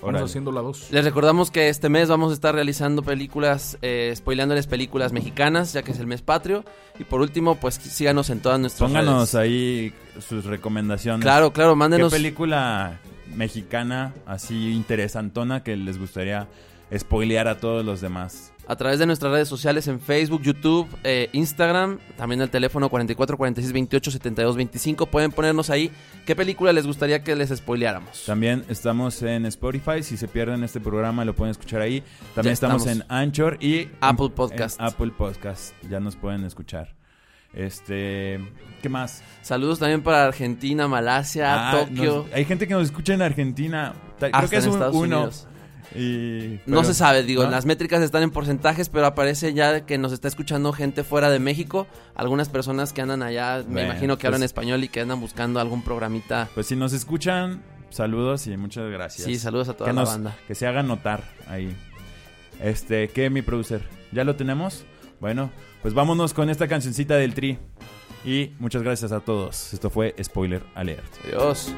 Vamos 0.03 0.21
haciendo 0.23 0.53
la 0.53 0.61
2. 0.61 0.89
Les 0.91 1.05
recordamos 1.05 1.51
que 1.51 1.71
este 1.71 1.89
mes 1.89 2.09
vamos 2.11 2.31
a 2.31 2.35
estar 2.35 2.55
realizando 2.55 3.03
películas, 3.03 3.79
eh, 3.81 4.13
spoileándoles 4.15 4.67
películas 4.67 5.13
mexicanas, 5.13 5.73
ya 5.73 5.83
que 5.83 5.93
es 5.93 5.99
el 5.99 6.07
mes 6.07 6.21
patrio. 6.21 6.65
Y 6.99 7.05
por 7.05 7.23
último, 7.23 7.55
pues 7.55 7.77
síganos 7.77 8.29
en 8.29 8.41
todas 8.41 8.61
nuestras 8.61 8.91
Pónganos 8.91 9.33
redes. 9.33 9.35
ahí 9.35 9.95
sus 10.21 10.45
recomendaciones. 10.45 11.23
Claro, 11.23 11.51
claro, 11.53 11.73
¿Qué 11.73 11.77
mándenos. 11.77 12.13
película 12.13 12.99
mexicana 13.35 14.13
así 14.27 14.73
interesantona 14.73 15.63
que 15.63 15.77
les 15.77 15.99
gustaría 15.99 16.47
spoilear 16.97 17.49
a 17.49 17.59
todos 17.59 17.85
los 17.85 18.01
demás? 18.01 18.53
A 18.69 18.75
través 18.75 18.99
de 18.99 19.07
nuestras 19.07 19.31
redes 19.31 19.47
sociales 19.49 19.87
en 19.87 20.01
Facebook, 20.01 20.43
YouTube, 20.43 20.89
eh, 21.05 21.29
Instagram, 21.33 22.01
también 22.17 22.43
al 22.43 22.51
teléfono 22.51 22.89
44 22.89 23.37
46 23.37 23.73
28 23.73 24.11
72 24.11 24.57
25. 24.57 25.07
Pueden 25.07 25.31
ponernos 25.31 25.71
ahí 25.71 25.93
qué 26.27 26.35
película 26.35 26.73
les 26.73 26.85
gustaría 26.85 27.23
que 27.23 27.37
les 27.37 27.51
spoileáramos. 27.57 28.25
También 28.27 28.65
estamos 28.69 29.23
en 29.23 29.47
Spotify. 29.47 30.03
Si 30.03 30.17
se 30.17 30.27
pierden 30.27 30.65
este 30.65 30.81
programa, 30.81 31.25
lo 31.25 31.33
pueden 31.33 31.53
escuchar 31.53 31.81
ahí. 31.81 32.03
También 32.35 32.55
estamos, 32.55 32.85
estamos. 32.85 33.07
en 33.09 33.17
Anchor 33.17 33.57
y 33.63 33.89
Apple 34.01 34.31
Podcast. 34.35 34.81
en 34.81 34.87
Apple 34.87 35.13
Podcast. 35.17 35.73
Ya 35.89 36.01
nos 36.01 36.17
pueden 36.17 36.45
escuchar. 36.45 36.93
Este, 37.55 38.41
¿qué 38.83 38.89
más? 38.89 39.23
Saludos 39.43 39.79
también 39.79 40.03
para 40.03 40.25
Argentina, 40.27 40.89
Malasia, 40.89 41.71
Ah, 41.71 41.73
Tokio. 41.87 42.25
nos- 42.25 42.33
hay 42.33 42.45
gente 42.45 42.67
que 42.67 42.75
nos 42.75 42.83
escucha 42.85 43.15
en 43.15 43.23
Argentina. 43.23 43.95
Creo 44.19 44.31
hasta 44.35 44.51
que 44.51 44.57
es 44.57 44.65
en 44.65 44.71
un- 44.71 44.77
Estados 44.77 44.95
uno. 44.97 45.17
Unidos. 45.19 45.49
Y- 45.99 46.61
No 46.67 46.85
se 46.85 46.95
sabe, 46.95 47.23
digo, 47.23 47.45
¿no? 47.45 47.51
las 47.51 47.67
métricas 47.67 48.03
están 48.03 48.23
en 48.23 48.31
porcentajes, 48.31 48.89
pero 48.89 49.07
aparece 49.07 49.55
ya 49.55 49.87
que 49.87 49.99
nos 49.99 50.13
está 50.13 50.29
escuchando 50.29 50.73
gente 50.73 51.05
fuera 51.05 51.31
de 51.31 51.39
México. 51.39 51.87
Algunas 52.15 52.49
personas 52.49 52.93
que 52.93 53.03
andan 53.03 53.23
allá, 53.23 53.59
me 53.67 53.73
Bueno, 53.75 53.91
imagino 53.93 54.19
que 54.19 54.27
hablan 54.27 54.41
pues- 54.41 54.51
español 54.51 54.85
y 54.85 54.89
que 54.89 55.01
andan 55.01 55.21
buscando 55.21 55.61
algún 55.61 55.83
programita. 55.83 56.49
Pues 56.55 56.67
si 56.67 56.77
nos 56.77 56.93
escuchan, 56.93 57.63
saludos 57.91 58.47
y 58.47 58.57
muchas 58.57 58.91
gracias. 58.91 59.27
Sí, 59.27 59.39
saludos 59.39 59.69
a 59.69 59.75
toda 59.75 59.91
que 59.91 59.95
la 59.95 60.01
nos- 60.03 60.11
banda. 60.11 60.37
Que 60.47 60.55
se 60.55 60.67
hagan 60.67 60.87
notar 60.89 61.23
ahí. 61.49 61.75
Este, 62.63 63.09
¿qué, 63.09 63.31
mi 63.31 63.43
producer? 63.43 63.83
¿Ya 64.13 64.25
lo 64.25 64.37
tenemos? 64.37 64.85
Bueno, 65.21 65.51
pues 65.83 65.95
vámonos 65.95 66.35
con 66.35 66.51
esta 66.51 66.69
cancioncita 66.69 67.15
del 67.17 67.35
Tri. 67.35 67.59
Y 68.25 68.53
muchas 68.59 68.83
gracias 68.83 69.13
a 69.13 69.21
todos. 69.21 69.73
Esto 69.73 69.89
fue 69.89 70.15
Spoiler 70.23 70.63
Alert. 70.75 71.05
Adiós. 71.27 71.73